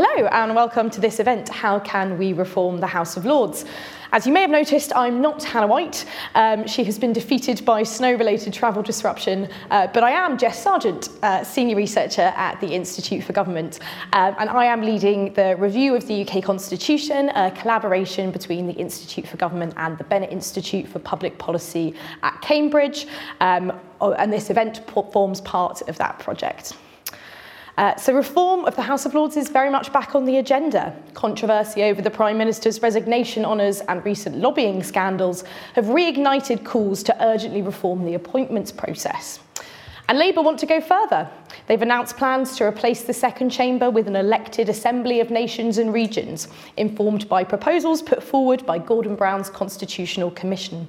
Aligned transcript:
Hello 0.00 0.28
and 0.28 0.54
welcome 0.54 0.90
to 0.90 1.00
this 1.00 1.18
event, 1.18 1.48
How 1.48 1.80
Can 1.80 2.18
We 2.18 2.32
Reform 2.32 2.78
the 2.78 2.86
House 2.86 3.16
of 3.16 3.24
Lords? 3.24 3.64
As 4.12 4.28
you 4.28 4.32
may 4.32 4.42
have 4.42 4.48
noticed, 4.48 4.92
I'm 4.94 5.20
not 5.20 5.42
Hannah 5.42 5.66
White. 5.66 6.04
Um, 6.36 6.68
she 6.68 6.84
has 6.84 6.96
been 7.00 7.12
defeated 7.12 7.64
by 7.64 7.82
snow-related 7.82 8.52
travel 8.52 8.80
disruption, 8.80 9.48
uh, 9.72 9.88
but 9.88 10.04
I 10.04 10.12
am 10.12 10.38
Jess 10.38 10.62
Sargent, 10.62 11.08
uh, 11.24 11.42
Senior 11.42 11.74
Researcher 11.74 12.32
at 12.36 12.60
the 12.60 12.68
Institute 12.68 13.24
for 13.24 13.32
Government, 13.32 13.80
um, 14.12 14.36
and 14.38 14.48
I 14.48 14.66
am 14.66 14.82
leading 14.82 15.32
the 15.34 15.56
review 15.56 15.96
of 15.96 16.06
the 16.06 16.22
UK 16.22 16.44
Constitution, 16.44 17.30
a 17.30 17.50
collaboration 17.50 18.30
between 18.30 18.68
the 18.68 18.74
Institute 18.74 19.26
for 19.26 19.36
Government 19.36 19.74
and 19.78 19.98
the 19.98 20.04
Bennett 20.04 20.30
Institute 20.30 20.86
for 20.86 21.00
Public 21.00 21.38
Policy 21.38 21.96
at 22.22 22.40
Cambridge, 22.40 23.08
um, 23.40 23.72
and 24.00 24.32
this 24.32 24.48
event 24.48 24.80
forms 25.12 25.40
part 25.40 25.82
of 25.88 25.98
that 25.98 26.20
project. 26.20 26.74
Uh, 27.78 27.94
so 27.94 28.12
reform 28.12 28.64
of 28.64 28.74
the 28.74 28.82
House 28.82 29.06
of 29.06 29.14
Lords 29.14 29.36
is 29.36 29.50
very 29.50 29.70
much 29.70 29.92
back 29.92 30.16
on 30.16 30.24
the 30.24 30.38
agenda. 30.38 30.92
Controversy 31.14 31.84
over 31.84 32.02
the 32.02 32.10
Prime 32.10 32.36
Minister's 32.36 32.82
resignation 32.82 33.44
honours 33.44 33.82
and 33.82 34.04
recent 34.04 34.36
lobbying 34.36 34.82
scandals 34.82 35.44
have 35.74 35.84
reignited 35.84 36.64
calls 36.64 37.04
to 37.04 37.24
urgently 37.24 37.62
reform 37.62 38.04
the 38.04 38.14
appointments 38.14 38.72
process. 38.72 39.38
And 40.08 40.18
Labour 40.18 40.42
want 40.42 40.58
to 40.58 40.66
go 40.66 40.80
further. 40.80 41.30
They've 41.68 41.80
announced 41.80 42.16
plans 42.16 42.56
to 42.56 42.64
replace 42.64 43.04
the 43.04 43.14
second 43.14 43.50
chamber 43.50 43.90
with 43.90 44.08
an 44.08 44.16
elected 44.16 44.68
Assembly 44.68 45.20
of 45.20 45.30
Nations 45.30 45.78
and 45.78 45.92
Regions, 45.92 46.48
informed 46.78 47.28
by 47.28 47.44
proposals 47.44 48.02
put 48.02 48.24
forward 48.24 48.66
by 48.66 48.78
Gordon 48.78 49.14
Brown's 49.14 49.50
Constitutional 49.50 50.32
Commission. 50.32 50.88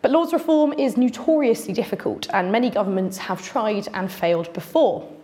But 0.00 0.12
Lords 0.12 0.32
reform 0.32 0.74
is 0.74 0.96
notoriously 0.96 1.74
difficult, 1.74 2.28
and 2.32 2.52
many 2.52 2.70
governments 2.70 3.18
have 3.18 3.42
tried 3.42 3.88
and 3.94 4.12
failed 4.12 4.52
before. 4.52 5.17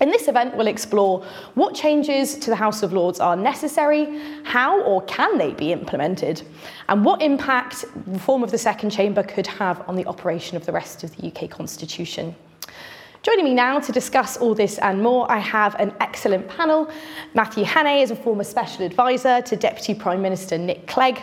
In 0.00 0.10
this 0.10 0.26
event, 0.26 0.56
we'll 0.56 0.66
explore 0.66 1.24
what 1.54 1.74
changes 1.74 2.36
to 2.38 2.50
the 2.50 2.56
House 2.56 2.82
of 2.82 2.92
Lords 2.92 3.20
are 3.20 3.36
necessary, 3.36 4.20
how 4.42 4.80
or 4.82 5.02
can 5.02 5.38
they 5.38 5.52
be 5.52 5.70
implemented, 5.70 6.42
and 6.88 7.04
what 7.04 7.22
impact 7.22 7.84
reform 8.06 8.42
of 8.42 8.50
the 8.50 8.58
Second 8.58 8.90
Chamber 8.90 9.22
could 9.22 9.46
have 9.46 9.88
on 9.88 9.94
the 9.94 10.04
operation 10.06 10.56
of 10.56 10.66
the 10.66 10.72
rest 10.72 11.04
of 11.04 11.16
the 11.16 11.28
UK 11.28 11.48
Constitution. 11.48 12.34
Joining 13.22 13.44
me 13.44 13.54
now 13.54 13.78
to 13.78 13.92
discuss 13.92 14.36
all 14.36 14.54
this 14.54 14.78
and 14.78 15.00
more, 15.00 15.30
I 15.30 15.38
have 15.38 15.76
an 15.76 15.94
excellent 16.00 16.46
panel. 16.48 16.90
Matthew 17.32 17.64
Hannay 17.64 18.02
is 18.02 18.10
a 18.10 18.16
former 18.16 18.44
special 18.44 18.84
advisor 18.84 19.40
to 19.42 19.56
Deputy 19.56 19.94
Prime 19.94 20.20
Minister 20.20 20.58
Nick 20.58 20.86
Clegg. 20.86 21.22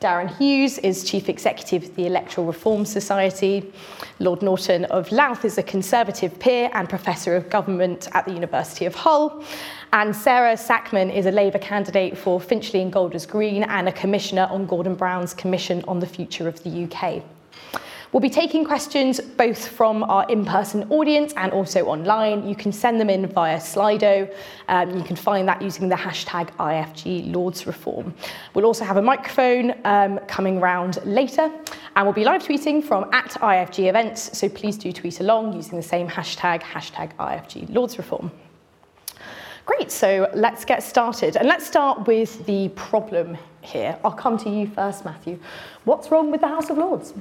Darren 0.00 0.36
Hughes 0.36 0.78
is 0.78 1.04
Chief 1.04 1.28
Executive 1.28 1.84
of 1.84 1.96
the 1.96 2.06
Electoral 2.06 2.46
Reform 2.46 2.84
Society. 2.84 3.72
Lord 4.18 4.42
Norton 4.42 4.84
of 4.86 5.10
Louth 5.10 5.44
is 5.44 5.56
a 5.56 5.62
Conservative 5.62 6.38
peer 6.38 6.70
and 6.74 6.88
Professor 6.88 7.36
of 7.36 7.48
Government 7.48 8.08
at 8.12 8.26
the 8.26 8.32
University 8.32 8.84
of 8.84 8.94
Hull. 8.94 9.42
And 9.92 10.14
Sarah 10.14 10.56
Sackman 10.56 11.14
is 11.14 11.26
a 11.26 11.30
Labour 11.30 11.58
candidate 11.58 12.18
for 12.18 12.40
Finchley 12.40 12.82
and 12.82 12.92
Golders 12.92 13.24
Green 13.24 13.62
and 13.62 13.88
a 13.88 13.92
Commissioner 13.92 14.46
on 14.50 14.66
Gordon 14.66 14.94
Brown's 14.94 15.32
Commission 15.32 15.82
on 15.88 16.00
the 16.00 16.06
Future 16.06 16.48
of 16.48 16.62
the 16.62 16.84
UK. 16.84 17.22
We'll 18.14 18.20
be 18.20 18.30
taking 18.30 18.64
questions 18.64 19.18
both 19.18 19.66
from 19.66 20.04
our 20.04 20.24
in-person 20.28 20.86
audience 20.88 21.34
and 21.36 21.50
also 21.50 21.86
online. 21.86 22.48
You 22.48 22.54
can 22.54 22.70
send 22.70 23.00
them 23.00 23.10
in 23.10 23.26
via 23.26 23.56
Slido. 23.56 24.32
Um, 24.68 24.96
you 24.96 25.02
can 25.02 25.16
find 25.16 25.48
that 25.48 25.60
using 25.60 25.88
the 25.88 25.96
hashtag 25.96 26.50
IFG 26.58 27.34
Lords 27.34 27.66
Reform. 27.66 28.14
We'll 28.54 28.66
also 28.66 28.84
have 28.84 28.98
a 28.98 29.02
microphone 29.02 29.74
um, 29.84 30.20
coming 30.28 30.60
round 30.60 31.04
later 31.04 31.50
and 31.96 32.06
we'll 32.06 32.14
be 32.14 32.22
live 32.22 32.44
tweeting 32.44 32.84
from 32.84 33.12
at 33.12 33.32
IFG 33.32 33.88
events. 33.88 34.38
So 34.38 34.48
please 34.48 34.78
do 34.78 34.92
tweet 34.92 35.18
along 35.18 35.54
using 35.54 35.76
the 35.76 35.82
same 35.82 36.06
hashtag, 36.06 36.62
hashtag 36.62 37.16
IFG 37.16 37.74
Lords 37.74 37.98
Reform. 37.98 38.30
Great, 39.66 39.90
so 39.90 40.30
let's 40.34 40.64
get 40.64 40.84
started. 40.84 41.36
And 41.36 41.48
let's 41.48 41.66
start 41.66 42.06
with 42.06 42.46
the 42.46 42.68
problem 42.76 43.36
here. 43.62 43.98
I'll 44.04 44.12
come 44.12 44.38
to 44.38 44.50
you 44.50 44.68
first, 44.68 45.04
Matthew. 45.04 45.40
What's 45.82 46.12
wrong 46.12 46.30
with 46.30 46.42
the 46.42 46.48
House 46.48 46.70
of 46.70 46.78
Lords? 46.78 47.12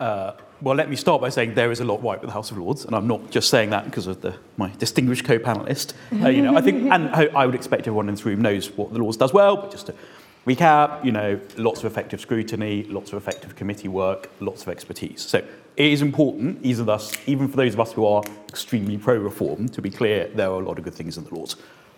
Uh, 0.00 0.32
well, 0.62 0.74
let 0.74 0.88
me 0.88 0.96
start 0.96 1.20
by 1.20 1.28
saying 1.28 1.54
there 1.54 1.70
is 1.70 1.80
a 1.80 1.84
lot 1.84 2.02
right 2.02 2.18
with 2.18 2.28
the 2.28 2.34
House 2.34 2.50
of 2.50 2.58
Lords, 2.58 2.84
and 2.86 2.94
I'm 2.94 3.06
not 3.06 3.30
just 3.30 3.50
saying 3.50 3.70
that 3.70 3.84
because 3.84 4.06
of 4.06 4.22
the, 4.22 4.34
my 4.56 4.70
distinguished 4.78 5.24
co-panelist. 5.24 5.92
Uh, 6.22 6.28
you 6.28 6.42
know, 6.42 6.56
I 6.56 6.62
think, 6.62 6.90
and 6.90 7.08
I 7.10 7.46
would 7.46 7.54
expect 7.54 7.82
everyone 7.82 8.08
in 8.08 8.14
this 8.14 8.24
room 8.24 8.40
knows 8.40 8.70
what 8.72 8.92
the 8.92 8.98
Lords 8.98 9.18
does 9.18 9.32
well. 9.32 9.56
But 9.56 9.70
just 9.70 9.86
to 9.86 9.94
recap, 10.46 11.04
you 11.04 11.12
know, 11.12 11.38
lots 11.56 11.80
of 11.80 11.86
effective 11.86 12.20
scrutiny, 12.20 12.84
lots 12.84 13.12
of 13.12 13.18
effective 13.18 13.56
committee 13.56 13.88
work, 13.88 14.30
lots 14.40 14.62
of 14.62 14.68
expertise. 14.68 15.20
So 15.20 15.38
it 15.76 15.86
is 15.86 16.00
important, 16.02 16.62
even, 16.62 16.86
thus, 16.86 17.14
even 17.26 17.48
for 17.48 17.56
those 17.58 17.74
of 17.74 17.80
us 17.80 17.92
who 17.92 18.06
are 18.06 18.22
extremely 18.48 18.96
pro-reform, 18.96 19.68
to 19.68 19.82
be 19.82 19.90
clear 19.90 20.28
there 20.28 20.50
are 20.50 20.60
a 20.60 20.64
lot 20.64 20.78
of 20.78 20.84
good 20.84 20.94
things 20.94 21.18
in 21.18 21.24
the 21.24 21.34
Lords. 21.34 21.56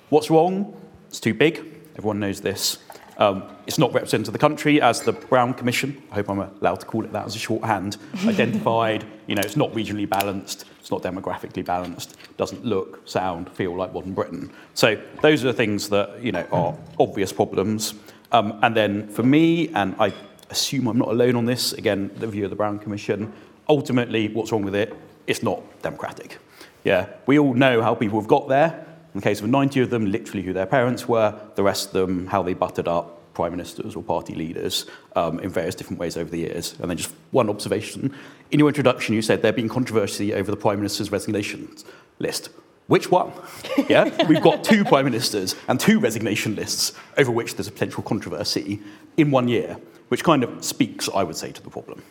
What's 0.09 0.29
wrong? 0.29 0.77
It's 1.09 1.21
too 1.21 1.35
big. 1.35 1.65
Everyone 1.97 2.19
knows 2.19 2.41
this. 2.41 2.79
Um, 3.23 3.45
it's 3.69 3.79
not 3.79 3.95
representative 3.95 4.31
of 4.31 4.33
the 4.33 4.41
country, 4.41 4.83
as 4.83 5.01
the 5.01 5.13
Brown 5.13 5.55
Commission, 5.55 6.03
I 6.11 6.17
hope 6.17 6.29
I'm 6.29 6.41
allowed 6.41 6.81
to 6.81 6.87
call 6.87 7.05
it 7.05 7.13
that 7.13 7.25
as 7.25 7.37
a 7.37 7.39
shorthand, 7.39 7.97
identified. 8.27 9.05
You 9.29 9.37
know, 9.37 9.43
it's 9.45 9.57
not 9.57 9.71
regionally 9.75 10.09
balanced, 10.09 10.65
it's 10.81 10.91
not 10.91 11.05
demographically 11.05 11.65
balanced, 11.65 12.17
doesn't 12.37 12.65
look, 12.65 13.07
sound, 13.07 13.49
feel 13.53 13.77
like 13.77 13.93
modern 13.93 14.13
Britain. 14.13 14.51
So 14.75 15.01
those 15.21 15.45
are 15.45 15.47
the 15.47 15.53
things 15.53 15.89
that, 15.91 16.21
you 16.21 16.33
know, 16.33 16.45
are 16.51 16.77
obvious 16.99 17.33
problems. 17.33 17.95
Um, 18.33 18.59
and 18.61 18.77
then 18.77 19.07
for 19.07 19.23
me, 19.23 19.69
and 19.69 19.95
I 20.01 20.13
assume 20.51 20.89
I'm 20.89 20.99
not 20.99 21.09
alone 21.09 21.37
on 21.37 21.45
this, 21.45 21.75
again, 21.75 22.11
the 22.17 22.27
view 22.27 22.43
of 22.43 22.51
the 22.51 22.57
Brown 22.57 22.81
Commission, 22.81 23.33
ultimately, 23.69 24.31
what's 24.31 24.51
wrong 24.51 24.65
with 24.65 24.75
it? 24.75 24.97
It's 25.29 25.45
not 25.45 25.63
democratic. 25.81 26.39
Yeah, 26.83 27.07
we 27.27 27.39
all 27.39 27.55
know 27.55 27.83
how 27.83 27.95
people 27.95 28.19
have 28.19 28.29
got 28.29 28.49
there. 28.49 28.85
In 29.15 29.21
the 29.21 29.25
case 29.25 29.41
of 29.41 29.49
90 29.49 29.81
of 29.81 29.91
them, 29.91 30.11
literally 30.11 30.43
who 30.43 30.53
their 30.53 30.67
parents 30.67 31.07
were, 31.07 31.39
the 31.55 31.63
rest 31.63 31.89
of 31.89 31.93
them, 31.93 32.27
how 32.29 32.43
they 32.43 32.55
buttered 32.55 32.89
up 32.89 33.19
prime 33.35 33.53
ministers 33.53 33.97
or 33.97 34.03
party 34.03 34.35
leaders 34.35 34.87
um, 35.17 35.39
in 35.41 35.51
various 35.51 35.75
different 35.75 35.99
ways 35.99 36.17
over 36.17 36.31
the 36.31 36.39
years. 36.39 36.75
And 36.81 36.91
then 36.91 36.97
just 36.97 37.15
one 37.31 37.49
observation. 37.49 38.15
In 38.51 38.59
your 38.59 38.69
introduction, 38.69 39.15
you 39.15 39.23
said 39.23 39.43
there 39.43 39.49
had 39.49 39.57
been 39.57 39.69
controversy 39.69 40.35
over 40.35 40.51
the 40.51 40.57
prime 40.57 40.79
minister's 40.79 41.11
resignations 41.11 41.85
list. 42.19 42.51
Which 42.87 43.11
one? 43.11 43.33
Yeah, 43.89 44.27
we've 44.27 44.43
got 44.43 44.65
two 44.65 44.85
prime 44.85 45.05
ministers 45.05 45.57
and 45.67 45.79
two 45.79 45.99
resignation 45.99 46.55
lists 46.55 46.93
over 47.17 47.31
which 47.31 47.57
there's 47.57 47.69
a 47.69 47.73
potential 47.73 48.03
controversy 48.03 48.81
in 49.17 49.31
one 49.31 49.49
year, 49.49 49.77
which 50.09 50.23
kind 50.25 50.45
of 50.45 50.65
speaks, 50.65 51.09
I 51.15 51.23
would 51.23 51.37
say, 51.37 51.53
to 51.53 51.63
the 51.63 51.71
problem. 51.71 52.03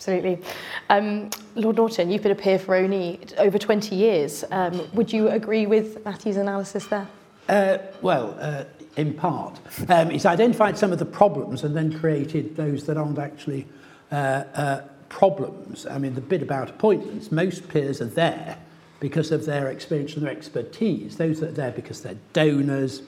Absolutely. 0.00 0.38
Um, 0.88 1.28
Lord 1.56 1.76
Norton, 1.76 2.10
you've 2.10 2.22
been 2.22 2.32
a 2.32 2.34
peer 2.34 2.58
for 2.58 2.74
only 2.74 3.20
over 3.36 3.58
20 3.58 3.94
years. 3.94 4.44
Um, 4.50 4.88
would 4.94 5.12
you 5.12 5.28
agree 5.28 5.66
with 5.66 6.02
Matthew's 6.06 6.38
analysis 6.38 6.86
there? 6.86 7.06
Uh, 7.50 7.76
well, 8.00 8.34
uh, 8.40 8.64
in 8.96 9.12
part. 9.12 9.60
Um, 9.90 10.08
he's 10.08 10.24
identified 10.24 10.78
some 10.78 10.90
of 10.90 10.98
the 10.98 11.04
problems 11.04 11.64
and 11.64 11.76
then 11.76 11.92
created 11.92 12.56
those 12.56 12.86
that 12.86 12.96
aren't 12.96 13.18
actually 13.18 13.66
uh, 14.10 14.44
uh, 14.54 14.80
problems. 15.10 15.84
I 15.84 15.98
mean, 15.98 16.14
the 16.14 16.22
bit 16.22 16.40
about 16.40 16.70
appointments, 16.70 17.30
most 17.30 17.68
peers 17.68 18.00
are 18.00 18.06
there 18.06 18.56
because 19.00 19.30
of 19.30 19.44
their 19.44 19.68
experience 19.68 20.14
and 20.14 20.22
their 20.24 20.32
expertise. 20.32 21.18
Those 21.18 21.40
that 21.40 21.50
are 21.50 21.52
there 21.52 21.72
because 21.72 22.00
they're 22.00 22.16
donors 22.32 23.02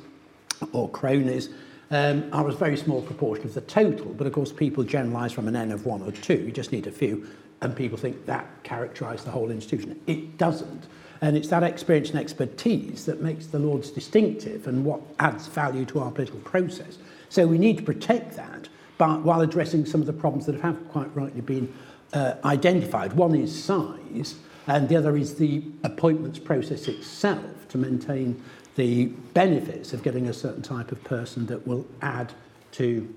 or 0.72 0.91
cronies 0.91 1.48
um, 1.92 2.28
are 2.32 2.48
a 2.48 2.53
very 2.53 2.76
small 2.76 3.03
proportion 3.03 3.47
of 3.47 3.54
the 3.54 3.60
total. 3.60 4.06
But 4.06 4.26
of 4.26 4.32
course, 4.32 4.50
people 4.50 4.82
generalise 4.82 5.32
from 5.32 5.47
an 5.47 5.54
N 5.54 5.70
of 5.70 5.86
one 5.86 6.03
or 6.03 6.10
two. 6.10 6.34
You 6.34 6.50
just 6.50 6.72
need 6.72 6.86
a 6.86 6.91
few, 6.91 7.26
and 7.60 7.76
people 7.76 7.98
think 7.98 8.26
that 8.26 8.47
characterises 8.64 9.25
the 9.25 9.30
whole 9.30 9.50
institution. 9.50 10.00
It 10.06 10.38
doesn't. 10.38 10.86
And 11.20 11.36
it's 11.36 11.48
that 11.48 11.62
experience 11.62 12.10
and 12.10 12.19
expertise 12.19 13.04
that 13.06 13.20
makes 13.20 13.47
the 13.47 13.58
Lords 13.58 13.91
distinctive 13.91 14.66
and 14.66 14.84
what 14.84 15.00
adds 15.20 15.47
value 15.47 15.84
to 15.84 16.00
our 16.00 16.10
political 16.10 16.41
process. 16.41 16.98
So 17.28 17.47
we 17.47 17.58
need 17.58 17.76
to 17.76 17.82
protect 17.84 18.34
that, 18.36 18.69
but 18.98 19.22
while 19.22 19.42
addressing 19.42 19.86
some 19.86 20.00
of 20.00 20.06
the 20.06 20.12
problems 20.12 20.47
that 20.47 20.60
have 20.60 20.88
quite 20.88 21.14
rightly 21.14 21.41
been 21.41 21.72
uh, 22.12 22.34
identified. 22.44 23.12
One 23.12 23.34
is 23.34 23.64
size, 23.64 24.36
and 24.66 24.88
the 24.88 24.97
other 24.97 25.16
is 25.16 25.36
the 25.36 25.62
appointments 25.84 26.38
process 26.38 26.88
itself 26.88 27.69
to 27.69 27.78
maintain 27.78 28.42
the 28.77 29.06
benefits 29.34 29.92
of 29.92 30.03
getting 30.03 30.28
a 30.28 30.33
certain 30.33 30.63
type 30.63 30.92
of 30.92 31.03
person 31.04 31.47
that 31.47 31.66
will 31.66 31.86
add 32.01 32.33
to 32.72 33.13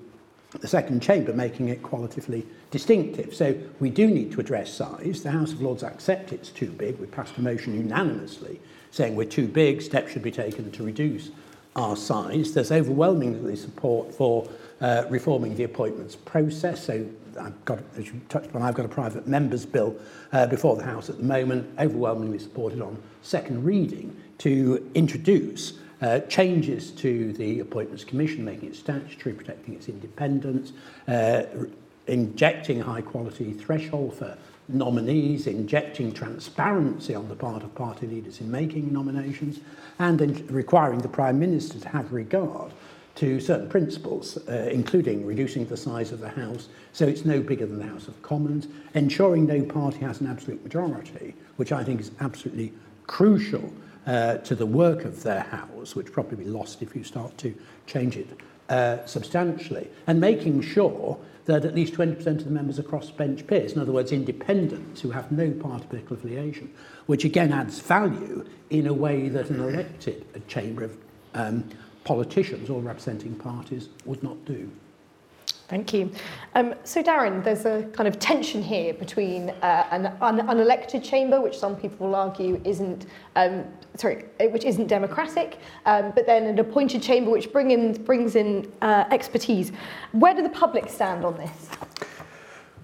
the 0.59 0.67
second 0.67 1.01
chamber, 1.01 1.33
making 1.33 1.69
it 1.69 1.81
qualitatively 1.83 2.45
distinctive. 2.71 3.33
So 3.33 3.55
we 3.79 3.89
do 3.89 4.07
need 4.07 4.31
to 4.33 4.39
address 4.39 4.73
size. 4.73 5.23
The 5.23 5.31
House 5.31 5.51
of 5.51 5.61
Lords 5.61 5.83
accept 5.83 6.33
it's 6.33 6.49
too 6.49 6.69
big. 6.71 6.99
We 6.99 7.07
passed 7.07 7.37
a 7.37 7.41
motion 7.41 7.73
unanimously 7.73 8.59
saying 8.91 9.15
we're 9.15 9.25
too 9.25 9.47
big, 9.47 9.81
steps 9.81 10.11
should 10.13 10.23
be 10.23 10.31
taken 10.31 10.71
to 10.71 10.83
reduce 10.83 11.29
our 11.75 11.97
size. 11.97 12.53
There's 12.53 12.71
overwhelmingly 12.71 13.57
support 13.57 14.13
for 14.13 14.47
uh, 14.79 15.03
reforming 15.09 15.55
the 15.55 15.63
appointments 15.63 16.15
process. 16.15 16.85
So 16.85 17.05
I've 17.39 17.65
got, 17.65 17.79
as 17.97 18.07
you 18.07 18.21
touched 18.29 18.55
on, 18.55 18.61
I've 18.61 18.75
got 18.75 18.85
a 18.85 18.89
private 18.89 19.27
members 19.27 19.65
bill 19.65 19.95
uh, 20.31 20.47
before 20.47 20.77
the 20.77 20.83
House 20.83 21.09
at 21.09 21.17
the 21.17 21.23
moment, 21.23 21.67
overwhelmingly 21.79 22.39
supported 22.39 22.81
on 22.81 23.01
second 23.21 23.65
reading 23.65 24.15
to 24.39 24.89
introduce 24.93 25.73
uh, 26.01 26.19
changes 26.21 26.91
to 26.91 27.33
the 27.33 27.59
Appointments 27.59 28.03
Commission, 28.03 28.43
making 28.43 28.69
it 28.69 28.75
statutory, 28.75 29.33
protecting 29.33 29.73
its 29.73 29.87
independence, 29.87 30.73
uh, 31.07 31.43
injecting 32.07 32.81
high 32.81 33.01
quality 33.01 33.53
threshold 33.53 34.13
for 34.13 34.37
nominees, 34.67 35.47
injecting 35.47 36.11
transparency 36.11 37.15
on 37.15 37.27
the 37.29 37.35
part 37.35 37.63
of 37.63 37.73
party 37.75 38.07
leaders 38.07 38.41
in 38.41 38.49
making 38.51 38.91
nominations, 38.91 39.59
and 39.99 40.21
in 40.21 40.45
requiring 40.47 40.99
the 40.99 41.07
Prime 41.07 41.39
Minister 41.39 41.79
to 41.79 41.89
have 41.89 42.11
regard 42.11 42.71
to 43.15 43.39
certain 43.39 43.69
principles, 43.69 44.37
uh, 44.49 44.69
including 44.71 45.25
reducing 45.25 45.65
the 45.65 45.77
size 45.77 46.11
of 46.11 46.19
the 46.19 46.29
House 46.29 46.67
so 46.91 47.07
it's 47.07 47.23
no 47.23 47.39
bigger 47.39 47.65
than 47.65 47.79
the 47.79 47.87
House 47.87 48.07
of 48.07 48.21
Commons, 48.21 48.67
ensuring 48.93 49.45
no 49.45 49.63
party 49.63 49.99
has 49.99 50.19
an 50.19 50.27
absolute 50.27 50.61
majority, 50.63 51.33
which 51.55 51.71
I 51.71 51.83
think 51.83 52.01
is 52.01 52.11
absolutely 52.19 52.73
crucial 53.07 53.71
uh, 54.05 54.37
to 54.37 54.55
the 54.55 54.65
work 54.65 55.05
of 55.05 55.23
their 55.23 55.41
House, 55.41 55.95
which 55.95 56.11
probably 56.11 56.37
be 56.37 56.49
lost 56.49 56.81
if 56.81 56.95
you 56.95 57.03
start 57.03 57.37
to 57.39 57.55
change 57.87 58.17
it 58.17 58.27
uh, 58.69 59.05
substantially, 59.05 59.87
and 60.07 60.19
making 60.19 60.61
sure 60.61 61.17
that 61.45 61.63
at 61.63 61.75
least 61.75 61.93
20% 61.93 62.25
of 62.25 62.45
the 62.45 62.49
members 62.49 62.79
are 62.79 62.83
crossbench 62.83 63.45
peers, 63.45 63.73
in 63.73 63.79
other 63.79 63.91
words, 63.91 64.11
independents 64.11 65.01
who 65.01 65.11
have 65.11 65.31
no 65.31 65.51
party 65.51 65.85
political 65.87 66.17
affiliation, 66.17 66.71
which 67.05 67.23
again 67.23 67.53
adds 67.53 67.79
value 67.79 68.43
in 68.71 68.87
a 68.87 68.93
way 68.93 69.29
that 69.29 69.49
an 69.49 69.61
elected 69.61 70.25
chamber 70.47 70.83
of 70.83 70.97
um, 71.35 71.63
politicians 72.03 72.69
or 72.69 72.81
representing 72.81 73.35
parties 73.35 73.89
would 74.05 74.23
not 74.23 74.43
do. 74.45 74.71
Thank 75.67 75.93
you. 75.93 76.11
Um, 76.53 76.75
so, 76.83 77.01
Darren, 77.01 77.43
there's 77.43 77.65
a 77.65 77.83
kind 77.93 78.07
of 78.07 78.19
tension 78.19 78.61
here 78.61 78.93
between 78.93 79.49
uh, 79.49 79.87
an 79.89 80.15
un- 80.21 80.47
unelected 80.47 81.03
chamber, 81.03 81.41
which 81.41 81.57
some 81.57 81.75
people 81.75 82.07
will 82.07 82.15
argue 82.15 82.61
isn't, 82.63 83.07
um, 83.35 83.65
sorry, 83.95 84.25
uh, 84.39 84.45
which 84.45 84.63
isn't 84.63 84.85
democratic, 84.85 85.57
um, 85.87 86.11
but 86.13 86.27
then 86.27 86.45
an 86.45 86.59
appointed 86.59 87.01
chamber 87.01 87.31
which 87.31 87.51
bring 87.51 87.71
in, 87.71 87.93
brings 88.03 88.35
in 88.35 88.71
uh, 88.83 89.05
expertise. 89.09 89.71
Where 90.11 90.35
do 90.35 90.43
the 90.43 90.49
public 90.49 90.87
stand 90.87 91.25
on 91.25 91.35
this? 91.35 91.69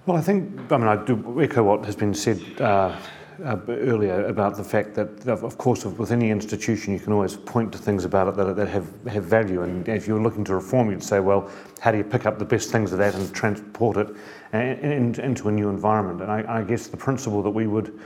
Well, 0.04 0.16
I 0.16 0.20
think, 0.20 0.72
I 0.72 0.76
mean, 0.76 0.88
I 0.88 0.96
do 0.96 1.40
echo 1.40 1.62
what 1.62 1.84
has 1.84 1.94
been 1.94 2.14
said 2.14 2.40
uh, 2.60 2.98
uh, 3.44 3.56
earlier 3.68 4.26
about 4.26 4.56
the 4.56 4.64
fact 4.64 4.94
that, 4.94 5.28
of 5.28 5.58
course, 5.58 5.84
with 5.84 6.12
any 6.12 6.30
institution, 6.30 6.92
you 6.92 7.00
can 7.00 7.12
always 7.12 7.36
point 7.36 7.72
to 7.72 7.78
things 7.78 8.04
about 8.04 8.28
it 8.28 8.36
that, 8.36 8.56
that 8.56 8.68
have, 8.68 8.88
have 9.06 9.24
value. 9.24 9.62
And 9.62 9.88
if 9.88 10.06
you're 10.06 10.22
looking 10.22 10.44
to 10.44 10.54
reform, 10.54 10.90
you'd 10.90 11.02
say, 11.02 11.20
well, 11.20 11.50
how 11.80 11.92
do 11.92 11.98
you 11.98 12.04
pick 12.04 12.26
up 12.26 12.38
the 12.38 12.44
best 12.44 12.70
things 12.70 12.92
of 12.92 12.98
that 12.98 13.14
and 13.14 13.34
transport 13.34 13.96
it 13.96 14.08
in, 14.52 15.14
into 15.20 15.48
a 15.48 15.52
new 15.52 15.68
environment? 15.68 16.22
And 16.22 16.30
I, 16.30 16.60
I 16.60 16.62
guess 16.62 16.86
the 16.86 16.96
principle 16.96 17.42
that 17.42 17.50
we 17.50 17.66
would 17.66 17.98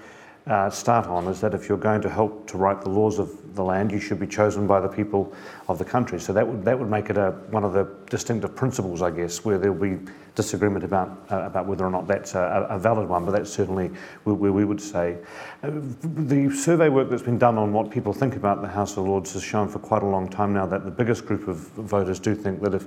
uh, 0.47 0.71
start 0.71 1.07
on 1.07 1.27
is 1.27 1.41
that 1.41 1.55
if 1.55 1.69
you're 1.69 1.79
going 1.79 2.01
to 2.01 2.09
help 2.09 2.47
to 2.47 2.57
write 2.57 2.81
the 2.81 2.89
laws 2.89 3.19
of 3.19 3.55
the 3.57 3.65
land, 3.65 3.91
you 3.91 3.99
should 3.99 4.21
be 4.21 4.27
chosen 4.27 4.67
by 4.67 4.79
the 4.79 4.89
people 4.89 5.33
of 5.69 5.79
the 5.79 5.85
country. 5.85 6.21
So 6.21 6.33
that 6.33 6.47
would 6.47 6.65
that 6.65 6.79
would 6.79 6.91
make 6.91 7.11
it 7.11 7.17
a, 7.17 7.33
one 7.51 7.65
of 7.65 7.73
the 7.73 7.89
distinctive 8.09 8.55
principles, 8.55 9.03
I 9.03 9.11
guess, 9.11 9.45
where 9.45 9.59
there'll 9.59 9.77
be 9.77 9.99
disagreement 10.37 10.85
about 10.85 11.27
uh, 11.33 11.41
about 11.43 11.67
whether 11.67 11.85
or 11.85 11.91
not 11.91 12.07
that's 12.07 12.37
a, 12.37 12.67
a 12.71 12.79
valid 12.79 13.09
one. 13.09 13.25
But 13.25 13.33
that's 13.33 13.53
certainly 13.53 13.89
where, 14.23 14.53
we 14.53 14.65
would 14.65 14.81
say 14.81 15.17
uh, 15.65 15.71
the 16.03 16.51
survey 16.51 16.91
work 16.91 17.11
that's 17.11 17.23
been 17.23 17.39
done 17.39 17.59
on 17.59 17.73
what 17.73 17.91
people 17.91 18.13
think 18.13 18.37
about 18.37 18.63
the 18.63 18.69
House 18.69 18.97
of 18.97 19.05
Lords 19.05 19.33
has 19.33 19.43
shown 19.43 19.69
for 19.69 19.81
quite 19.81 20.05
a 20.05 20.07
long 20.07 20.29
time 20.29 20.53
now 20.53 20.67
that 20.67 20.85
the 20.85 20.91
biggest 20.91 21.27
group 21.27 21.49
of 21.49 21.57
voters 21.57 22.21
do 22.21 22.37
think 22.37 22.61
that 22.61 22.75
if 22.75 22.87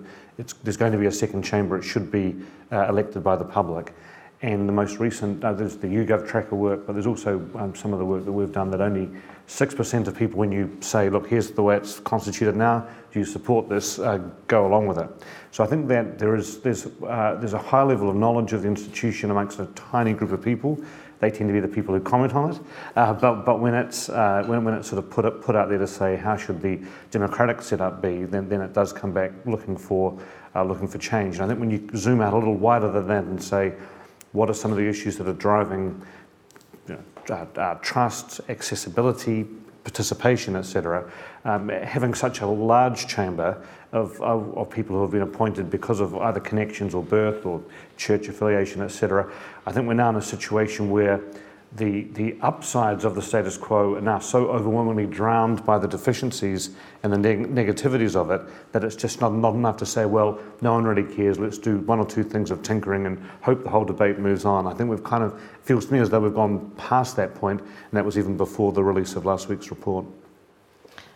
there's 0.64 0.78
going 0.78 0.94
to 0.94 0.98
be 0.98 1.08
a 1.08 1.12
second 1.12 1.44
chamber, 1.44 1.78
it 1.78 1.84
should 1.84 2.10
be 2.10 2.38
uh, 2.72 2.88
elected 2.88 3.22
by 3.22 3.36
the 3.36 3.44
public. 3.44 3.94
And 4.42 4.70
the 4.70 4.74
most 4.74 5.00
recent, 5.00 5.44
uh, 5.44 5.52
there's 5.52 5.76
the 5.76 5.88
YouGov 5.88 6.26
tracker 6.26 6.56
work, 6.56 6.88
but 6.88 6.94
there's 6.94 7.08
also 7.08 7.46
um, 7.56 7.76
some 7.76 7.92
of 7.92 8.00
the 8.00 8.06
work 8.06 8.24
that 8.24 8.32
we've 8.32 8.52
done 8.52 8.72
that 8.72 8.80
only 8.80 9.10
6% 9.50 10.08
of 10.08 10.16
people, 10.16 10.40
when 10.40 10.52
you 10.52 10.78
say, 10.80 11.10
look, 11.10 11.28
here's 11.28 11.52
the 11.52 11.62
way 11.62 11.76
it's 11.76 12.00
constituted 12.00 12.56
now, 12.56 12.88
do 13.12 13.20
you 13.20 13.26
support 13.26 13.68
this, 13.68 14.00
uh, 14.00 14.18
go 14.48 14.66
along 14.66 14.88
with 14.88 14.98
it. 14.98 15.10
So 15.52 15.64
I 15.64 15.68
think 15.68 15.90
that 15.90 16.20
there 16.20 16.36
is, 16.36 16.60
there's, 16.62 16.86
uh, 16.86 17.36
there's 17.38 17.54
a 17.54 17.60
high 17.60 17.84
level 17.84 18.10
of 18.10 18.16
knowledge 18.16 18.54
of 18.54 18.62
the 18.62 18.70
institution 18.70 19.30
amongst 19.30 19.60
a 19.60 19.66
tiny 19.68 20.14
group 20.14 20.32
of 20.32 20.42
people. 20.42 20.80
They 21.20 21.32
tend 21.32 21.50
to 21.50 21.54
be 21.54 21.60
the 21.60 21.68
people 21.68 21.94
who 21.94 22.00
comment 22.00 22.34
on 22.34 22.52
it. 22.52 22.62
Uh, 22.96 23.12
but, 23.12 23.44
but 23.44 23.60
when, 23.60 23.74
it's, 23.74 24.08
uh, 24.08 24.44
when, 24.46 24.64
when 24.64 24.74
it's 24.74 24.88
sort 24.88 25.04
of 25.04 25.10
put, 25.10 25.26
up, 25.26 25.42
put 25.42 25.58
out 25.58 25.68
there 25.68 25.80
to 25.80 25.88
say, 25.88 26.16
how 26.16 26.38
should 26.38 26.62
the 26.62 26.80
democratic 27.12 27.62
setup 27.62 28.02
be, 28.02 28.24
then, 28.24 28.48
then 28.48 28.62
it 28.62 28.72
does 28.72 28.94
come 28.94 29.12
back 29.12 29.32
looking 29.46 29.76
for, 29.76 30.18
uh, 30.56 30.64
looking 30.64 30.88
for 30.88 30.98
change. 30.98 31.36
And 31.36 31.44
I 31.44 31.48
think 31.48 31.60
when 31.60 31.72
you 31.72 31.90
zoom 31.98 32.22
out 32.22 32.34
a 32.34 32.38
little 32.38 32.56
wider 32.56 32.90
than 32.90 33.08
that 33.08 33.24
and 33.26 33.44
say, 33.44 33.74
what 34.32 34.50
are 34.50 34.54
some 34.54 34.72
of 34.72 34.78
the 34.78 34.88
issues 34.88 35.18
that 35.18 35.28
are 35.28 35.34
driving 35.34 36.02
you 36.88 36.96
know, 36.96 37.36
uh, 37.36 37.60
uh, 37.60 37.76
trust, 37.76 38.42
accessibility, 38.50 39.46
participation, 39.84 40.56
etc. 40.56 41.10
Um, 41.46 41.70
having 41.70 42.14
such 42.14 42.42
a 42.42 42.48
large 42.48 43.08
chamber 43.08 43.64
of, 43.92 44.22
of, 44.22 44.56
of, 44.56 44.70
people 44.70 44.96
who 44.96 45.02
have 45.02 45.12
been 45.12 45.24
appointed 45.24 45.72
because 45.72 46.00
of 46.00 46.16
either 46.16 46.40
connections 46.40 46.94
or 46.94 47.02
birth 47.02 47.46
or 47.46 47.62
church 47.98 48.28
affiliation, 48.28 48.82
etc. 48.82 49.32
I 49.66 49.72
think 49.72 49.88
we're 49.88 49.94
now 49.96 50.10
in 50.10 50.18
a 50.18 50.22
situation 50.22 50.92
where 50.92 51.22
the, 51.74 52.04
the 52.14 52.36
upsides 52.42 53.06
of 53.06 53.14
the 53.14 53.22
status 53.22 53.56
quo 53.56 53.96
are 53.96 54.02
now 54.02 54.18
so 54.18 54.50
overwhelmingly 54.50 55.06
drowned 55.06 55.64
by 55.66 55.78
the 55.78 55.88
deficiencies 55.88 56.72
and 57.04 57.14
the 57.14 57.18
neg- 57.18 57.54
negativities 57.54 58.16
of 58.16 58.32
it 58.32 58.42
that 58.72 58.84
it's 58.84 58.96
just 58.96 59.22
not, 59.22 59.34
not 59.34 59.54
enough 59.54 59.78
to 59.78 59.86
say, 59.86 60.06
well, 60.06 60.40
no 60.62 60.74
one 60.74 60.84
really 60.84 61.04
cares, 61.16 61.38
let's 61.38 61.60
do 61.60 61.78
one 61.82 62.00
or 62.00 62.08
two 62.08 62.24
things 62.24 62.50
of 62.50 62.64
tinkering 62.64 63.06
and 63.06 63.24
hope 63.42 63.64
the 63.64 63.70
whole 63.70 63.86
debate 63.86 64.18
moves 64.18 64.46
on. 64.46 64.66
I 64.66 64.74
think 64.74 64.90
we've 64.90 65.04
kind 65.04 65.24
of, 65.24 65.40
feels 65.62 65.86
to 65.86 65.94
me 65.94 66.00
as 66.00 66.10
though 66.10 66.20
we've 66.20 66.34
gone 66.34 66.72
past 66.72 67.16
that 67.18 67.36
point, 67.36 67.62
and 67.62 67.92
that 67.92 68.04
was 68.04 68.18
even 68.18 68.36
before 68.36 68.72
the 68.72 68.84
release 68.84 69.16
of 69.16 69.26
last 69.26 69.48
week's 69.48 69.70
report. 69.70 70.06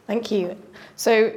Thank 0.05 0.29
you. 0.29 0.55
So 0.95 1.33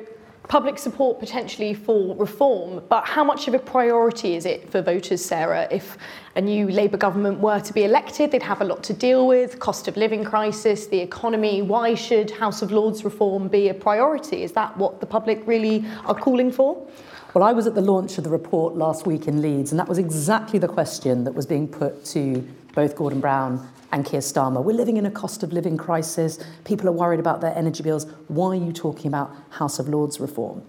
public 0.48 0.78
support 0.78 1.18
potentially 1.18 1.74
for 1.74 2.14
reform, 2.16 2.82
but 2.88 3.04
how 3.04 3.24
much 3.24 3.48
of 3.48 3.54
a 3.54 3.58
priority 3.58 4.36
is 4.36 4.46
it 4.46 4.70
for 4.70 4.80
voters, 4.80 5.24
Sarah? 5.24 5.66
If 5.70 5.98
a 6.36 6.40
new 6.40 6.68
Labour 6.68 6.96
government 6.96 7.40
were 7.40 7.60
to 7.60 7.72
be 7.72 7.84
elected, 7.84 8.30
they'd 8.30 8.42
have 8.42 8.60
a 8.60 8.64
lot 8.64 8.82
to 8.84 8.92
deal 8.92 9.26
with 9.26 9.58
cost 9.58 9.88
of 9.88 9.96
living 9.96 10.24
crisis, 10.24 10.86
the 10.86 11.00
economy. 11.00 11.62
Why 11.62 11.94
should 11.94 12.30
House 12.30 12.62
of 12.62 12.70
Lords 12.70 13.04
reform 13.04 13.48
be 13.48 13.68
a 13.68 13.74
priority? 13.74 14.42
Is 14.42 14.52
that 14.52 14.76
what 14.76 15.00
the 15.00 15.06
public 15.06 15.46
really 15.46 15.84
are 16.04 16.14
calling 16.14 16.52
for? 16.52 16.86
Well, 17.34 17.44
I 17.44 17.52
was 17.52 17.66
at 17.66 17.74
the 17.74 17.82
launch 17.82 18.16
of 18.16 18.24
the 18.24 18.30
report 18.30 18.76
last 18.76 19.06
week 19.06 19.28
in 19.28 19.42
Leeds, 19.42 19.72
and 19.72 19.78
that 19.78 19.88
was 19.88 19.98
exactly 19.98 20.58
the 20.58 20.68
question 20.68 21.24
that 21.24 21.32
was 21.32 21.44
being 21.44 21.68
put 21.68 22.04
to 22.06 22.46
both 22.74 22.96
Gordon 22.96 23.20
Brown 23.20 23.68
and 23.92 24.04
Keir 24.04 24.20
Starmer. 24.20 24.62
We're 24.62 24.76
living 24.76 24.96
in 24.96 25.06
a 25.06 25.10
cost 25.10 25.42
of 25.42 25.52
living 25.52 25.76
crisis. 25.76 26.38
People 26.64 26.88
are 26.88 26.92
worried 26.92 27.20
about 27.20 27.40
their 27.40 27.56
energy 27.56 27.82
bills. 27.82 28.06
Why 28.28 28.48
are 28.48 28.54
you 28.54 28.72
talking 28.72 29.08
about 29.08 29.34
House 29.50 29.78
of 29.78 29.88
Lords 29.88 30.20
reform? 30.20 30.62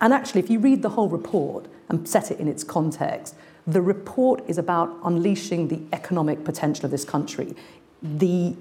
And 0.00 0.12
actually, 0.12 0.40
if 0.40 0.50
you 0.50 0.58
read 0.58 0.82
the 0.82 0.90
whole 0.90 1.08
report 1.08 1.66
and 1.88 2.08
set 2.08 2.30
it 2.30 2.40
in 2.40 2.48
its 2.48 2.64
context, 2.64 3.34
the 3.66 3.82
report 3.82 4.42
is 4.48 4.58
about 4.58 4.96
unleashing 5.04 5.68
the 5.68 5.80
economic 5.92 6.44
potential 6.44 6.86
of 6.86 6.90
this 6.90 7.04
country. 7.04 7.54
The 8.02 8.56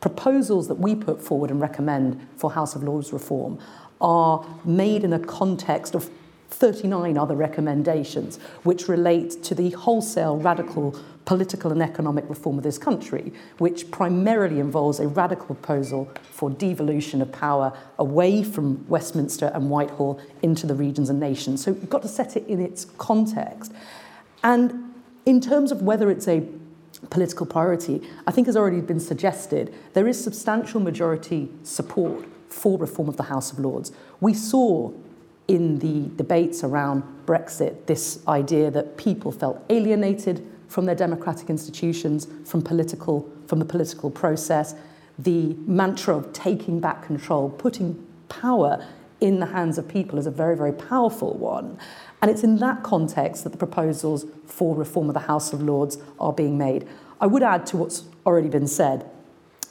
proposals 0.00 0.68
that 0.68 0.76
we 0.76 0.94
put 0.94 1.22
forward 1.22 1.50
and 1.50 1.60
recommend 1.60 2.26
for 2.36 2.52
House 2.52 2.74
of 2.74 2.82
Lords 2.82 3.12
reform 3.12 3.58
are 4.00 4.46
made 4.64 5.02
in 5.02 5.12
a 5.12 5.18
context 5.18 5.94
of 5.94 6.10
39 6.50 7.18
other 7.18 7.34
recommendations 7.34 8.36
which 8.62 8.88
relate 8.88 9.42
to 9.42 9.54
the 9.54 9.70
wholesale 9.70 10.36
radical 10.36 10.96
political 11.24 11.72
and 11.72 11.82
economic 11.82 12.28
reform 12.28 12.58
of 12.58 12.64
this 12.64 12.78
country, 12.78 13.32
which 13.58 13.90
primarily 13.90 14.60
involves 14.60 15.00
a 15.00 15.08
radical 15.08 15.46
proposal 15.46 16.10
for 16.30 16.50
devolution 16.50 17.22
of 17.22 17.32
power 17.32 17.72
away 17.98 18.42
from 18.42 18.86
Westminster 18.88 19.50
and 19.54 19.70
Whitehall 19.70 20.20
into 20.42 20.66
the 20.66 20.74
regions 20.74 21.08
and 21.08 21.18
nations. 21.18 21.64
So 21.64 21.70
you've 21.70 21.88
got 21.88 22.02
to 22.02 22.08
set 22.08 22.36
it 22.36 22.46
in 22.46 22.60
its 22.60 22.84
context. 22.98 23.72
And 24.42 24.94
in 25.24 25.40
terms 25.40 25.72
of 25.72 25.82
whether 25.82 26.10
it's 26.10 26.28
a 26.28 26.46
political 27.10 27.46
priority, 27.46 28.06
I 28.26 28.30
think 28.30 28.46
has 28.46 28.56
already 28.56 28.80
been 28.80 29.00
suggested, 29.00 29.74
there 29.94 30.06
is 30.06 30.22
substantial 30.22 30.80
majority 30.80 31.50
support 31.62 32.26
for 32.48 32.78
reform 32.78 33.08
of 33.08 33.16
the 33.16 33.24
House 33.24 33.50
of 33.50 33.58
Lords. 33.58 33.92
We 34.20 34.34
saw 34.34 34.92
in 35.48 35.78
the 35.78 36.08
debates 36.16 36.64
around 36.64 37.02
Brexit 37.26 37.86
this 37.86 38.26
idea 38.28 38.70
that 38.70 38.96
people 38.96 39.32
felt 39.32 39.62
alienated 39.68 40.46
from 40.74 40.86
their 40.86 40.94
democratic 40.96 41.48
institutions, 41.48 42.26
from 42.44 42.60
political, 42.60 43.30
from 43.46 43.60
the 43.60 43.64
political 43.64 44.10
process, 44.10 44.74
the 45.16 45.54
mantra 45.68 46.16
of 46.16 46.32
taking 46.32 46.80
back 46.80 47.06
control, 47.06 47.48
putting 47.48 48.04
power 48.28 48.84
in 49.20 49.38
the 49.38 49.46
hands 49.46 49.78
of 49.78 49.86
people 49.86 50.18
is 50.18 50.26
a 50.26 50.32
very, 50.32 50.56
very 50.56 50.72
powerful 50.72 51.34
one. 51.34 51.78
And 52.20 52.28
it's 52.28 52.42
in 52.42 52.56
that 52.56 52.82
context 52.82 53.44
that 53.44 53.50
the 53.50 53.56
proposals 53.56 54.26
for 54.46 54.74
reform 54.74 55.08
of 55.08 55.14
the 55.14 55.20
House 55.20 55.52
of 55.52 55.62
Lords 55.62 55.96
are 56.18 56.32
being 56.32 56.58
made. 56.58 56.88
I 57.20 57.28
would 57.28 57.44
add 57.44 57.66
to 57.66 57.76
what's 57.76 58.02
already 58.26 58.48
been 58.48 58.66
said 58.66 59.08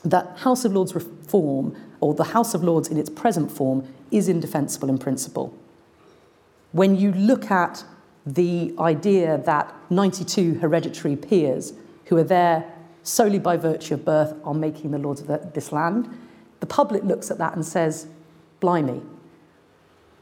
that 0.06 0.38
House 0.38 0.64
of 0.64 0.72
Lords 0.72 0.96
reform, 0.96 1.76
or 2.00 2.14
the 2.14 2.32
House 2.32 2.54
of 2.54 2.64
Lords 2.64 2.88
in 2.88 2.96
its 2.96 3.10
present 3.10 3.52
form, 3.52 3.86
is 4.10 4.30
indefensible 4.30 4.88
in 4.88 4.98
principle 4.98 5.54
when 6.74 6.96
you 6.96 7.12
look 7.12 7.52
at 7.52 7.86
the 8.26 8.74
idea 8.80 9.38
that 9.40 9.74
92 9.90 10.56
hereditary 10.56 11.16
peers 11.16 11.74
who 12.06 12.18
are 12.18 12.24
there 12.24 12.72
solely 13.04 13.40
by 13.40 13.58
virtue 13.58 13.96
of 13.96 14.06
birth 14.06 14.34
are 14.44 14.54
making 14.54 14.92
the 14.92 14.98
lords 14.98 15.22
of 15.22 15.28
the, 15.28 15.50
this 15.54 15.72
land, 15.72 16.10
the 16.60 16.66
public 16.66 17.04
looks 17.04 17.30
at 17.30 17.38
that 17.38 17.56
and 17.56 17.66
says, 17.66 18.08
blimey. 18.62 19.02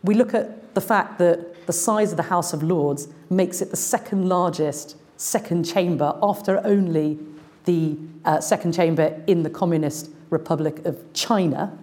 We 0.03 0.15
look 0.15 0.33
at 0.33 0.73
the 0.73 0.81
fact 0.81 1.19
that 1.19 1.67
the 1.67 1.73
size 1.73 2.11
of 2.11 2.17
the 2.17 2.23
House 2.23 2.53
of 2.53 2.63
Lords 2.63 3.07
makes 3.29 3.61
it 3.61 3.69
the 3.69 3.77
second 3.77 4.27
largest 4.27 4.97
second 5.17 5.63
chamber 5.63 6.17
after 6.23 6.59
only 6.65 7.19
the 7.65 7.95
uh, 8.25 8.41
second 8.41 8.73
chamber 8.73 9.21
in 9.27 9.43
the 9.43 9.49
Communist 9.49 10.09
Republic 10.31 10.83
of 10.85 11.13
China. 11.13 11.77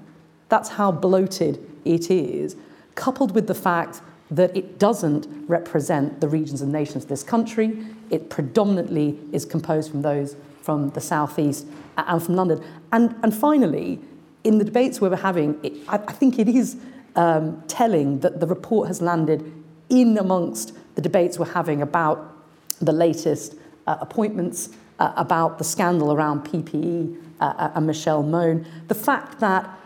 That's 0.48 0.70
how 0.70 0.90
bloated 0.90 1.64
it 1.84 2.10
is, 2.10 2.56
coupled 2.96 3.34
with 3.36 3.46
the 3.46 3.54
fact 3.54 4.02
that 4.30 4.56
it 4.56 4.78
doesn't 4.78 5.26
represent 5.48 6.20
the 6.20 6.28
regions 6.28 6.60
and 6.60 6.72
nations 6.72 7.04
of 7.04 7.08
this 7.08 7.22
country. 7.22 7.86
It 8.10 8.30
predominantly 8.30 9.18
is 9.32 9.44
composed 9.44 9.90
from 9.90 10.02
those 10.02 10.36
from 10.68 10.90
the 10.90 11.00
southeast 11.00 11.66
and 11.96 12.22
from 12.22 12.36
London. 12.36 12.62
And, 12.92 13.14
and 13.22 13.34
finally, 13.34 13.98
in 14.44 14.58
the 14.58 14.64
debates 14.64 15.00
we 15.00 15.08
were 15.08 15.16
having, 15.16 15.58
it, 15.62 15.72
I, 15.88 15.96
I, 15.96 16.12
think 16.12 16.38
it 16.38 16.46
is 16.46 16.76
um, 17.16 17.62
telling 17.68 18.20
that 18.20 18.38
the 18.40 18.46
report 18.46 18.88
has 18.88 19.00
landed 19.00 19.50
in 19.88 20.18
amongst 20.18 20.76
the 20.94 21.00
debates 21.00 21.38
we're 21.38 21.46
having 21.46 21.80
about 21.80 22.36
the 22.80 22.92
latest 22.92 23.54
uh, 23.86 23.96
appointments, 24.02 24.68
uh, 24.98 25.14
about 25.16 25.56
the 25.56 25.64
scandal 25.64 26.12
around 26.12 26.44
PPE 26.44 27.16
uh, 27.40 27.44
uh, 27.44 27.72
and 27.74 27.86
Michelle 27.86 28.22
Mone, 28.22 28.66
the 28.88 28.94
fact 28.94 29.40
that 29.40 29.77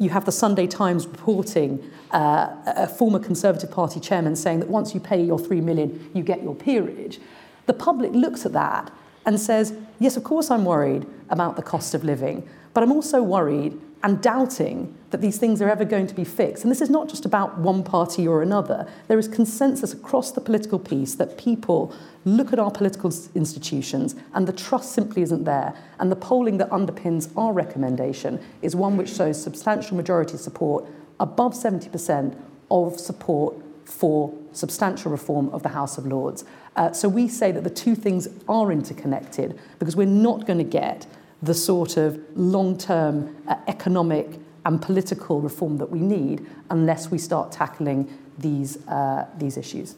you 0.00 0.08
have 0.08 0.24
the 0.24 0.32
Sunday 0.32 0.66
Times 0.66 1.06
reporting 1.06 1.88
uh, 2.10 2.56
a 2.66 2.88
former 2.88 3.18
Conservative 3.18 3.70
Party 3.70 4.00
chairman 4.00 4.34
saying 4.34 4.60
that 4.60 4.68
once 4.68 4.94
you 4.94 4.98
pay 4.98 5.22
your 5.22 5.38
three 5.38 5.60
million, 5.60 6.10
you 6.14 6.22
get 6.22 6.42
your 6.42 6.54
peerage. 6.54 7.20
The 7.66 7.74
public 7.74 8.12
looks 8.12 8.46
at 8.46 8.52
that 8.54 8.90
and 9.26 9.38
says, 9.38 9.74
yes, 9.98 10.16
of 10.16 10.24
course 10.24 10.50
I'm 10.50 10.64
worried 10.64 11.06
about 11.28 11.56
the 11.56 11.62
cost 11.62 11.94
of 11.94 12.02
living, 12.02 12.48
but 12.72 12.82
I'm 12.82 12.90
also 12.90 13.22
worried 13.22 13.78
and 14.02 14.22
doubting 14.22 14.96
that 15.10 15.20
these 15.20 15.38
things 15.38 15.60
are 15.60 15.68
ever 15.68 15.84
going 15.84 16.06
to 16.06 16.14
be 16.14 16.24
fixed. 16.24 16.64
And 16.64 16.70
this 16.70 16.80
is 16.80 16.88
not 16.88 17.08
just 17.08 17.24
about 17.24 17.58
one 17.58 17.82
party 17.82 18.26
or 18.26 18.42
another. 18.42 18.88
There 19.08 19.18
is 19.18 19.28
consensus 19.28 19.92
across 19.92 20.32
the 20.32 20.40
political 20.40 20.78
piece 20.78 21.14
that 21.16 21.36
people 21.36 21.94
look 22.24 22.52
at 22.52 22.58
our 22.58 22.70
political 22.70 23.12
institutions 23.34 24.14
and 24.32 24.46
the 24.46 24.52
trust 24.52 24.92
simply 24.92 25.22
isn't 25.22 25.44
there. 25.44 25.74
And 25.98 26.10
the 26.10 26.16
polling 26.16 26.58
that 26.58 26.70
underpins 26.70 27.30
our 27.36 27.52
recommendation 27.52 28.40
is 28.62 28.74
one 28.74 28.96
which 28.96 29.14
shows 29.14 29.42
substantial 29.42 29.96
majority 29.96 30.38
support, 30.38 30.86
above 31.18 31.52
70% 31.52 32.36
of 32.70 32.98
support 32.98 33.56
for 33.84 34.32
substantial 34.52 35.10
reform 35.10 35.48
of 35.50 35.62
the 35.62 35.70
House 35.70 35.98
of 35.98 36.06
Lords. 36.06 36.44
Uh, 36.76 36.92
so 36.92 37.08
we 37.08 37.28
say 37.28 37.50
that 37.52 37.64
the 37.64 37.70
two 37.70 37.94
things 37.94 38.28
are 38.48 38.70
interconnected 38.70 39.58
because 39.78 39.96
we're 39.96 40.06
not 40.06 40.46
going 40.46 40.58
to 40.58 40.64
get 40.64 41.06
the 41.42 41.54
sort 41.54 41.96
of 41.96 42.20
long 42.36 42.76
term 42.76 43.36
uh, 43.48 43.56
economic 43.66 44.38
and 44.66 44.80
political 44.80 45.40
reform 45.40 45.78
that 45.78 45.90
we 45.90 46.00
need 46.00 46.46
unless 46.70 47.10
we 47.10 47.18
start 47.18 47.50
tackling 47.50 48.08
these, 48.38 48.86
uh, 48.88 49.26
these 49.38 49.56
issues. 49.56 49.96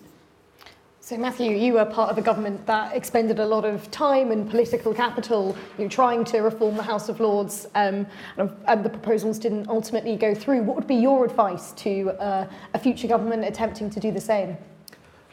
So, 1.00 1.16
Matthew, 1.16 1.50
you 1.50 1.72
were 1.72 1.84
part 1.84 2.10
of 2.12 2.18
a 2.18 2.22
government 2.22 2.64
that 2.66 2.94
expended 2.94 3.40
a 3.40 3.44
lot 3.44 3.64
of 3.64 3.90
time 3.90 4.30
and 4.30 4.48
political 4.48 4.94
capital 4.94 5.56
you 5.76 5.84
know, 5.84 5.90
trying 5.90 6.24
to 6.26 6.38
reform 6.42 6.76
the 6.76 6.82
House 6.84 7.08
of 7.08 7.18
Lords, 7.18 7.66
um, 7.74 8.06
and, 8.36 8.52
and, 8.68 8.84
the 8.84 8.88
proposals 8.88 9.40
didn't 9.40 9.68
ultimately 9.68 10.16
go 10.16 10.32
through. 10.32 10.62
What 10.62 10.76
would 10.76 10.86
be 10.86 10.94
your 10.94 11.24
advice 11.24 11.72
to 11.72 12.10
uh, 12.20 12.46
a 12.72 12.78
future 12.78 13.08
government 13.08 13.44
attempting 13.44 13.90
to 13.90 13.98
do 13.98 14.12
the 14.12 14.20
same? 14.20 14.56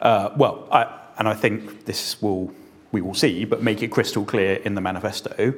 Uh, 0.00 0.30
well, 0.36 0.66
I, 0.72 0.92
and 1.18 1.28
I 1.28 1.34
think 1.34 1.84
this 1.84 2.20
will 2.20 2.52
we 2.90 3.00
will 3.00 3.14
see, 3.14 3.44
but 3.44 3.62
make 3.62 3.84
it 3.84 3.92
crystal 3.92 4.24
clear 4.24 4.54
in 4.54 4.74
the 4.74 4.80
manifesto 4.80 5.54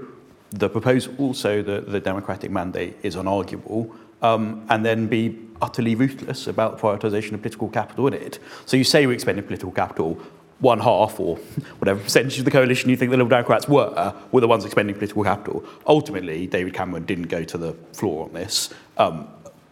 the 0.53 0.69
proposal 0.69 1.15
also 1.19 1.63
that 1.63 1.91
the 1.91 2.01
democratic 2.01 2.51
mandate 2.51 2.97
is 3.03 3.17
unarguable, 3.17 3.95
um, 4.23 4.65
and 4.69 4.85
then 4.85 5.07
be 5.07 5.39
utterly 5.61 5.95
ruthless 5.95 6.47
about 6.47 6.79
prioritisation 6.79 7.33
of 7.33 7.43
political 7.43 7.69
capital 7.69 8.07
in 8.09 8.15
it. 8.15 8.39
So 8.67 8.77
you 8.77 8.85
say 8.85 9.07
we're 9.07 9.15
expending 9.15 9.45
political 9.45 9.73
capital, 9.73 10.21
one 10.61 10.81
half 10.81 11.19
or 11.19 11.37
whatever 11.79 12.01
percentage 12.01 12.39
of 12.39 12.45
the 12.45 12.51
coalition 12.51 12.91
you 12.91 12.97
think 12.97 13.11
the 13.11 13.17
Liberal 13.17 13.31
Democrats 13.31 13.69
were, 13.69 14.15
were 14.31 14.41
the 14.41 14.49
ones 14.49 14.65
expending 14.65 14.95
political 14.95 15.25
capital. 15.25 15.65
Ultimately, 15.87 16.47
David 16.47 16.75
Cameron 16.75 17.05
didn't 17.05 17.29
go 17.29 17.45
to 17.45 17.59
the 17.59 17.73
floor 17.93 18.27
on 18.27 18.33
this. 18.33 18.73
Um, 18.97 19.29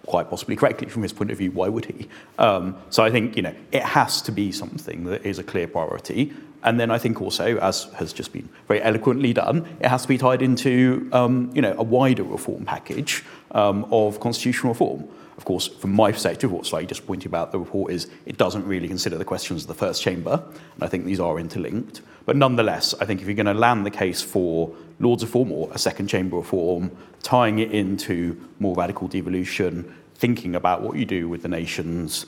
quite 0.06 0.28
possibly 0.28 0.56
correctly 0.56 0.88
from 0.88 1.02
his 1.02 1.12
point 1.12 1.30
of 1.30 1.38
view, 1.38 1.52
why 1.52 1.68
would 1.68 1.84
he? 1.84 2.08
Um, 2.38 2.76
so 2.90 3.04
I 3.04 3.10
think 3.10 3.36
you 3.36 3.42
know 3.42 3.54
it 3.70 3.82
has 3.82 4.20
to 4.22 4.32
be 4.32 4.50
something 4.50 5.04
that 5.04 5.24
is 5.24 5.38
a 5.38 5.44
clear 5.44 5.68
priority. 5.68 6.32
And 6.62 6.78
then 6.78 6.90
I 6.90 6.98
think 6.98 7.20
also, 7.22 7.56
as 7.58 7.84
has 7.94 8.12
just 8.12 8.32
been 8.32 8.48
very 8.68 8.82
eloquently 8.82 9.32
done, 9.32 9.66
it 9.80 9.88
has 9.88 10.02
to 10.02 10.08
be 10.08 10.18
tied 10.18 10.42
into 10.42 11.08
um, 11.12 11.50
you 11.54 11.62
know, 11.62 11.74
a 11.78 11.82
wider 11.82 12.22
reform 12.22 12.64
package 12.64 13.24
um, 13.52 13.86
of 13.90 14.20
constitutional 14.20 14.72
reform. 14.72 15.08
Of 15.38 15.46
course, 15.46 15.68
from 15.68 15.92
my 15.92 16.12
perspective, 16.12 16.52
what's 16.52 16.68
slightly 16.68 16.86
disappointing 16.86 17.28
about 17.28 17.50
the 17.50 17.58
report 17.58 17.92
is 17.92 18.08
it 18.26 18.36
doesn't 18.36 18.66
really 18.66 18.88
consider 18.88 19.16
the 19.16 19.24
questions 19.24 19.62
of 19.62 19.68
the 19.68 19.74
first 19.74 20.02
chamber, 20.02 20.42
and 20.74 20.84
I 20.84 20.86
think 20.86 21.06
these 21.06 21.18
are 21.18 21.38
interlinked. 21.38 22.02
But 22.26 22.36
nonetheless, 22.36 22.94
I 23.00 23.06
think 23.06 23.22
if 23.22 23.26
you're 23.26 23.34
going 23.34 23.46
to 23.46 23.54
land 23.54 23.86
the 23.86 23.90
case 23.90 24.20
for 24.20 24.70
Lords 24.98 25.24
reform 25.24 25.50
or 25.50 25.70
a 25.72 25.78
second 25.78 26.08
chamber 26.08 26.36
reform, 26.36 26.90
tying 27.22 27.58
it 27.58 27.72
into 27.72 28.38
more 28.58 28.74
radical 28.76 29.08
devolution, 29.08 29.94
thinking 30.14 30.54
about 30.54 30.82
what 30.82 30.98
you 30.98 31.06
do 31.06 31.26
with 31.26 31.40
the 31.40 31.48
nations, 31.48 32.26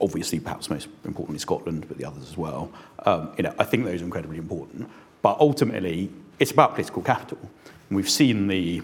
obviously 0.00 0.40
perhaps 0.40 0.70
most 0.70 0.88
importantly 1.04 1.38
Scotland, 1.38 1.86
but 1.88 1.98
the 1.98 2.04
others 2.04 2.28
as 2.28 2.36
well. 2.36 2.72
Um, 3.06 3.32
you 3.36 3.42
know, 3.44 3.54
I 3.58 3.64
think 3.64 3.84
those 3.84 4.02
are 4.02 4.04
incredibly 4.04 4.38
important. 4.38 4.88
But 5.22 5.38
ultimately, 5.38 6.10
it's 6.38 6.50
about 6.50 6.74
political 6.74 7.02
capital. 7.02 7.38
And 7.88 7.96
we've 7.96 8.10
seen 8.10 8.48
the 8.48 8.82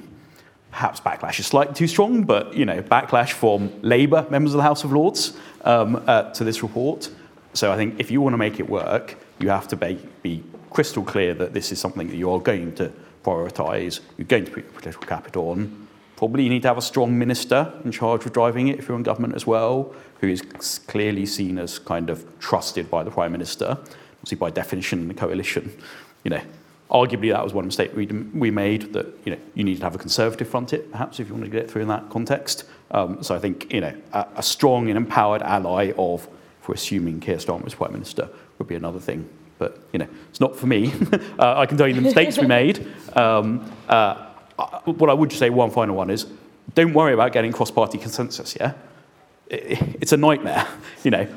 perhaps 0.71 1.01
backlash 1.01 1.41
is 1.41 1.47
slightly 1.47 1.75
too 1.75 1.87
strong, 1.87 2.25
but 2.25 2.55
you 2.55 2.67
know, 2.67 2.83
backlash 2.83 3.33
from 3.33 3.73
Labour 3.83 4.27
members 4.31 4.53
of 4.53 4.59
the 4.59 4.63
House 4.63 4.85
of 4.85 4.93
Lords 4.93 5.37
um, 5.65 6.03
uh, 6.07 6.31
to 6.33 6.45
this 6.45 6.63
report. 6.63 7.11
So 7.55 7.73
I 7.73 7.77
think 7.77 7.99
if 7.99 8.11
you 8.11 8.21
want 8.21 8.35
to 8.35 8.39
make 8.39 8.61
it 8.61 8.69
work, 8.69 9.17
you 9.39 9.49
have 9.49 9.67
to 9.69 9.77
be, 9.77 9.99
be 10.23 10.45
crystal 10.71 11.03
clear 11.03 11.33
that 11.35 11.55
this 11.55 11.73
is 11.73 11.81
something 11.81 12.09
that 12.09 12.17
you 12.17 12.31
are 12.31 12.41
going 12.41 12.75
to 12.75 12.93
prioritise, 13.25 14.01
you're 14.19 14.27
going 14.27 14.45
to 14.45 14.51
put 14.51 14.65
your 14.65 14.73
political 14.73 15.03
capital 15.07 15.51
on, 15.51 15.89
Probably 16.17 16.45
you 16.45 16.49
need 16.49 16.63
to 16.63 16.69
have 16.69 16.79
a 16.79 16.83
strong 16.83 17.19
minister 17.19 17.73
in 17.85 17.93
charge 17.93 18.25
of 18.25 18.33
driving 18.33 18.69
it 18.69 18.79
if 18.79 18.89
you're 18.89 18.97
in 18.97 19.03
government 19.03 19.35
as 19.35 19.47
well, 19.47 19.95
who 20.21 20.29
is 20.29 20.43
clearly 20.87 21.27
seen 21.27 21.59
as 21.59 21.79
kind 21.79 22.09
of 22.09 22.25
trusted 22.41 22.91
by 22.91 23.05
the 23.05 23.11
Prime 23.11 23.33
Minister. 23.33 23.79
Obviously, 24.19 24.39
by 24.39 24.51
definition, 24.51 25.01
in 25.01 25.09
the 25.09 25.15
coalition, 25.15 25.77
you 26.25 26.31
know, 26.31 26.41
arguably 26.91 27.33
that 27.33 27.43
was 27.43 27.53
one 27.53 27.67
mistake 27.67 27.95
we, 27.97 28.07
we 28.07 28.51
made 28.51 28.93
that 28.93 29.07
you 29.25 29.33
know 29.33 29.39
you 29.55 29.65
need 29.65 29.77
to 29.77 29.83
have 29.83 29.95
a 29.95 29.99
conservative 29.99 30.49
front 30.49 30.73
it 30.73 30.91
perhaps 30.93 31.19
if 31.19 31.27
you 31.27 31.35
want 31.35 31.45
to 31.45 31.51
get 31.51 31.65
it 31.65 31.71
through 31.71 31.83
in 31.83 31.89
that 31.89 32.09
context. 32.11 32.65
Um, 32.93 33.23
so 33.23 33.35
I 33.35 33.39
think 33.39 33.73
you 33.73 33.81
know 33.81 33.95
a, 34.13 34.27
a, 34.37 34.43
strong 34.43 34.89
and 34.89 34.97
empowered 34.97 35.43
ally 35.43 35.93
of 35.99 36.29
for 36.61 36.73
assuming 36.73 37.21
Keir 37.21 37.37
Starmer 37.37 37.67
as 37.67 37.75
Prime 37.75 37.93
Minister 37.93 38.29
would 38.59 38.69
be 38.69 38.77
another 38.77 39.01
thing. 39.01 39.29
But 39.59 39.81
you 39.93 39.99
know 39.99 40.09
it's 40.31 40.41
not 40.41 40.57
for 40.57 40.67
me. 40.67 40.93
Uh, 41.39 41.59
I 41.59 41.67
can 41.67 41.77
tell 41.77 41.87
you 41.87 41.93
the 41.93 42.01
mistakes 42.01 42.39
we 42.39 42.47
made. 42.47 42.87
Um, 43.15 43.71
uh, 43.89 44.26
what 44.85 45.11
I 45.11 45.15
would 45.15 45.33
say, 45.33 45.51
one 45.51 45.71
final 45.71 45.97
one 45.97 46.11
is, 46.11 46.27
don't 46.75 46.93
worry 46.93 47.13
about 47.13 47.33
getting 47.33 47.53
cross-party 47.53 47.99
consensus. 47.99 48.57
Yeah, 48.59 48.73
it's 49.49 50.13
a 50.13 50.17
nightmare. 50.17 50.67
You 51.05 51.13
know, 51.13 51.29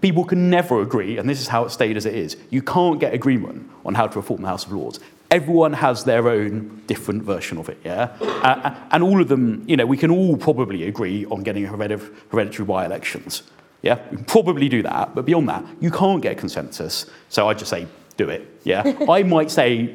people 0.00 0.24
can 0.24 0.50
never 0.50 0.82
agree, 0.82 1.18
and 1.18 1.28
this 1.28 1.40
is 1.40 1.48
how 1.48 1.64
it 1.64 1.70
stayed 1.70 1.96
as 1.96 2.06
it 2.06 2.14
is. 2.14 2.36
You 2.50 2.62
can't 2.62 3.00
get 3.00 3.12
agreement 3.12 3.68
on 3.84 3.94
how 3.94 4.06
to 4.06 4.18
reform 4.20 4.42
the 4.42 4.48
House 4.48 4.64
of 4.64 4.72
Lords. 4.72 5.00
Everyone 5.32 5.72
has 5.72 6.04
their 6.04 6.28
own 6.28 6.82
different 6.86 7.24
version 7.24 7.58
of 7.58 7.68
it, 7.68 7.78
yeah? 7.84 8.16
Uh, 8.20 8.72
and 8.92 9.02
all 9.02 9.20
of 9.20 9.26
them, 9.26 9.64
you 9.66 9.76
know, 9.76 9.84
we 9.84 9.96
can 9.96 10.12
all 10.12 10.36
probably 10.36 10.84
agree 10.84 11.26
on 11.26 11.42
getting 11.42 11.64
hereditary 11.64 12.64
by-elections. 12.64 13.42
Yeah, 13.82 13.98
we 14.12 14.18
probably 14.18 14.68
do 14.68 14.82
that, 14.82 15.16
but 15.16 15.24
beyond 15.24 15.48
that, 15.48 15.64
you 15.80 15.90
can't 15.90 16.22
get 16.22 16.38
consensus. 16.38 17.06
So 17.28 17.48
I 17.48 17.54
just 17.54 17.70
say, 17.70 17.88
do 18.16 18.28
it. 18.28 18.46
Yeah, 18.62 18.82
I 19.08 19.24
might 19.24 19.50
say 19.50 19.94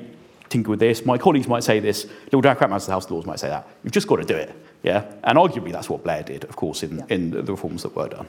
tinker 0.52 0.70
with 0.70 0.80
this. 0.80 1.06
My 1.06 1.18
colleagues 1.18 1.48
might 1.48 1.64
say 1.64 1.80
this. 1.80 2.06
Liberal 2.26 2.42
Democrat 2.42 2.70
members 2.70 2.84
of 2.84 2.88
the 2.88 2.94
House 2.94 3.06
of 3.06 3.12
Lords 3.12 3.26
might 3.26 3.40
say 3.40 3.50
that. 3.50 3.68
You've 3.84 3.94
just 3.94 4.08
got 4.08 4.18
to 4.18 4.24
do 4.24 4.36
it. 4.36 4.56
Yeah? 4.84 5.12
And 5.24 5.38
arguably 5.38 5.72
that's 5.72 5.90
what 5.90 6.04
Blair 6.04 6.24
did, 6.24 6.44
of 6.44 6.56
course, 6.56 6.84
in, 6.84 7.00
yeah. 7.00 7.06
in 7.10 7.32
the 7.32 7.44
reforms 7.44 7.84
that 7.84 7.96
were 7.96 8.10
done. 8.10 8.28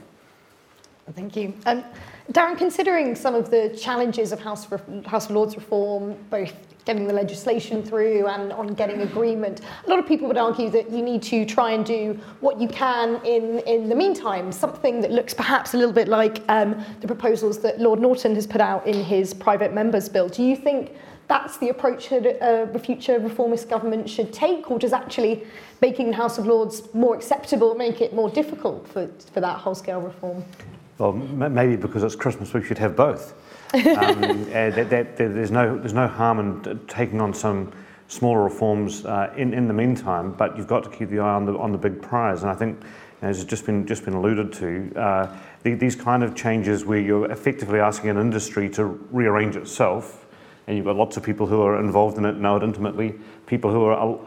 Thank 1.14 1.36
you. 1.36 1.52
Um, 1.66 1.84
Darren, 2.30 2.56
considering 2.56 3.16
some 3.16 3.34
of 3.34 3.50
the 3.50 3.76
challenges 3.76 4.30
of 4.30 4.40
House, 4.40 4.66
House 5.04 5.26
of 5.26 5.32
Lords 5.32 5.56
reform, 5.56 6.16
both 6.30 6.54
getting 6.84 7.06
the 7.06 7.12
legislation 7.12 7.82
through 7.82 8.26
and 8.28 8.52
on 8.52 8.68
getting 8.68 9.02
agreement, 9.02 9.60
a 9.84 9.90
lot 9.90 9.98
of 9.98 10.06
people 10.06 10.28
would 10.28 10.38
argue 10.38 10.70
that 10.70 10.90
you 10.90 11.02
need 11.02 11.22
to 11.22 11.44
try 11.44 11.72
and 11.72 11.84
do 11.84 12.18
what 12.40 12.60
you 12.60 12.68
can 12.68 13.20
in, 13.24 13.58
in 13.60 13.88
the 13.88 13.94
meantime, 13.94 14.52
something 14.52 15.00
that 15.00 15.10
looks 15.10 15.34
perhaps 15.34 15.74
a 15.74 15.76
little 15.76 15.92
bit 15.92 16.08
like 16.08 16.42
um, 16.48 16.82
the 17.00 17.06
proposals 17.06 17.58
that 17.58 17.80
Lord 17.80 18.00
Norton 18.00 18.34
has 18.36 18.46
put 18.46 18.60
out 18.60 18.86
in 18.86 19.02
his 19.02 19.34
private 19.34 19.72
members 19.74 20.08
bill. 20.08 20.28
Do 20.28 20.44
you 20.44 20.56
think 20.56 20.92
that's 21.32 21.56
the 21.56 21.70
approach 21.70 22.10
that 22.10 22.26
a 22.42 22.78
future 22.78 23.18
reformist 23.18 23.66
government 23.70 24.08
should 24.08 24.34
take, 24.34 24.70
or 24.70 24.78
does 24.78 24.92
actually 24.92 25.46
making 25.80 26.10
the 26.10 26.16
House 26.16 26.36
of 26.36 26.46
Lords 26.46 26.92
more 26.92 27.14
acceptable 27.16 27.74
make 27.74 28.02
it 28.02 28.12
more 28.12 28.28
difficult 28.28 28.86
for, 28.86 29.08
for 29.32 29.40
that 29.40 29.56
whole-scale 29.56 30.02
reform? 30.02 30.44
Well, 30.98 31.14
maybe 31.14 31.76
because 31.76 32.02
it's 32.02 32.14
Christmas, 32.14 32.52
we 32.52 32.62
should 32.62 32.76
have 32.76 32.94
both. 32.94 33.32
um, 33.72 33.80
uh, 33.82 34.68
that, 34.76 34.90
that, 34.90 35.16
there's 35.16 35.50
no 35.50 35.78
there's 35.78 35.94
no 35.94 36.06
harm 36.06 36.38
in 36.38 36.80
taking 36.86 37.18
on 37.22 37.32
some 37.32 37.72
smaller 38.08 38.44
reforms 38.44 39.06
uh, 39.06 39.32
in 39.34 39.54
in 39.54 39.66
the 39.66 39.74
meantime, 39.74 40.32
but 40.32 40.54
you've 40.58 40.66
got 40.66 40.84
to 40.84 40.90
keep 40.90 41.08
the 41.08 41.18
eye 41.18 41.34
on 41.34 41.46
the 41.46 41.56
on 41.56 41.72
the 41.72 41.78
big 41.78 42.02
prize. 42.02 42.42
And 42.42 42.50
I 42.50 42.54
think, 42.54 42.82
as 43.22 43.38
has 43.38 43.46
just 43.46 43.64
been 43.64 43.86
just 43.86 44.04
been 44.04 44.12
alluded 44.12 44.52
to, 44.52 44.92
uh, 44.96 45.36
the, 45.62 45.72
these 45.72 45.96
kind 45.96 46.22
of 46.22 46.34
changes 46.34 46.84
where 46.84 47.00
you're 47.00 47.30
effectively 47.30 47.80
asking 47.80 48.10
an 48.10 48.18
industry 48.18 48.68
to 48.70 48.84
rearrange 49.10 49.56
itself 49.56 50.21
and 50.66 50.76
you've 50.76 50.86
got 50.86 50.96
lots 50.96 51.16
of 51.16 51.22
people 51.22 51.46
who 51.46 51.62
are 51.62 51.80
involved 51.80 52.18
in 52.18 52.24
it, 52.24 52.36
know 52.36 52.56
it 52.56 52.62
intimately, 52.62 53.14
people 53.46 53.70
who 53.70 53.84
are 53.84 54.18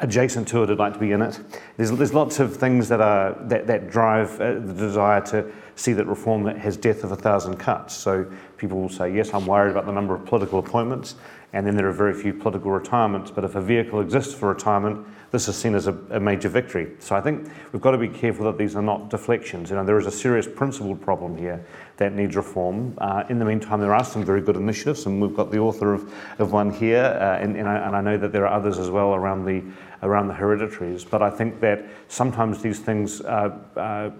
adjacent 0.00 0.48
to 0.48 0.62
it 0.62 0.68
would 0.68 0.78
like 0.78 0.92
to 0.94 0.98
be 0.98 1.12
in 1.12 1.22
it. 1.22 1.38
There's, 1.76 1.90
there's 1.92 2.14
lots 2.14 2.40
of 2.40 2.56
things 2.56 2.88
that, 2.88 3.00
are, 3.00 3.36
that, 3.42 3.66
that 3.66 3.90
drive 3.90 4.40
uh, 4.40 4.54
the 4.54 4.72
desire 4.72 5.20
to 5.26 5.50
see 5.76 5.92
that 5.92 6.06
reform 6.06 6.42
that 6.44 6.58
has 6.58 6.76
death 6.76 7.04
of 7.04 7.12
a 7.12 7.16
thousand 7.16 7.56
cuts. 7.56 7.94
So 7.94 8.30
people 8.56 8.80
will 8.80 8.88
say, 8.88 9.14
yes, 9.14 9.32
I'm 9.34 9.46
worried 9.46 9.70
about 9.70 9.86
the 9.86 9.92
number 9.92 10.14
of 10.14 10.24
political 10.24 10.58
appointments, 10.58 11.16
and 11.52 11.66
then 11.66 11.76
there 11.76 11.88
are 11.88 11.92
very 11.92 12.14
few 12.14 12.34
political 12.34 12.70
retirements. 12.70 13.30
But 13.30 13.44
if 13.44 13.54
a 13.54 13.60
vehicle 13.60 14.00
exists 14.00 14.34
for 14.34 14.48
retirement, 14.48 15.06
this 15.34 15.48
is 15.48 15.56
seen 15.56 15.74
as 15.74 15.88
a, 15.88 15.98
a, 16.10 16.20
major 16.20 16.48
victory. 16.48 16.92
So 17.00 17.16
I 17.16 17.20
think 17.20 17.50
we've 17.72 17.82
got 17.82 17.90
to 17.90 17.98
be 17.98 18.06
careful 18.06 18.44
that 18.44 18.56
these 18.56 18.76
are 18.76 18.82
not 18.82 19.10
deflections. 19.10 19.68
You 19.68 19.74
know, 19.74 19.84
there 19.84 19.98
is 19.98 20.06
a 20.06 20.10
serious 20.12 20.46
principled 20.46 21.00
problem 21.00 21.36
here 21.36 21.66
that 21.96 22.12
needs 22.12 22.36
reform. 22.36 22.94
Uh, 22.98 23.24
in 23.28 23.40
the 23.40 23.44
meantime, 23.44 23.80
there 23.80 23.96
are 23.96 24.04
some 24.04 24.24
very 24.24 24.40
good 24.40 24.54
initiatives, 24.54 25.06
and 25.06 25.20
we've 25.20 25.34
got 25.34 25.50
the 25.50 25.58
author 25.58 25.92
of, 25.92 26.14
of 26.38 26.52
one 26.52 26.70
here, 26.70 27.02
uh, 27.02 27.42
and, 27.42 27.56
and, 27.56 27.68
I, 27.68 27.78
and 27.78 27.96
I 27.96 28.00
know 28.00 28.16
that 28.16 28.30
there 28.30 28.46
are 28.46 28.56
others 28.56 28.78
as 28.78 28.90
well 28.90 29.12
around 29.12 29.44
the 29.44 29.60
around 30.04 30.28
the 30.28 30.34
hereditaries. 30.34 31.04
But 31.04 31.20
I 31.20 31.30
think 31.30 31.58
that 31.60 31.84
sometimes 32.06 32.62
these 32.62 32.78
things 32.78 33.20
are 33.22 33.58
uh, 33.76 34.10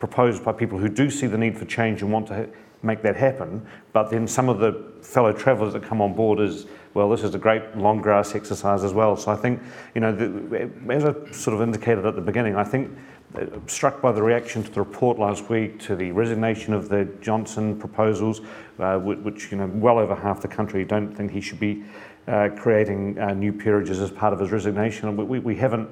proposed 0.00 0.44
by 0.44 0.52
people 0.52 0.78
who 0.78 0.90
do 0.90 1.08
see 1.08 1.28
the 1.28 1.38
need 1.38 1.56
for 1.56 1.64
change 1.64 2.02
and 2.02 2.12
want 2.12 2.26
to 2.26 2.46
make 2.82 3.00
that 3.02 3.16
happen. 3.16 3.66
But 3.94 4.10
then 4.10 4.28
some 4.28 4.50
of 4.50 4.58
the 4.58 4.92
fellow 5.00 5.32
travellers 5.32 5.72
that 5.72 5.82
come 5.82 6.02
on 6.02 6.12
board 6.12 6.40
is 6.40 6.66
well, 6.94 7.08
this 7.08 7.22
is 7.22 7.34
a 7.34 7.38
great 7.38 7.76
long 7.76 8.00
grass 8.00 8.34
exercise 8.34 8.84
as 8.84 8.92
well. 8.92 9.16
So 9.16 9.32
I 9.32 9.36
think, 9.36 9.62
you 9.94 10.00
know, 10.00 10.12
the, 10.12 10.70
as 10.90 11.04
I 11.04 11.12
sort 11.32 11.54
of 11.54 11.62
indicated 11.62 12.04
at 12.04 12.14
the 12.14 12.20
beginning, 12.20 12.56
I 12.56 12.64
think 12.64 12.96
uh, 13.34 13.46
struck 13.66 14.02
by 14.02 14.12
the 14.12 14.22
reaction 14.22 14.62
to 14.62 14.70
the 14.70 14.80
report 14.80 15.18
last 15.18 15.48
week, 15.48 15.78
to 15.80 15.96
the 15.96 16.12
resignation 16.12 16.74
of 16.74 16.88
the 16.88 17.04
Johnson 17.20 17.78
proposals, 17.78 18.42
uh, 18.78 18.98
which, 18.98 19.50
you 19.50 19.58
know, 19.58 19.70
well 19.74 19.98
over 19.98 20.14
half 20.14 20.42
the 20.42 20.48
country 20.48 20.84
don't 20.84 21.14
think 21.14 21.30
he 21.30 21.40
should 21.40 21.60
be 21.60 21.82
uh, 22.28 22.50
creating 22.56 23.18
uh, 23.18 23.32
new 23.32 23.52
peerages 23.52 24.00
as 24.00 24.10
part 24.10 24.32
of 24.32 24.38
his 24.38 24.52
resignation. 24.52 25.16
We, 25.16 25.24
we, 25.24 25.38
we 25.38 25.56
haven't 25.56 25.88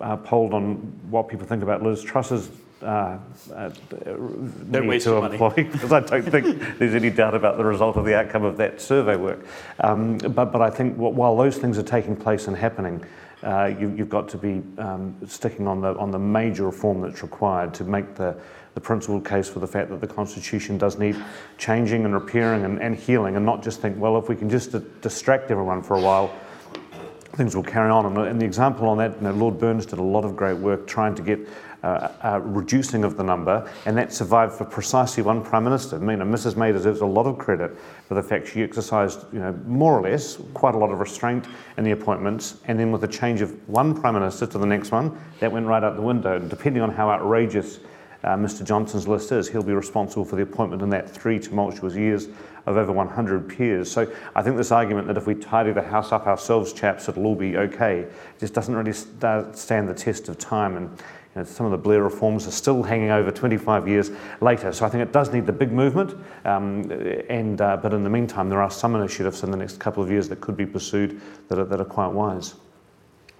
uh, 0.00 0.16
polled 0.16 0.54
on 0.54 0.74
what 1.08 1.28
people 1.28 1.46
think 1.46 1.62
about 1.62 1.82
Liz 1.82 2.02
Truss's 2.02 2.50
uh, 2.82 3.18
uh, 3.54 3.70
don't 4.70 4.86
waste 4.86 5.04
to 5.04 5.16
employ 5.16 5.50
because 5.50 5.92
I 5.92 6.00
don't 6.00 6.22
think 6.22 6.78
there's 6.78 6.94
any 6.94 7.10
doubt 7.10 7.34
about 7.34 7.56
the 7.56 7.64
result 7.64 7.96
of 7.96 8.04
the 8.04 8.16
outcome 8.16 8.44
of 8.44 8.56
that 8.58 8.80
survey 8.80 9.16
work. 9.16 9.44
Um, 9.80 10.18
but, 10.18 10.46
but 10.46 10.60
I 10.60 10.70
think 10.70 10.96
while 10.96 11.36
those 11.36 11.58
things 11.58 11.78
are 11.78 11.82
taking 11.82 12.16
place 12.16 12.48
and 12.48 12.56
happening, 12.56 13.04
uh, 13.42 13.72
you, 13.78 13.88
have 13.96 14.08
got 14.08 14.28
to 14.28 14.38
be 14.38 14.62
um, 14.78 15.16
sticking 15.26 15.66
on 15.66 15.80
the 15.80 15.96
on 15.96 16.12
the 16.12 16.18
major 16.18 16.64
reform 16.64 17.00
that's 17.00 17.22
required 17.22 17.74
to 17.74 17.84
make 17.84 18.14
the 18.14 18.36
the 18.74 18.80
principal 18.80 19.20
case 19.20 19.48
for 19.48 19.58
the 19.58 19.66
fact 19.66 19.90
that 19.90 20.00
the 20.00 20.06
Constitution 20.06 20.78
does 20.78 20.98
need 20.98 21.16
changing 21.58 22.04
and 22.04 22.14
repairing 22.14 22.64
and, 22.64 22.80
and 22.80 22.96
healing, 22.96 23.36
and 23.36 23.44
not 23.44 23.62
just 23.62 23.80
think, 23.80 23.98
well, 23.98 24.16
if 24.16 24.28
we 24.28 24.36
can 24.36 24.48
just 24.48 24.74
distract 25.02 25.50
everyone 25.50 25.82
for 25.82 25.96
a 25.96 26.00
while, 26.00 26.32
things 27.34 27.54
will 27.54 27.62
carry 27.62 27.90
on. 27.90 28.06
And, 28.06 28.16
and 28.18 28.40
the 28.40 28.46
example 28.46 28.88
on 28.88 28.98
that, 28.98 29.16
you 29.16 29.22
know, 29.22 29.32
Lord 29.32 29.58
Burns 29.58 29.86
did 29.86 29.98
a 29.98 30.02
lot 30.02 30.24
of 30.24 30.36
great 30.36 30.56
work 30.56 30.86
trying 30.86 31.14
to 31.16 31.22
get 31.22 31.40
uh, 31.82 32.08
uh, 32.22 32.40
reducing 32.44 33.02
of 33.02 33.16
the 33.16 33.24
number, 33.24 33.68
and 33.86 33.96
that 33.96 34.12
survived 34.12 34.54
for 34.54 34.64
precisely 34.64 35.22
one 35.22 35.42
Prime 35.42 35.64
Minister. 35.64 35.96
I 35.96 35.98
mean, 35.98 36.18
Mrs 36.18 36.56
May 36.56 36.70
deserves 36.70 37.00
a 37.00 37.06
lot 37.06 37.26
of 37.26 37.38
credit 37.38 37.76
for 38.06 38.14
the 38.14 38.22
fact 38.22 38.46
she 38.46 38.62
exercised, 38.62 39.24
you 39.32 39.40
know, 39.40 39.52
more 39.66 39.98
or 39.98 40.02
less, 40.02 40.38
quite 40.54 40.74
a 40.74 40.78
lot 40.78 40.90
of 40.90 41.00
restraint 41.00 41.46
in 41.76 41.84
the 41.84 41.90
appointments, 41.90 42.58
and 42.66 42.78
then 42.78 42.92
with 42.92 43.00
the 43.00 43.08
change 43.08 43.40
of 43.40 43.68
one 43.68 44.00
Prime 44.00 44.14
Minister 44.14 44.46
to 44.46 44.58
the 44.58 44.66
next 44.66 44.92
one, 44.92 45.18
that 45.40 45.50
went 45.50 45.66
right 45.66 45.82
out 45.82 45.96
the 45.96 46.02
window. 46.02 46.36
And 46.36 46.48
depending 46.48 46.82
on 46.82 46.90
how 46.90 47.10
outrageous 47.10 47.80
uh, 48.24 48.36
Mr 48.36 48.64
Johnson's 48.64 49.08
list 49.08 49.32
is, 49.32 49.48
he'll 49.48 49.64
be 49.64 49.72
responsible 49.72 50.24
for 50.24 50.36
the 50.36 50.42
appointment 50.42 50.82
in 50.82 50.90
that 50.90 51.10
three 51.10 51.40
tumultuous 51.40 51.94
years 51.94 52.28
of 52.66 52.76
over 52.76 52.92
100 52.92 53.48
peers. 53.48 53.90
So 53.90 54.10
I 54.36 54.42
think 54.42 54.56
this 54.56 54.70
argument 54.70 55.08
that 55.08 55.16
if 55.16 55.26
we 55.26 55.34
tidy 55.34 55.72
the 55.72 55.82
house 55.82 56.12
up 56.12 56.28
ourselves, 56.28 56.72
chaps, 56.72 57.08
it'll 57.08 57.26
all 57.26 57.34
be 57.34 57.56
okay, 57.56 58.06
just 58.38 58.54
doesn't 58.54 58.74
really 58.74 58.92
st- 58.92 59.56
stand 59.56 59.88
the 59.88 59.94
test 59.94 60.28
of 60.28 60.38
time. 60.38 60.76
And 60.76 61.02
you 61.34 61.40
know, 61.40 61.44
some 61.44 61.64
of 61.64 61.72
the 61.72 61.78
Blair 61.78 62.02
reforms 62.02 62.46
are 62.46 62.52
still 62.52 62.82
hanging 62.82 63.10
over 63.10 63.30
25 63.30 63.88
years 63.88 64.10
later. 64.40 64.72
So 64.72 64.84
I 64.84 64.90
think 64.90 65.02
it 65.02 65.12
does 65.12 65.32
need 65.32 65.46
the 65.46 65.52
big 65.52 65.72
movement. 65.72 66.14
Um, 66.44 66.90
and, 67.28 67.60
uh, 67.60 67.78
but 67.78 67.94
in 67.94 68.04
the 68.04 68.10
meantime, 68.10 68.50
there 68.50 68.60
are 68.60 68.70
some 68.70 68.94
initiatives 68.94 69.42
in 69.42 69.50
the 69.50 69.56
next 69.56 69.80
couple 69.80 70.02
of 70.02 70.10
years 70.10 70.28
that 70.28 70.40
could 70.40 70.56
be 70.56 70.66
pursued 70.66 71.20
that 71.48 71.58
are, 71.58 71.64
that 71.64 71.80
are 71.80 71.86
quite 71.86 72.08
wise. 72.08 72.54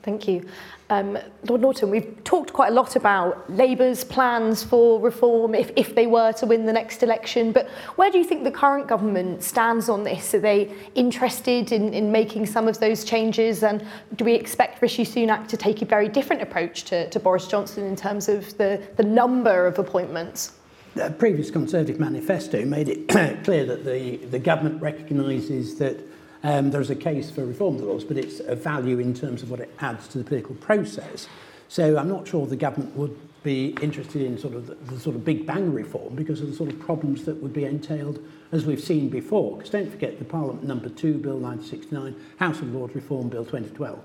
Thank 0.03 0.27
you. 0.27 0.49
Um, 0.90 1.18
Lord 1.49 1.62
Norton, 1.62 1.90
we've 1.90 2.23
talked 2.25 2.53
quite 2.53 2.71
a 2.71 2.75
lot 2.75 2.97
about 2.97 3.51
Labour's 3.51 4.05
plans 4.05 4.62
for 4.62 5.01
reform 5.01 5.55
if, 5.55 5.71
if 5.75 5.95
they 5.95 6.07
were 6.07 6.33
to 6.33 6.47
win 6.47 6.66
the 6.66 6.73
next 6.73 7.03
election, 7.03 7.51
but 7.51 7.68
where 7.97 8.11
do 8.11 8.18
you 8.18 8.25
think 8.25 8.45
the 8.45 8.51
current 8.51 8.88
government 8.88 9.42
stands 9.42 9.88
on 9.88 10.05
this? 10.05 10.35
Are 10.35 10.40
they 10.40 10.71
interested 10.95 11.73
in, 11.73 11.95
in 11.95 12.12
making 12.12 12.47
some 12.47 12.68
of 12.68 12.79
those 12.79 13.05
changes? 13.05 13.62
And 13.62 13.87
do 14.16 14.25
we 14.25 14.35
expect 14.35 14.83
Rishi 14.83 15.05
Sunak 15.05 15.49
to 15.49 15.57
take 15.57 15.81
a 15.81 15.87
very 15.87 16.09
different 16.09 16.42
approach 16.42 16.85
to, 16.85 17.09
to 17.09 17.18
Boris 17.18 17.47
Johnson 17.47 17.85
in 17.87 17.97
terms 17.97 18.29
of 18.29 18.57
the, 18.59 18.83
the 18.97 19.05
number 19.05 19.66
of 19.66 19.79
appointments? 19.79 20.53
The 20.95 21.11
previous 21.11 21.51
Conservative 21.51 21.99
manifesto 21.99 22.66
made 22.66 22.90
it 22.90 23.09
clear 23.45 23.64
that 23.64 23.85
the, 23.87 24.16
the 24.27 24.38
government 24.38 24.83
recognises 24.83 25.77
that 25.79 25.99
um, 26.43 26.71
there's 26.71 26.91
a 26.91 26.97
case 26.97 27.31
for 27.31 27.45
reform 27.45 27.77
of 27.77 27.81
the 27.83 27.87
laws, 27.87 28.05
but 28.05 28.17
it's 28.17 28.41
a 28.41 28.57
value 28.57 28.99
in 28.99 29.15
terms 29.15 29.43
of 29.43 29.51
what 29.51 29.61
it 29.61 29.73
adds 29.81 30.09
to 30.09 30.19
the 30.19 30.25
political 30.25 30.55
process. 30.57 31.29
So 31.69 31.97
I'm 31.97 32.09
not 32.09 32.27
sure 32.29 32.47
the 32.47 32.57
government 32.57 32.95
would 32.97 33.17
be 33.43 33.77
interested 33.81 34.23
in 34.23 34.39
sort 34.39 34.55
of 34.55 34.67
the, 34.67 34.75
the 34.75 35.01
sort 35.01 35.17
of 35.17 35.25
big 35.25 35.47
bang 35.47 35.73
reform 35.73 36.15
because 36.15 36.41
of 36.41 36.49
the 36.49 36.55
sort 36.55 36.71
of 36.71 36.79
problems 36.81 37.25
that 37.25 37.43
would 37.43 37.53
be 37.53 37.65
entailed 37.65 38.25
as 38.53 38.67
we've 38.67 38.83
seen 38.83 39.09
before. 39.09 39.57
Because 39.57 39.71
don't 39.71 39.91
forget 39.91 40.19
the 40.19 40.25
Parliament 40.25 40.65
number 40.65 40.89
two, 40.89 41.15
Bill 41.15 41.39
1969, 41.39 42.15
House 42.39 42.61
of 42.61 42.75
Lords 42.75 42.95
Reform 42.95 43.29
Bill 43.29 43.45
2012, 43.45 43.99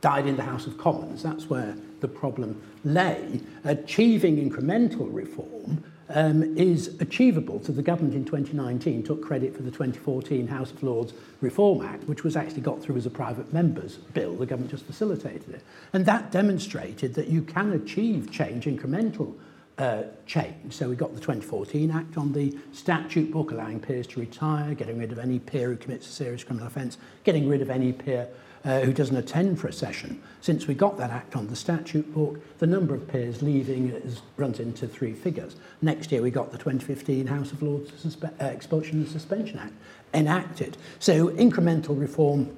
died 0.00 0.26
in 0.26 0.36
the 0.36 0.42
House 0.42 0.66
of 0.66 0.76
Commons. 0.78 1.22
That's 1.22 1.48
where 1.48 1.76
the 2.00 2.08
problem 2.08 2.60
lay. 2.84 3.40
Achieving 3.64 4.36
incremental 4.50 5.08
reform 5.12 5.82
um, 6.08 6.56
is 6.56 7.00
achievable. 7.00 7.62
So 7.62 7.72
the 7.72 7.82
government 7.82 8.14
in 8.14 8.24
2019 8.24 9.02
took 9.02 9.22
credit 9.22 9.56
for 9.56 9.62
the 9.62 9.70
2014 9.70 10.46
House 10.46 10.70
of 10.70 10.82
Lords 10.82 11.12
Reform 11.40 11.84
Act, 11.84 12.04
which 12.04 12.24
was 12.24 12.36
actually 12.36 12.62
got 12.62 12.82
through 12.82 12.96
as 12.96 13.06
a 13.06 13.10
private 13.10 13.52
member's 13.52 13.96
bill. 13.96 14.34
The 14.36 14.46
government 14.46 14.70
just 14.70 14.84
facilitated 14.84 15.48
it. 15.50 15.62
And 15.92 16.06
that 16.06 16.30
demonstrated 16.30 17.14
that 17.14 17.28
you 17.28 17.42
can 17.42 17.72
achieve 17.72 18.30
change, 18.30 18.64
incremental 18.64 19.34
uh, 19.78 20.02
change. 20.26 20.74
So 20.74 20.88
we 20.88 20.96
got 20.96 21.14
the 21.14 21.20
2014 21.20 21.90
Act 21.90 22.16
on 22.16 22.32
the 22.32 22.56
statute 22.72 23.32
book, 23.32 23.50
allowing 23.50 23.80
peers 23.80 24.06
to 24.08 24.20
retire, 24.20 24.74
getting 24.74 24.98
rid 24.98 25.12
of 25.12 25.18
any 25.18 25.38
peer 25.38 25.68
who 25.68 25.76
commits 25.76 26.06
a 26.06 26.12
serious 26.12 26.44
criminal 26.44 26.66
offence, 26.66 26.98
getting 27.24 27.48
rid 27.48 27.62
of 27.62 27.70
any 27.70 27.92
peer 27.92 28.28
uh, 28.64 28.80
who 28.80 28.92
doesn't 28.92 29.16
attend 29.16 29.58
for 29.58 29.68
a 29.68 29.72
session. 29.72 30.22
Since 30.40 30.66
we 30.66 30.74
got 30.74 30.96
that 30.98 31.10
act 31.10 31.36
on 31.36 31.48
the 31.48 31.56
statute 31.56 32.12
book, 32.14 32.40
the 32.58 32.66
number 32.66 32.94
of 32.94 33.08
peers 33.08 33.42
leaving 33.42 33.88
is, 33.90 34.22
runs 34.36 34.60
into 34.60 34.86
three 34.86 35.12
figures. 35.12 35.56
Next 35.80 36.12
year 36.12 36.22
we 36.22 36.30
got 36.30 36.52
the 36.52 36.58
2015 36.58 37.26
House 37.26 37.52
of 37.52 37.62
Lords 37.62 37.90
Suspe 37.90 38.30
uh, 38.40 38.46
Expulsion 38.46 39.00
and 39.00 39.08
Suspension 39.08 39.58
Act 39.58 39.74
enacted. 40.14 40.76
So 40.98 41.28
incremental 41.28 41.98
reform 41.98 42.54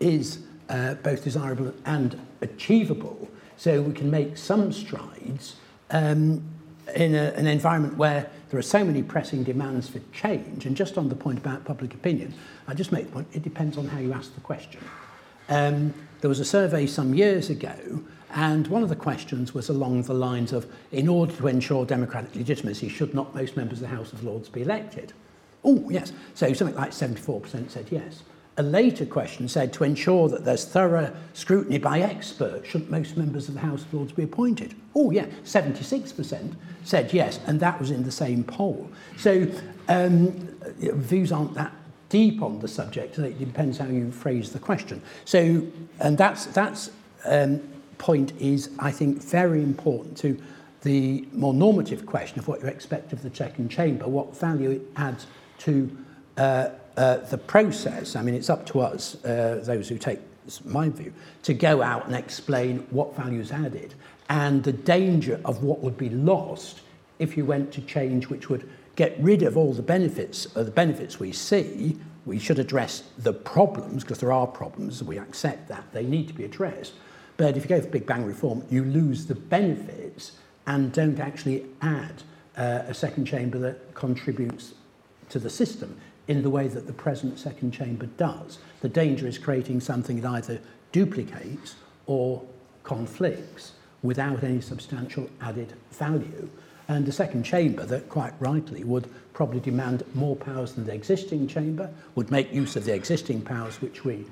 is 0.00 0.40
uh, 0.68 0.94
both 0.94 1.24
desirable 1.24 1.74
and 1.84 2.20
achievable. 2.40 3.28
So 3.56 3.82
we 3.82 3.92
can 3.92 4.10
make 4.10 4.36
some 4.36 4.72
strides 4.72 5.56
um, 5.90 6.42
in 6.94 7.14
a, 7.14 7.32
an 7.36 7.46
environment 7.46 7.96
where 7.96 8.30
there 8.50 8.58
are 8.58 8.62
so 8.62 8.84
many 8.84 9.02
pressing 9.02 9.42
demands 9.42 9.88
for 9.88 10.00
change. 10.12 10.66
And 10.66 10.76
just 10.76 10.96
on 10.96 11.08
the 11.08 11.16
point 11.16 11.38
about 11.38 11.64
public 11.64 11.94
opinion, 11.94 12.34
I 12.68 12.74
just 12.74 12.92
make 12.92 13.06
the 13.06 13.12
point, 13.12 13.28
it 13.32 13.42
depends 13.42 13.76
on 13.76 13.88
how 13.88 13.98
you 13.98 14.12
ask 14.12 14.34
the 14.34 14.40
question. 14.40 14.80
Um, 15.48 15.92
there 16.20 16.28
was 16.28 16.40
a 16.40 16.44
survey 16.44 16.86
some 16.86 17.14
years 17.14 17.50
ago, 17.50 18.02
and 18.30 18.66
one 18.68 18.82
of 18.82 18.88
the 18.88 18.96
questions 18.96 19.54
was 19.54 19.68
along 19.68 20.02
the 20.02 20.14
lines 20.14 20.52
of, 20.52 20.66
in 20.92 21.08
order 21.08 21.32
to 21.32 21.48
ensure 21.48 21.84
democratic 21.84 22.34
legitimacy, 22.34 22.88
should 22.88 23.14
not 23.14 23.34
most 23.34 23.56
members 23.56 23.78
of 23.78 23.88
the 23.88 23.96
House 23.96 24.12
of 24.12 24.24
Lords 24.24 24.48
be 24.48 24.62
elected? 24.62 25.12
Oh, 25.64 25.88
yes. 25.90 26.12
So 26.34 26.52
something 26.52 26.76
like 26.76 26.90
74% 26.90 27.70
said 27.70 27.86
yes. 27.90 28.22
A 28.58 28.62
later 28.62 29.04
question 29.04 29.48
said 29.48 29.72
to 29.74 29.84
ensure 29.84 30.30
that 30.30 30.44
there's 30.44 30.64
thorough 30.64 31.14
scrutiny 31.34 31.76
by 31.76 32.00
experts, 32.00 32.68
shouldn't 32.68 32.90
most 32.90 33.16
members 33.16 33.48
of 33.48 33.54
the 33.54 33.60
House 33.60 33.82
of 33.82 33.92
Lords 33.92 34.12
be 34.12 34.22
appointed? 34.22 34.74
Oh, 34.94 35.10
yeah, 35.10 35.26
76% 35.44 36.54
said 36.82 37.12
yes, 37.12 37.38
and 37.46 37.60
that 37.60 37.78
was 37.78 37.90
in 37.90 38.02
the 38.02 38.10
same 38.10 38.44
poll. 38.44 38.90
So 39.18 39.46
um, 39.88 40.30
views 40.78 41.32
aren't 41.32 41.52
that 41.54 41.72
deep 42.08 42.40
on 42.40 42.60
the 42.60 42.68
subject, 42.68 43.18
it 43.18 43.38
depends 43.38 43.78
how 43.78 43.86
you 43.86 44.10
phrase 44.10 44.52
the 44.52 44.58
question. 44.58 45.02
So, 45.24 45.66
and 46.00 46.16
that's, 46.16 46.46
that's 46.46 46.90
um, 47.26 47.60
point 47.98 48.32
is, 48.40 48.70
I 48.78 48.90
think, 48.90 49.22
very 49.22 49.62
important 49.62 50.16
to 50.18 50.40
the 50.82 51.26
more 51.32 51.52
normative 51.52 52.06
question 52.06 52.38
of 52.38 52.48
what 52.48 52.62
you 52.62 52.68
expect 52.68 53.12
of 53.12 53.22
the 53.22 53.34
second 53.34 53.70
chamber, 53.70 54.06
what 54.06 54.36
value 54.36 54.70
it 54.70 54.82
adds 54.96 55.26
to 55.58 55.96
uh, 56.36 56.68
uh, 56.96 57.18
the 57.18 57.38
process, 57.38 58.16
I 58.16 58.22
mean, 58.22 58.34
it's 58.34 58.50
up 58.50 58.66
to 58.66 58.80
us, 58.80 59.22
uh, 59.24 59.60
those 59.62 59.88
who 59.88 59.98
take 59.98 60.20
my 60.64 60.88
view, 60.88 61.12
to 61.42 61.54
go 61.54 61.82
out 61.82 62.06
and 62.06 62.14
explain 62.14 62.86
what 62.90 63.16
value 63.16 63.40
is 63.40 63.52
added 63.52 63.94
and 64.28 64.62
the 64.64 64.72
danger 64.72 65.40
of 65.44 65.62
what 65.62 65.80
would 65.80 65.96
be 65.96 66.10
lost 66.10 66.80
if 67.18 67.36
you 67.36 67.44
went 67.44 67.72
to 67.72 67.80
change 67.82 68.28
which 68.28 68.48
would 68.48 68.68
get 68.96 69.16
rid 69.20 69.42
of 69.42 69.56
all 69.56 69.72
the 69.72 69.82
benefits, 69.82 70.46
uh, 70.56 70.62
the 70.62 70.70
benefits 70.70 71.20
we 71.20 71.32
see, 71.32 71.98
we 72.24 72.38
should 72.38 72.58
address 72.58 73.04
the 73.18 73.32
problems, 73.32 74.02
because 74.02 74.18
there 74.18 74.32
are 74.32 74.46
problems, 74.46 75.02
we 75.02 75.18
accept 75.18 75.68
that, 75.68 75.84
they 75.92 76.04
need 76.04 76.26
to 76.28 76.34
be 76.34 76.44
addressed. 76.44 76.94
But 77.36 77.56
if 77.56 77.64
you 77.64 77.68
go 77.68 77.80
for 77.80 77.88
Big 77.88 78.06
Bang 78.06 78.24
reform, 78.24 78.64
you 78.70 78.84
lose 78.84 79.26
the 79.26 79.34
benefits 79.34 80.32
and 80.66 80.92
don't 80.92 81.20
actually 81.20 81.66
add 81.82 82.22
uh, 82.56 82.82
a 82.88 82.94
second 82.94 83.26
chamber 83.26 83.58
that 83.58 83.94
contributes 83.94 84.74
to 85.28 85.38
the 85.38 85.50
system 85.50 85.96
in 86.28 86.42
the 86.42 86.50
way 86.50 86.68
that 86.68 86.86
the 86.86 86.92
present 86.92 87.38
second 87.38 87.72
chamber 87.72 88.06
does. 88.16 88.58
The 88.80 88.88
danger 88.88 89.26
is 89.26 89.38
creating 89.38 89.80
something 89.80 90.20
that 90.20 90.30
either 90.30 90.60
duplicates 90.92 91.76
or 92.06 92.42
conflicts 92.82 93.72
without 94.02 94.42
any 94.44 94.60
substantial 94.60 95.28
added 95.40 95.72
value. 95.92 96.48
And 96.88 97.04
the 97.04 97.12
second 97.12 97.44
chamber 97.44 97.84
that 97.86 98.08
quite 98.08 98.32
rightly 98.38 98.84
would 98.84 99.08
probably 99.32 99.60
demand 99.60 100.04
more 100.14 100.36
powers 100.36 100.72
than 100.72 100.84
the 100.84 100.94
existing 100.94 101.48
chamber, 101.48 101.90
would 102.14 102.30
make 102.30 102.52
use 102.52 102.76
of 102.76 102.84
the 102.84 102.94
existing 102.94 103.42
powers 103.42 103.80
which 103.80 104.04
we 104.04 104.24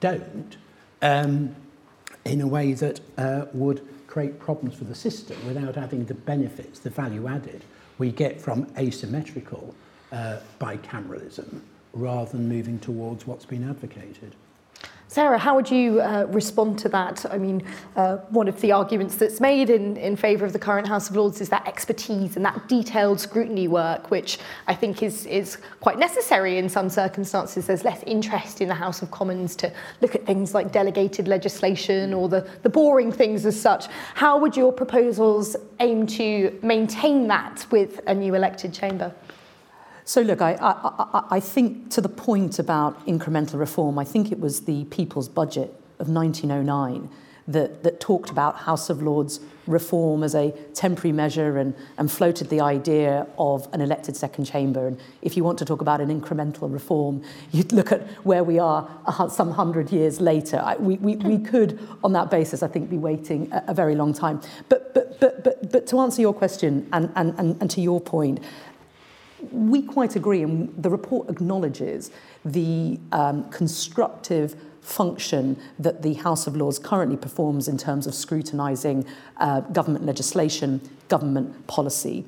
don't, 0.00 0.56
um, 1.00 1.54
in 2.24 2.40
a 2.42 2.46
way 2.46 2.74
that 2.74 3.00
uh, 3.16 3.46
would 3.52 3.86
create 4.06 4.38
problems 4.38 4.76
for 4.76 4.84
the 4.84 4.94
system 4.94 5.36
without 5.46 5.74
having 5.74 6.04
the 6.04 6.14
benefits, 6.14 6.78
the 6.80 6.90
value 6.90 7.26
added 7.26 7.64
we 7.98 8.12
get 8.12 8.40
from 8.40 8.66
asymmetrical 8.78 9.74
uh, 10.12 10.38
bicameralism 10.60 11.60
rather 11.92 12.30
than 12.32 12.48
moving 12.48 12.78
towards 12.78 13.26
what's 13.26 13.44
been 13.44 13.68
advocated. 13.68 14.34
Sarah, 15.10 15.38
how 15.38 15.56
would 15.56 15.70
you 15.70 16.02
uh, 16.02 16.26
respond 16.28 16.78
to 16.80 16.88
that? 16.90 17.24
I 17.30 17.38
mean, 17.38 17.62
uh, 17.96 18.18
one 18.28 18.46
of 18.46 18.60
the 18.60 18.72
arguments 18.72 19.14
that's 19.16 19.40
made 19.40 19.70
in, 19.70 19.96
in 19.96 20.16
favour 20.16 20.44
of 20.44 20.52
the 20.52 20.58
current 20.58 20.86
House 20.86 21.08
of 21.08 21.16
Lords 21.16 21.40
is 21.40 21.48
that 21.48 21.66
expertise 21.66 22.36
and 22.36 22.44
that 22.44 22.68
detailed 22.68 23.18
scrutiny 23.18 23.68
work, 23.68 24.10
which 24.10 24.38
I 24.66 24.74
think 24.74 25.02
is, 25.02 25.24
is 25.24 25.56
quite 25.80 25.98
necessary 25.98 26.58
in 26.58 26.68
some 26.68 26.90
circumstances. 26.90 27.66
There's 27.66 27.84
less 27.84 28.02
interest 28.02 28.60
in 28.60 28.68
the 28.68 28.74
House 28.74 29.00
of 29.00 29.10
Commons 29.10 29.56
to 29.56 29.72
look 30.02 30.14
at 30.14 30.26
things 30.26 30.52
like 30.52 30.72
delegated 30.72 31.26
legislation 31.26 32.12
or 32.12 32.28
the, 32.28 32.46
the 32.62 32.68
boring 32.68 33.10
things 33.10 33.46
as 33.46 33.58
such. 33.58 33.86
How 34.12 34.36
would 34.38 34.58
your 34.58 34.74
proposals 34.74 35.56
aim 35.80 36.06
to 36.08 36.58
maintain 36.62 37.28
that 37.28 37.64
with 37.70 37.98
a 38.06 38.14
new 38.14 38.34
elected 38.34 38.74
chamber? 38.74 39.14
So, 40.08 40.22
look, 40.22 40.40
I, 40.40 40.54
I, 40.54 41.24
I 41.32 41.38
think 41.38 41.90
to 41.90 42.00
the 42.00 42.08
point 42.08 42.58
about 42.58 43.06
incremental 43.06 43.58
reform, 43.58 43.98
I 43.98 44.04
think 44.04 44.32
it 44.32 44.40
was 44.40 44.62
the 44.62 44.84
People's 44.86 45.28
Budget 45.28 45.68
of 45.98 46.08
1909 46.08 47.10
that, 47.48 47.82
that 47.82 48.00
talked 48.00 48.30
about 48.30 48.56
House 48.56 48.88
of 48.88 49.02
Lords 49.02 49.40
reform 49.66 50.22
as 50.22 50.34
a 50.34 50.50
temporary 50.72 51.12
measure 51.12 51.58
and, 51.58 51.74
and 51.98 52.10
floated 52.10 52.48
the 52.48 52.62
idea 52.62 53.26
of 53.38 53.68
an 53.74 53.82
elected 53.82 54.16
second 54.16 54.46
chamber. 54.46 54.86
And 54.86 54.98
if 55.20 55.36
you 55.36 55.44
want 55.44 55.58
to 55.58 55.66
talk 55.66 55.82
about 55.82 56.00
an 56.00 56.08
incremental 56.08 56.72
reform, 56.72 57.22
you'd 57.52 57.72
look 57.72 57.92
at 57.92 58.06
where 58.24 58.42
we 58.42 58.58
are 58.58 58.88
some 59.30 59.50
hundred 59.50 59.92
years 59.92 60.22
later. 60.22 60.58
I, 60.64 60.76
we, 60.76 60.96
we, 60.96 61.16
we 61.16 61.38
could, 61.38 61.86
on 62.02 62.14
that 62.14 62.30
basis, 62.30 62.62
I 62.62 62.68
think, 62.68 62.88
be 62.88 62.96
waiting 62.96 63.52
a, 63.52 63.64
a 63.68 63.74
very 63.74 63.94
long 63.94 64.14
time. 64.14 64.40
But, 64.70 64.94
but, 64.94 65.20
but, 65.20 65.44
but, 65.44 65.70
but 65.70 65.86
to 65.88 66.00
answer 66.00 66.22
your 66.22 66.32
question 66.32 66.88
and, 66.94 67.12
and, 67.14 67.38
and, 67.38 67.60
and 67.60 67.70
to 67.72 67.82
your 67.82 68.00
point, 68.00 68.40
we 69.52 69.82
quite 69.82 70.16
agree, 70.16 70.42
and 70.42 70.72
the 70.82 70.90
report 70.90 71.28
acknowledges 71.30 72.10
the 72.44 72.98
um, 73.12 73.48
constructive 73.50 74.56
function 74.80 75.56
that 75.78 76.02
the 76.02 76.14
House 76.14 76.46
of 76.46 76.56
Lords 76.56 76.78
currently 76.78 77.16
performs 77.16 77.68
in 77.68 77.76
terms 77.76 78.06
of 78.06 78.14
scrutinising 78.14 79.04
uh, 79.36 79.60
government 79.60 80.06
legislation, 80.06 80.80
government 81.08 81.66
policy. 81.66 82.24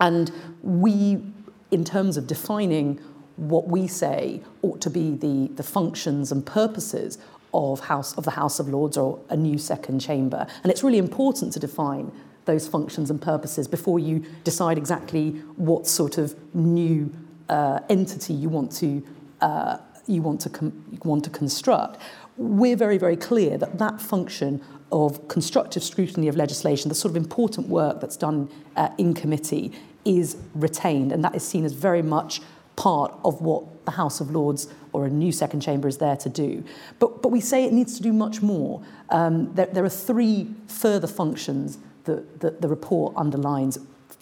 And 0.00 0.30
we, 0.62 1.22
in 1.70 1.84
terms 1.84 2.16
of 2.16 2.26
defining 2.26 3.00
what 3.36 3.68
we 3.68 3.86
say 3.86 4.40
ought 4.62 4.80
to 4.82 4.90
be 4.90 5.14
the, 5.16 5.50
the 5.54 5.62
functions 5.62 6.30
and 6.30 6.44
purposes 6.44 7.18
of, 7.52 7.80
House, 7.80 8.16
of 8.16 8.24
the 8.24 8.30
House 8.32 8.60
of 8.60 8.68
Lords 8.68 8.96
or 8.96 9.18
a 9.28 9.36
new 9.36 9.58
second 9.58 10.00
chamber, 10.00 10.46
and 10.62 10.70
it's 10.70 10.84
really 10.84 10.98
important 10.98 11.52
to 11.54 11.58
define 11.58 12.12
those 12.44 12.66
functions 12.66 13.10
and 13.10 13.20
purposes 13.20 13.68
before 13.68 13.98
you 13.98 14.24
decide 14.44 14.78
exactly 14.78 15.30
what 15.56 15.86
sort 15.86 16.18
of 16.18 16.34
new 16.54 17.12
uh, 17.48 17.80
entity 17.88 18.32
you 18.34 18.48
want 18.48 18.72
to 18.72 19.02
uh, 19.40 19.78
you 20.06 20.22
want 20.22 20.40
to 20.40 20.50
com- 20.50 20.98
want 21.04 21.24
to 21.24 21.30
construct. 21.30 22.00
We're 22.36 22.76
very 22.76 22.98
very 22.98 23.16
clear 23.16 23.58
that 23.58 23.78
that 23.78 24.00
function 24.00 24.62
of 24.92 25.28
constructive 25.28 25.84
scrutiny 25.84 26.26
of 26.28 26.36
legislation, 26.36 26.88
the 26.88 26.94
sort 26.94 27.10
of 27.10 27.16
important 27.16 27.68
work 27.68 28.00
that's 28.00 28.16
done 28.16 28.50
uh, 28.76 28.88
in 28.98 29.14
committee, 29.14 29.72
is 30.04 30.36
retained, 30.54 31.12
and 31.12 31.22
that 31.24 31.34
is 31.34 31.46
seen 31.46 31.64
as 31.64 31.72
very 31.72 32.02
much 32.02 32.40
part 32.76 33.14
of 33.24 33.40
what 33.40 33.84
the 33.84 33.90
House 33.90 34.20
of 34.20 34.30
Lords 34.30 34.68
or 34.92 35.06
a 35.06 35.10
new 35.10 35.32
second 35.32 35.60
chamber 35.60 35.86
is 35.86 35.98
there 35.98 36.16
to 36.16 36.28
do. 36.28 36.64
But, 36.98 37.22
but 37.22 37.28
we 37.28 37.40
say 37.40 37.64
it 37.64 37.72
needs 37.72 37.96
to 37.96 38.02
do 38.02 38.12
much 38.12 38.40
more. 38.40 38.82
Um, 39.10 39.54
there, 39.54 39.66
there 39.66 39.84
are 39.84 39.90
three 39.90 40.48
further 40.66 41.06
functions 41.06 41.78
the, 42.04 42.24
the, 42.38 42.50
the 42.50 42.68
report 42.68 43.14
underlines. 43.16 43.78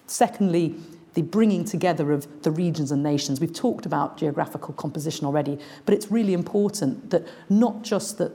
Secondly, 0.06 0.74
the 1.14 1.22
bringing 1.22 1.64
together 1.64 2.12
of 2.12 2.42
the 2.42 2.50
regions 2.50 2.92
and 2.92 3.02
nations. 3.02 3.40
We've 3.40 3.52
talked 3.52 3.86
about 3.86 4.18
geographical 4.18 4.74
composition 4.74 5.26
already, 5.26 5.58
but 5.84 5.94
it's 5.94 6.10
really 6.12 6.32
important 6.32 7.10
that 7.10 7.26
not 7.48 7.82
just 7.82 8.18
that 8.18 8.32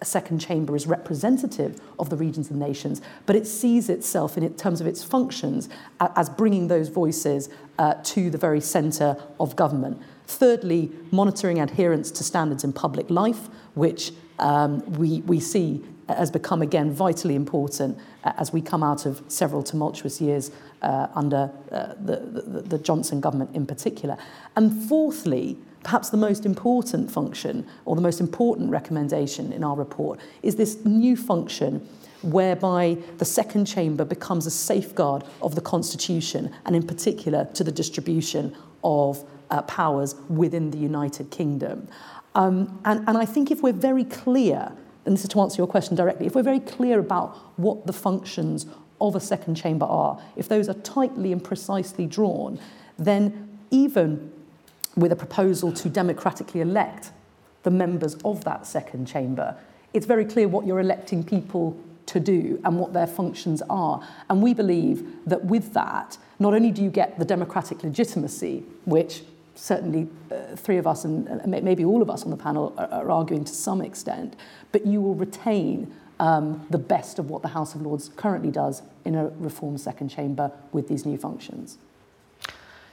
a 0.00 0.04
second 0.04 0.40
chamber 0.40 0.76
is 0.76 0.86
representative 0.86 1.80
of 1.98 2.10
the 2.10 2.16
regions 2.16 2.50
and 2.50 2.58
nations, 2.58 3.00
but 3.24 3.36
it 3.36 3.46
sees 3.46 3.88
itself 3.88 4.36
in 4.36 4.52
terms 4.54 4.80
of 4.80 4.86
its 4.86 5.02
functions 5.02 5.68
as 6.00 6.28
bringing 6.28 6.68
those 6.68 6.88
voices 6.88 7.48
uh, 7.78 7.94
to 8.02 8.28
the 8.28 8.38
very 8.38 8.60
centre 8.60 9.16
of 9.40 9.56
government. 9.56 10.00
Thirdly, 10.26 10.90
monitoring 11.10 11.60
adherence 11.60 12.10
to 12.10 12.24
standards 12.24 12.64
in 12.64 12.72
public 12.72 13.08
life, 13.08 13.48
which 13.74 14.12
um, 14.38 14.80
we, 14.92 15.20
we 15.22 15.40
see 15.40 15.82
has 16.08 16.30
become 16.30 16.62
again 16.62 16.92
vitally 16.92 17.34
important 17.34 17.98
uh, 18.24 18.32
as 18.36 18.52
we 18.52 18.60
come 18.60 18.82
out 18.82 19.06
of 19.06 19.22
several 19.28 19.62
tumultuous 19.62 20.20
years 20.20 20.50
uh, 20.82 21.08
under 21.14 21.50
uh, 21.72 21.94
the, 22.00 22.16
the, 22.16 22.62
the 22.62 22.78
Johnson 22.78 23.20
government 23.20 23.50
in 23.54 23.66
particular. 23.66 24.16
And 24.54 24.88
fourthly, 24.88 25.58
perhaps 25.82 26.10
the 26.10 26.16
most 26.16 26.46
important 26.46 27.10
function 27.10 27.66
or 27.84 27.96
the 27.96 28.02
most 28.02 28.20
important 28.20 28.70
recommendation 28.70 29.52
in 29.52 29.64
our 29.64 29.76
report 29.76 30.20
is 30.42 30.56
this 30.56 30.84
new 30.84 31.16
function 31.16 31.86
whereby 32.22 32.96
the 33.18 33.24
second 33.24 33.66
chamber 33.66 34.04
becomes 34.04 34.46
a 34.46 34.50
safeguard 34.50 35.22
of 35.42 35.54
the 35.54 35.60
constitution 35.60 36.52
and 36.64 36.74
in 36.74 36.84
particular 36.84 37.44
to 37.54 37.62
the 37.62 37.70
distribution 37.70 38.56
of 38.82 39.24
uh, 39.50 39.62
powers 39.62 40.16
within 40.28 40.70
the 40.70 40.78
United 40.78 41.30
Kingdom. 41.30 41.88
Um, 42.34 42.80
and, 42.84 43.08
and 43.08 43.16
I 43.16 43.24
think 43.24 43.50
if 43.50 43.62
we're 43.62 43.72
very 43.72 44.04
clear 44.04 44.72
and 45.06 45.14
this 45.14 45.22
is 45.22 45.30
to 45.30 45.40
answer 45.40 45.56
your 45.58 45.66
question 45.66 45.96
directly, 45.96 46.26
if 46.26 46.34
we're 46.34 46.42
very 46.42 46.60
clear 46.60 46.98
about 46.98 47.36
what 47.58 47.86
the 47.86 47.92
functions 47.92 48.66
of 49.00 49.14
a 49.14 49.20
second 49.20 49.54
chamber 49.54 49.86
are, 49.86 50.20
if 50.36 50.48
those 50.48 50.68
are 50.68 50.74
tightly 50.74 51.32
and 51.32 51.42
precisely 51.42 52.06
drawn, 52.06 52.58
then 52.98 53.58
even 53.70 54.32
with 54.96 55.12
a 55.12 55.16
proposal 55.16 55.72
to 55.72 55.88
democratically 55.88 56.60
elect 56.60 57.12
the 57.62 57.70
members 57.70 58.16
of 58.24 58.44
that 58.44 58.66
second 58.66 59.06
chamber, 59.06 59.56
it's 59.92 60.06
very 60.06 60.24
clear 60.24 60.48
what 60.48 60.66
you're 60.66 60.80
electing 60.80 61.22
people 61.22 61.78
to 62.06 62.20
do 62.20 62.60
and 62.64 62.78
what 62.78 62.92
their 62.92 63.06
functions 63.06 63.62
are. 63.68 64.06
And 64.28 64.42
we 64.42 64.54
believe 64.54 65.06
that 65.26 65.44
with 65.44 65.72
that, 65.74 66.18
not 66.38 66.54
only 66.54 66.70
do 66.70 66.82
you 66.82 66.90
get 66.90 67.18
the 67.18 67.24
democratic 67.24 67.82
legitimacy, 67.82 68.64
which 68.84 69.22
certainly 69.56 70.08
uh, 70.30 70.54
three 70.56 70.76
of 70.76 70.86
us 70.86 71.04
and, 71.04 71.26
and 71.28 71.50
maybe 71.64 71.84
all 71.84 72.02
of 72.02 72.10
us 72.10 72.24
on 72.24 72.30
the 72.30 72.36
panel 72.36 72.74
are, 72.78 72.88
are 72.88 73.10
arguing 73.10 73.44
to 73.44 73.52
some 73.52 73.80
extent, 73.80 74.36
but 74.72 74.86
you 74.86 75.00
will 75.00 75.14
retain 75.14 75.92
um, 76.20 76.64
the 76.70 76.78
best 76.78 77.18
of 77.18 77.30
what 77.30 77.42
the 77.42 77.48
House 77.48 77.74
of 77.74 77.82
Lords 77.82 78.10
currently 78.16 78.50
does 78.50 78.82
in 79.04 79.14
a 79.14 79.28
reformed 79.38 79.80
second 79.80 80.08
chamber 80.08 80.50
with 80.72 80.88
these 80.88 81.04
new 81.04 81.18
functions. 81.18 81.78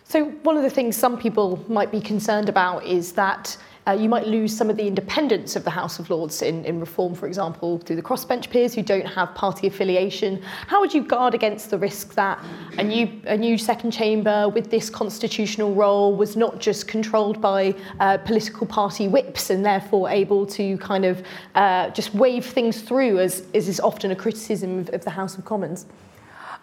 So, 0.06 0.26
one 0.44 0.58
of 0.58 0.64
the 0.64 0.70
things 0.70 0.96
some 0.96 1.18
people 1.18 1.64
might 1.68 1.92
be 1.92 2.02
concerned 2.02 2.50
about 2.50 2.86
is 2.86 3.14
that 3.14 3.58
uh, 3.86 3.92
you 3.92 4.08
might 4.08 4.26
lose 4.26 4.56
some 4.56 4.70
of 4.70 4.78
the 4.78 4.88
independence 4.88 5.56
of 5.56 5.64
the 5.64 5.70
House 5.70 6.00
of 6.00 6.10
Lords 6.10 6.42
in, 6.42 6.64
in 6.64 6.80
reform, 6.80 7.14
for 7.14 7.28
example, 7.28 7.80
through 7.80 7.98
the 7.98 8.02
crossbench 8.02 8.50
peers 8.50 8.74
who 8.74 8.82
don't 8.82 9.06
have 9.06 9.36
party 9.36 9.68
affiliation. 9.68 10.42
How 10.68 10.80
would 10.80 10.94
you 10.94 11.04
guard 11.04 11.34
against 11.34 11.70
the 11.70 11.78
risk 11.78 12.14
that 12.14 12.40
a 12.78 12.84
new, 12.84 13.12
a 13.26 13.36
new 13.36 13.58
second 13.58 13.92
chamber 13.92 14.48
with 14.48 14.72
this 14.72 14.90
constitutional 14.90 15.74
role 15.74 16.16
was 16.16 16.38
not 16.38 16.60
just 16.60 16.88
controlled 16.88 17.42
by 17.42 17.76
uh, 18.00 18.20
political 18.20 18.66
party 18.66 19.08
whips 19.10 19.50
and 19.50 19.66
therefore 19.66 20.10
able 20.10 20.46
to 20.48 20.78
kind 20.78 21.04
of 21.04 21.24
uh, 21.56 21.90
just 21.90 22.14
wave 22.14 22.46
things 22.46 22.82
through, 22.82 23.20
as, 23.20 23.46
as 23.54 23.68
is 23.68 23.82
often 23.82 24.12
a 24.12 24.16
criticism 24.16 24.80
of, 24.80 24.90
of 24.90 25.04
the 25.04 25.10
House 25.10 25.38
of 25.38 25.44
Commons? 25.44 25.88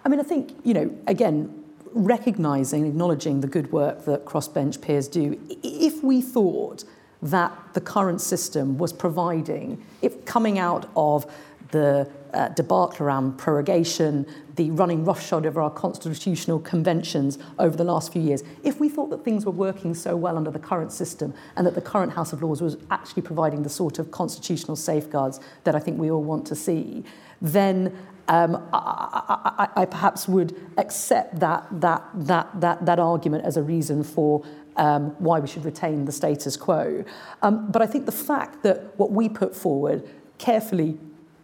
I 0.05 0.09
mean, 0.09 0.21
I 0.21 0.23
think, 0.23 0.57
you 0.65 0.73
know, 0.73 0.99
again, 1.07 1.60
recognising, 1.93 2.87
acknowledging 2.87 3.41
the 3.41 3.47
good 3.47 3.73
work 3.73 4.05
that 4.05 4.25
crossbench 4.25 4.81
peers 4.81 5.09
do, 5.09 5.39
if 5.63 6.03
we 6.03 6.21
thought 6.21 6.85
that 7.23 7.53
the 7.75 7.81
current 7.81 8.21
system 8.21 8.79
was 8.79 8.93
providing, 8.93 9.85
if 10.03 10.25
coming 10.25 10.59
out 10.59 10.89
of 10.97 11.31
the 11.71 12.09
uh, 12.33 12.49
debacle 12.49 13.07
around 13.07 13.39
prorogation, 13.39 14.27
the 14.57 14.71
running 14.73 15.05
roughshod 15.05 15.47
over 15.47 15.61
our 15.61 15.71
constitutional 15.71 16.59
conventions 16.59 17.39
over 17.59 17.77
the 17.77 17.85
last 17.85 18.13
few 18.13 18.23
years, 18.23 18.43
if 18.65 18.81
we 18.81 18.89
thought 18.89 19.11
that 19.11 19.25
things 19.25 19.47
were 19.47 19.53
working 19.53 19.95
so 19.95 20.17
well 20.17 20.37
under 20.37 20.51
the 20.51 20.59
current 20.59 20.93
system 20.93 21.33
and 21.57 21.67
that 21.67 21.75
the 21.75 21.81
current 21.81 22.13
House 22.13 22.33
of 22.33 22.43
Lords 22.43 22.61
was 22.61 22.77
actually 22.91 23.23
providing 23.23 23.63
the 23.63 23.69
sort 23.69 23.99
of 23.99 24.11
constitutional 24.11 24.77
safeguards 24.77 25.41
that 25.65 25.75
I 25.75 25.79
think 25.79 25.99
we 25.99 26.11
all 26.11 26.23
want 26.23 26.47
to 26.49 26.55
see, 26.55 27.05
then 27.41 27.97
um, 28.31 28.65
I, 28.73 29.69
I, 29.77 29.83
I 29.83 29.85
perhaps 29.85 30.29
would 30.29 30.57
accept 30.79 31.41
that, 31.41 31.67
that, 31.73 32.05
that, 32.15 32.61
that, 32.61 32.87
that 32.87 32.99
argument 33.01 33.45
as 33.45 33.57
a 33.57 33.63
reason 33.63 34.05
for 34.05 34.45
um, 34.77 35.17
why 35.19 35.41
we 35.41 35.49
should 35.49 35.65
retain 35.65 36.05
the 36.05 36.13
status 36.13 36.57
quo. 36.57 37.05
Um, 37.43 37.71
but 37.73 37.83
I 37.83 37.87
think 37.87 38.07
the 38.07 38.13
fact 38.13 38.63
that 38.63 38.97
what 38.99 39.11
we 39.11 39.29
put 39.29 39.55
forward 39.55 40.09
carefully 40.39 40.97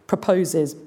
proposes 0.07 0.77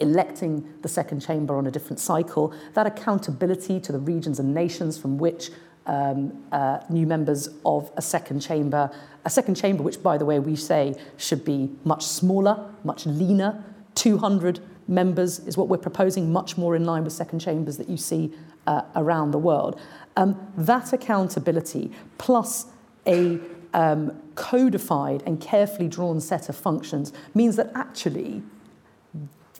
electing 0.00 0.72
the 0.80 0.88
second 0.88 1.20
chamber 1.20 1.54
on 1.54 1.66
a 1.66 1.70
different 1.70 2.00
cycle, 2.00 2.54
that 2.72 2.86
accountability 2.86 3.78
to 3.80 3.92
the 3.92 3.98
regions 3.98 4.40
and 4.40 4.54
nations 4.54 4.96
from 4.96 5.18
which 5.18 5.50
um, 5.84 6.44
uh, 6.50 6.78
new 6.88 7.06
members 7.06 7.50
of 7.66 7.90
a 7.98 8.02
second 8.02 8.40
chamber, 8.40 8.90
a 9.26 9.30
second 9.30 9.54
chamber 9.54 9.82
which, 9.82 10.02
by 10.02 10.16
the 10.16 10.24
way, 10.24 10.38
we 10.38 10.56
say 10.56 10.94
should 11.18 11.44
be 11.44 11.70
much 11.84 12.04
smaller, 12.06 12.70
much 12.84 13.04
leaner, 13.04 13.62
200 13.94 14.60
members 14.88 15.40
is 15.40 15.56
what 15.56 15.68
we're 15.68 15.76
proposing, 15.78 16.32
much 16.32 16.56
more 16.56 16.76
in 16.76 16.84
line 16.84 17.04
with 17.04 17.12
second 17.12 17.40
chambers 17.40 17.76
that 17.76 17.88
you 17.88 17.96
see 17.96 18.32
uh, 18.66 18.82
around 18.94 19.30
the 19.30 19.38
world. 19.38 19.80
Um, 20.16 20.52
that 20.56 20.92
accountability 20.92 21.92
plus 22.18 22.66
a 23.06 23.38
um, 23.74 24.20
codified 24.34 25.22
and 25.26 25.40
carefully 25.40 25.88
drawn 25.88 26.20
set 26.20 26.48
of 26.48 26.56
functions 26.56 27.12
means 27.34 27.56
that 27.56 27.70
actually, 27.74 28.42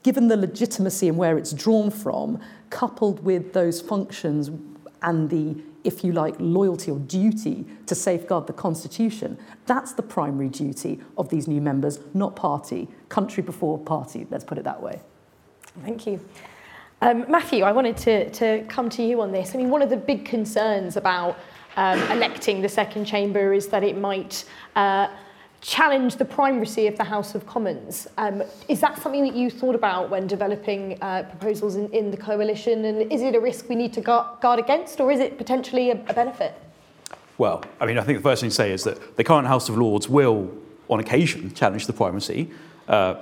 given 0.03 0.29
the 0.29 0.37
legitimacy 0.37 1.09
and 1.09 1.19
where 1.19 1.37
it's 1.37 1.53
drawn 1.53 1.91
from, 1.91 2.41
coupled 2.71 3.23
with 3.25 3.53
those 3.53 3.81
functions 3.81 4.51
and 5.03 5.31
the, 5.31 5.57
if 5.85 6.03
you 6.03 6.13
like, 6.13 6.35
loyalty 6.39 6.91
or 6.91 6.99
duty 7.01 7.67
to 7.87 7.95
safeguard 7.95 8.47
the 8.47 8.53
Constitution, 8.53 9.39
that's 9.67 9.93
the 9.93 10.03
primary 10.03 10.49
duty 10.49 10.99
of 11.19 11.29
these 11.29 11.47
new 11.47 11.61
members, 11.61 12.01
not 12.15 12.35
party, 12.35 12.89
country 13.09 13.43
before 13.43 13.79
party, 13.79 14.27
let's 14.31 14.45
put 14.45 14.59
it 14.59 14.65
that 14.65 14.83
way. 14.83 15.01
Thank 15.83 16.07
you. 16.07 16.21
Um, 17.03 17.27
Matthew, 17.29 17.63
I 17.65 17.73
wanted 17.73 17.97
to, 17.99 18.31
to 18.31 18.65
come 18.69 18.89
to 18.91 19.03
you 19.03 19.21
on 19.21 19.31
this. 19.31 19.55
I 19.55 19.59
mean, 19.59 19.69
one 19.69 19.83
of 19.83 19.91
the 19.91 19.97
big 19.97 20.25
concerns 20.25 20.97
about 20.97 21.39
um, 21.77 22.01
electing 22.11 22.63
the 22.63 22.69
second 22.69 23.05
chamber 23.05 23.53
is 23.53 23.69
that 23.69 23.85
it 23.85 23.99
might 23.99 24.47
uh, 24.77 25.09
challenge 25.61 26.17
the 26.17 26.25
primacy 26.25 26.87
of 26.87 26.97
the 26.97 27.05
House 27.05 27.35
of 27.35 27.47
Commons. 27.47 28.07
Um, 28.17 28.43
is 28.69 28.81
that 28.81 29.03
something 29.03 29.25
that 29.25 29.35
you 29.35 29.51
thought 29.51 29.75
about 29.75 30.09
when 30.09 30.27
developing 30.27 30.97
uh, 31.03 31.25
proposals 31.25 31.77
in, 31.77 31.91
in 31.93 32.11
the 32.11 32.17
coalition? 32.17 32.85
And 32.87 33.13
is 33.13 33.21
it 33.21 33.35
a 33.35 33.41
risk 33.41 33.69
we 33.69 33.75
need 33.75 33.93
to 33.95 34.01
guard 34.01 34.59
against, 34.59 35.01
or 35.01 35.13
is 35.13 35.21
it 35.21 35.37
potentially 35.37 35.91
a, 35.91 35.95
a 36.09 36.15
benefit? 36.15 36.55
Well, 37.37 37.63
I 37.79 37.85
mean, 37.85 37.99
I 37.99 38.03
think 38.03 38.19
the 38.19 38.23
first 38.23 38.41
thing 38.41 38.51
to 38.51 38.57
say 38.57 38.73
is 38.73 38.85
that 38.85 39.17
the 39.17 39.25
current 39.25 39.47
House 39.47 39.69
of 39.69 39.77
Lords 39.77 40.09
will, 40.09 40.51
on 40.89 41.01
occasion, 41.01 41.53
challenge 41.53 41.87
the 41.87 41.93
primacy. 41.93 42.51
Uh, 42.89 43.17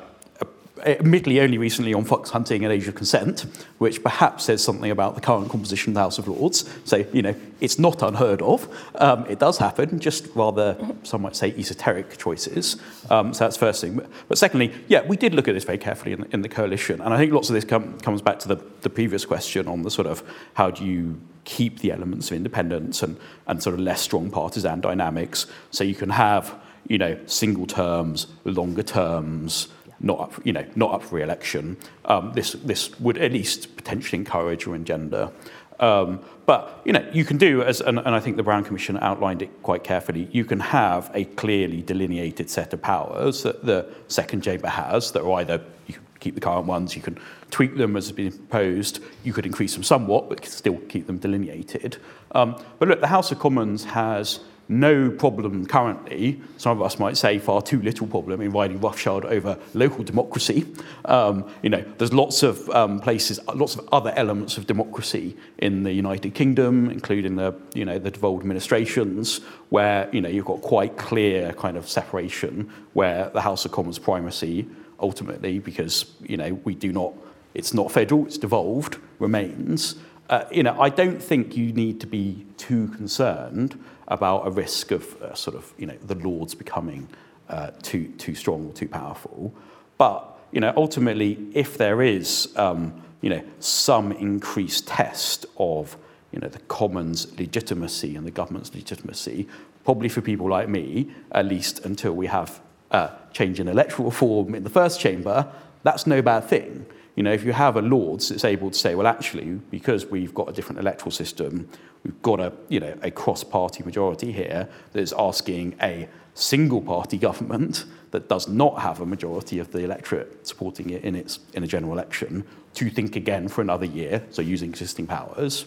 admittedly 0.85 1.41
only 1.41 1.57
recently 1.57 1.95
on 1.95 2.05
fox 2.05 2.31
hunting 2.31 2.65
and 2.65 2.73
age 2.73 2.89
of 2.89 2.95
consent, 2.95 3.47
which 3.79 4.03
perhaps 4.03 4.45
says 4.45 4.63
something 4.63 4.91
about 4.91 5.15
the 5.15 5.21
current 5.21 5.49
composition 5.49 5.91
of 5.91 5.95
the 5.95 6.01
House 6.01 6.19
of 6.19 6.27
Lords. 6.27 6.69
So, 6.85 7.05
you 7.13 7.23
know, 7.23 7.35
it's 7.61 7.79
not 7.79 8.03
unheard 8.03 8.43
of. 8.43 8.69
Um, 8.97 9.25
it 9.27 9.39
does 9.39 9.59
happen, 9.59 10.01
just 10.01 10.27
rather, 10.35 10.77
some 11.05 11.23
might 11.23 11.37
say, 11.37 11.55
esoteric 11.57 12.19
choices. 12.19 12.77
Um, 13.09 13.33
so 13.33 13.45
that's 13.45 13.57
first 13.57 13.81
thing. 13.81 13.97
But, 13.97 14.11
but, 14.29 14.39
secondly, 14.39 14.73
yeah, 14.89 15.07
we 15.07 15.17
did 15.17 15.35
look 15.35 15.47
at 15.47 15.55
this 15.55 15.65
very 15.65 15.79
carefully 15.79 16.13
in, 16.13 16.27
in 16.33 16.43
the 16.43 16.49
coalition. 16.49 17.01
And 17.01 17.15
I 17.15 17.19
think 17.19 17.33
lots 17.33 17.49
of 17.49 17.55
this 17.55 17.65
com- 17.65 17.99
comes 18.01 18.21
back 18.21 18.41
to 18.41 18.49
the, 18.49 18.57
the 18.81 18.91
previous 18.91 19.25
question 19.25 19.69
on 19.69 19.83
the 19.83 19.91
sort 19.91 20.09
of 20.09 20.23
how 20.55 20.71
do 20.71 20.85
you 20.85 21.21
keep 21.45 21.81
the 21.81 21.93
elements 21.93 22.31
of 22.31 22.37
independence 22.37 23.03
and, 23.03 23.17
and 23.47 23.63
sort 23.63 23.75
of 23.75 23.81
less 23.81 24.01
strong 24.01 24.31
partisan 24.31 24.81
dynamics 24.81 25.47
so 25.71 25.85
you 25.85 25.95
can 25.95 26.11
have, 26.11 26.55
you 26.89 26.99
know, 26.99 27.19
single 27.27 27.67
terms, 27.67 28.27
longer 28.45 28.83
terms, 28.83 29.69
not 30.05 30.21
up, 30.21 30.47
you 30.47 30.53
know, 30.53 30.65
not 30.77 30.93
up 30.93 31.03
for 31.03 31.17
re-election. 31.17 31.77
Um, 32.05 32.33
this, 32.35 32.53
this 32.53 32.99
would 33.01 33.19
at 33.19 33.33
least 33.33 33.75
potentially 33.77 34.19
encourage 34.19 34.67
or 34.67 34.77
engender. 34.77 35.33
Um, 35.81 36.21
but 36.47 36.83
you 36.85 36.93
know, 36.93 37.05
you 37.13 37.25
can 37.25 37.39
do 37.39 37.63
as, 37.63 37.81
and, 37.81 37.99
and 37.99 38.15
I 38.15 38.21
think 38.21 38.37
the 38.37 38.43
Brown 38.43 38.65
Commission 38.65 38.97
outlined 38.99 39.43
it 39.43 39.63
quite 39.63 39.83
carefully. 39.83 40.29
You 40.31 40.45
can 40.45 40.61
have 40.61 41.11
a 41.15 41.25
clearly 41.25 41.83
delineated 41.83 42.49
set 42.51 42.73
of 42.73 42.83
powers 42.83 43.43
that 43.43 43.65
the 43.65 43.87
second 44.09 44.43
chamber 44.43 44.69
has. 44.69 45.11
That 45.13 45.23
are 45.23 45.41
either 45.41 45.65
you 45.87 45.95
can 45.95 46.05
keep 46.21 46.35
the 46.35 46.41
current 46.41 46.67
ones, 46.67 46.95
you 46.95 47.03
can 47.03 47.19
tweak 47.51 47.77
them 47.77 47.97
as 47.97 48.07
has 48.07 48.13
been 48.13 48.31
proposed, 48.31 49.01
you 49.25 49.33
could 49.33 49.47
increase 49.47 49.75
them 49.75 49.83
somewhat, 49.83 50.29
but 50.29 50.45
still 50.45 50.79
keep 50.89 51.07
them 51.07 51.19
delineated. 51.19 51.97
Um, 52.33 52.63
but 52.79 52.89
look, 52.89 53.01
the 53.01 53.09
House 53.09 53.33
of 53.33 53.39
Commons 53.39 53.85
has 53.85 54.41
no 54.69 55.11
problem 55.11 55.67
currently, 55.67 56.41
some 56.57 56.79
of 56.79 56.83
us 56.83 56.99
might 56.99 57.17
say 57.17 57.39
far 57.39 57.61
too 57.61 57.83
little 57.83 58.07
problem 58.07 58.41
in 58.41 58.51
riding 58.51 58.81
roughshod 58.81 59.25
over 59.25 59.59
local 59.75 60.05
democracy. 60.05 60.67
Um, 61.05 61.45
you 61.63 61.69
know, 61.69 61.85
there's 61.99 62.13
lots 62.13 62.43
of 62.43 62.69
um, 62.71 63.01
places, 63.01 63.39
lots 63.55 63.77
of 63.77 63.87
other 63.93 64.13
elements 64.17 64.57
of 64.57 64.67
democracy 64.67 65.37
in 65.59 65.83
the 65.83 65.93
United 65.93 66.35
Kingdom, 66.35 66.91
including 66.91 67.37
the, 67.37 67.55
you 67.75 67.85
know, 67.85 67.99
the 67.99 68.11
devolved 68.11 68.43
administrations, 68.43 69.39
where, 69.69 70.09
you 70.13 70.21
know, 70.21 70.29
you've 70.29 70.47
got 70.47 70.63
quite 70.63 70.97
clear 70.97 71.53
kind 71.53 71.77
of 71.77 71.89
separation 71.89 72.71
where 72.95 73.31
the 73.31 73.43
House 73.43 73.65
of 73.65 73.73
Commons 73.73 73.99
primacy 73.99 74.67
ultimately, 74.99 75.59
because, 75.59 76.07
you 76.23 76.37
know, 76.37 76.55
we 76.65 76.75
do 76.75 76.93
not, 76.93 77.13
it's 77.53 77.75
not 77.75 77.93
federal, 77.93 78.25
it's 78.27 78.39
devolved, 78.39 78.97
remains. 79.19 79.97
Uh, 80.31 80.45
you 80.51 80.63
know, 80.63 80.81
I 80.81 80.89
don't 80.89 81.23
think 81.23 81.55
you 81.55 81.73
need 81.73 82.01
to 82.01 82.07
be 82.07 82.47
too 82.57 82.89
concerned 82.89 83.79
about 84.09 84.47
a 84.47 84.51
risk 84.51 84.91
of 84.91 85.23
uh, 85.23 85.35
sort 85.35 85.57
of 85.57 85.73
you 85.79 85.87
know 85.87 85.97
the 86.07 86.15
lords 86.17 86.55
becoming 86.55 87.09
uh, 87.49 87.71
too 87.83 88.09
too 88.19 88.35
strong 88.35 88.69
or 88.69 88.73
too 88.73 88.89
powerful. 88.89 89.55
But 89.99 90.39
you 90.53 90.61
know 90.61 90.73
ultimately, 90.77 91.39
if 91.55 91.79
there 91.79 92.03
is 92.03 92.49
um, 92.57 93.03
you 93.21 93.31
know 93.31 93.43
some 93.61 94.13
increased 94.13 94.87
test 94.87 95.47
of 95.57 95.97
you 96.33 96.41
know 96.41 96.49
the 96.49 96.61
Commons' 96.61 97.39
legitimacy 97.39 98.17
and 98.17 98.27
the 98.27 98.31
government's 98.31 98.75
legitimacy, 98.75 99.49
probably 99.85 100.09
for 100.09 100.21
people 100.21 100.49
like 100.49 100.69
me, 100.69 101.11
at 101.33 101.47
least 101.47 101.85
until 101.85 102.13
we 102.13 102.27
have 102.27 102.61
uh, 102.91 103.11
change 103.33 103.61
in 103.61 103.69
electoral 103.69 104.07
reform 104.07 104.55
in 104.55 104.65
the 104.65 104.71
first 104.71 105.01
chamber, 105.01 105.51
that's 105.83 106.07
no 106.07 106.23
bad 106.23 106.45
thing. 106.45 106.87
You 107.17 107.23
know, 107.23 107.33
if 107.33 107.45
you 107.45 107.53
have 107.53 107.77
a 107.77 107.83
Lords 107.83 108.29
that's 108.29 108.45
able 108.45 108.71
to 108.71 108.79
say, 108.79 108.95
well, 108.95 109.07
actually, 109.07 109.61
because 109.71 110.07
we've 110.07 110.35
got 110.35 110.49
a 110.49 110.53
different 110.53 110.81
electoral 110.81 111.13
system, 111.13 111.69
we've 112.05 112.23
got 112.23 112.41
a, 112.41 112.53
you 112.69 112.81
know, 112.81 112.97
a 113.03 113.11
cross-party 113.11 113.83
majority 113.83 114.31
here 114.31 114.69
that 114.93 115.01
is 115.01 115.15
asking 115.19 115.75
a 115.83 116.09
single-party 116.35 117.17
government 117.19 117.85
that 118.11 118.29
does 118.29 118.47
not 118.47 118.81
have 118.81 119.01
a 119.01 119.07
majority 119.07 119.59
of 119.59 119.73
the 119.73 119.81
electorate 119.81 120.47
supporting 120.47 120.91
it 120.91 121.03
in, 121.03 121.17
its, 121.17 121.41
in 121.55 121.65
a 121.65 121.67
general 121.67 121.93
election 121.93 122.45
to 122.75 122.91
think 122.91 123.17
again 123.17 123.49
for 123.49 123.61
another 123.61 123.87
year, 123.87 124.25
so 124.31 124.43
using 124.43 124.69
existing 124.69 125.07
powers. 125.07 125.65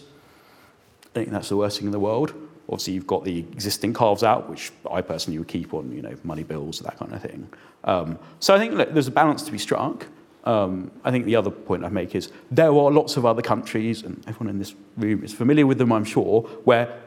I 1.04 1.08
think 1.10 1.30
that's 1.30 1.48
the 1.48 1.56
worst 1.56 1.78
thing 1.78 1.86
in 1.86 1.92
the 1.92 2.00
world. 2.00 2.34
Obviously, 2.68 2.92
you've 2.92 3.06
got 3.06 3.24
the 3.24 3.38
existing 3.38 3.94
carves 3.94 4.22
out, 4.22 4.48
which 4.48 4.72
I 4.90 5.00
personally 5.00 5.38
would 5.38 5.48
keep 5.48 5.72
on, 5.72 5.90
you 5.90 6.02
know, 6.02 6.14
money 6.22 6.42
bills, 6.42 6.80
that 6.80 6.98
kind 6.98 7.14
of 7.14 7.22
thing. 7.22 7.48
Um, 7.84 8.18
so 8.40 8.54
I 8.54 8.58
think 8.58 8.74
look, 8.74 8.92
there's 8.92 9.08
a 9.08 9.10
balance 9.12 9.42
to 9.44 9.52
be 9.52 9.58
struck. 9.58 10.06
Um, 10.44 10.90
I 11.04 11.10
think 11.10 11.26
the 11.26 11.36
other 11.36 11.50
point 11.50 11.84
I 11.84 11.88
make 11.88 12.14
is 12.14 12.30
there 12.50 12.68
are 12.68 12.90
lots 12.90 13.16
of 13.16 13.26
other 13.26 13.42
countries, 13.42 14.02
and 14.02 14.22
everyone 14.26 14.50
in 14.50 14.58
this 14.58 14.74
room 14.96 15.22
is 15.24 15.32
familiar 15.32 15.66
with 15.66 15.78
them, 15.78 15.92
I'm 15.92 16.04
sure, 16.04 16.42
where 16.64 17.00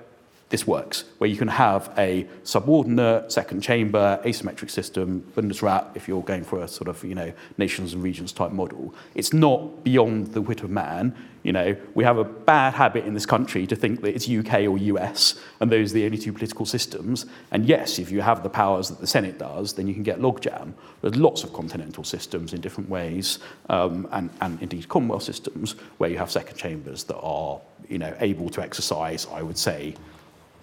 this 0.52 0.68
works, 0.68 1.06
where 1.18 1.30
you 1.30 1.38
can 1.38 1.48
have 1.48 1.92
a 1.98 2.28
subordinate, 2.44 3.32
second 3.32 3.62
chamber, 3.62 4.22
asymmetric 4.26 4.70
system, 4.70 5.24
Bundesrat, 5.36 5.96
if 5.96 6.08
you're 6.08 6.22
going 6.22 6.44
for 6.44 6.62
a 6.62 6.68
sort 6.68 6.90
of, 6.90 7.04
you 7.04 7.16
know, 7.16 7.32
nations 7.58 7.94
and 7.94 8.04
regions 8.04 8.34
type 8.34 8.52
model. 8.52 8.94
It's 9.16 9.34
not 9.34 9.84
beyond 9.84 10.34
the 10.34 10.42
wit 10.42 10.62
of 10.62 10.70
man. 10.70 11.16
You 11.44 11.54
know, 11.54 11.76
we 11.96 12.04
have 12.04 12.18
a 12.18 12.24
bad 12.24 12.76
habit 12.76 13.06
in 13.06 13.16
this 13.16 13.26
country 13.26 13.66
to 13.66 13.76
think 13.76 14.02
that 14.02 14.16
it's 14.16 14.30
UK 14.30 14.62
or 14.62 14.78
US, 14.78 15.40
and 15.60 15.72
those 15.72 15.92
are 15.92 15.96
the 15.96 16.06
only 16.06 16.18
two 16.18 16.34
political 16.34 16.66
systems. 16.66 17.26
And 17.52 17.66
yes, 17.66 17.98
if 17.98 18.12
you 18.12 18.22
have 18.22 18.44
the 18.44 18.50
powers 18.50 18.90
that 18.90 19.00
the 19.00 19.08
Senate 19.08 19.40
does, 19.40 19.74
then 19.74 19.88
you 19.88 19.94
can 19.94 20.04
get 20.04 20.20
logjam. 20.20 20.74
There's 21.02 21.16
lots 21.16 21.44
of 21.44 21.52
continental 21.52 22.04
systems 22.04 22.54
in 22.54 22.62
different 22.62 22.90
ways, 22.90 23.40
um, 23.70 24.08
and, 24.12 24.30
and 24.42 24.62
indeed 24.62 24.88
Commonwealth 24.88 25.24
systems, 25.24 25.74
where 25.98 26.10
you 26.10 26.18
have 26.20 26.30
second 26.30 26.58
chambers 26.58 27.06
that 27.06 27.18
are, 27.18 27.60
you 27.90 27.98
know, 27.98 28.16
able 28.20 28.50
to 28.50 28.62
exercise, 28.62 29.26
I 29.32 29.42
would 29.42 29.58
say, 29.58 29.96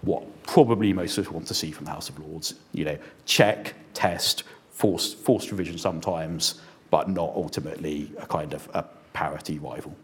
what 0.02 0.42
probably 0.44 0.92
most 0.92 1.18
of 1.18 1.26
us 1.26 1.32
want 1.32 1.46
to 1.48 1.54
see 1.54 1.72
from 1.72 1.86
the 1.86 1.90
House 1.90 2.08
of 2.08 2.18
Lords. 2.20 2.54
You 2.72 2.84
know, 2.84 2.98
check, 3.24 3.74
test, 3.94 4.44
forced, 4.70 5.18
forced 5.18 5.50
revision 5.50 5.76
sometimes, 5.76 6.60
but 6.90 7.08
not 7.08 7.32
ultimately 7.34 8.12
a 8.18 8.26
kind 8.26 8.54
of 8.54 8.68
a 8.74 8.84
parity 9.12 9.58
rival. 9.58 9.96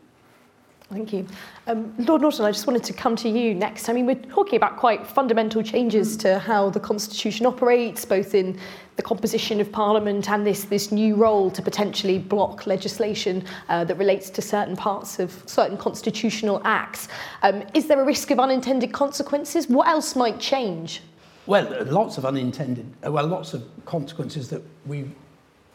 Thank 0.90 1.12
you. 1.14 1.26
Um, 1.66 1.94
Lord 1.98 2.20
Norton, 2.20 2.44
I 2.44 2.52
just 2.52 2.66
wanted 2.66 2.84
to 2.84 2.92
come 2.92 3.16
to 3.16 3.28
you 3.28 3.54
next. 3.54 3.88
I 3.88 3.94
mean, 3.94 4.04
we're 4.04 4.14
talking 4.14 4.56
about 4.56 4.76
quite 4.76 5.06
fundamental 5.06 5.62
changes 5.62 6.16
to 6.18 6.38
how 6.38 6.68
the 6.70 6.78
Constitution 6.78 7.46
operates, 7.46 8.04
both 8.04 8.34
in 8.34 8.58
the 8.96 9.02
composition 9.02 9.60
of 9.60 9.72
Parliament 9.72 10.30
and 10.30 10.46
this, 10.46 10.64
this 10.64 10.92
new 10.92 11.16
role 11.16 11.50
to 11.50 11.62
potentially 11.62 12.18
block 12.18 12.66
legislation 12.66 13.44
uh, 13.70 13.82
that 13.84 13.96
relates 13.96 14.28
to 14.30 14.42
certain 14.42 14.76
parts 14.76 15.18
of 15.18 15.42
certain 15.46 15.78
constitutional 15.78 16.60
acts. 16.64 17.08
Um, 17.42 17.64
is 17.72 17.86
there 17.88 18.00
a 18.00 18.04
risk 18.04 18.30
of 18.30 18.38
unintended 18.38 18.92
consequences? 18.92 19.68
What 19.68 19.88
else 19.88 20.14
might 20.14 20.38
change? 20.38 21.00
Well, 21.46 21.84
lots 21.86 22.18
of 22.18 22.26
unintended, 22.26 22.86
well, 23.02 23.26
lots 23.26 23.54
of 23.54 23.64
consequences 23.84 24.48
that 24.50 24.62
we 24.86 25.10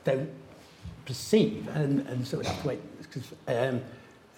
don't 0.04 0.30
perceive, 1.06 1.68
and, 1.76 2.08
and 2.08 2.26
so 2.26 2.38
we 2.38 2.46
have 2.46 2.62
to 2.62 2.68
wait, 2.68 3.02
because 3.02 3.34
um, 3.48 3.82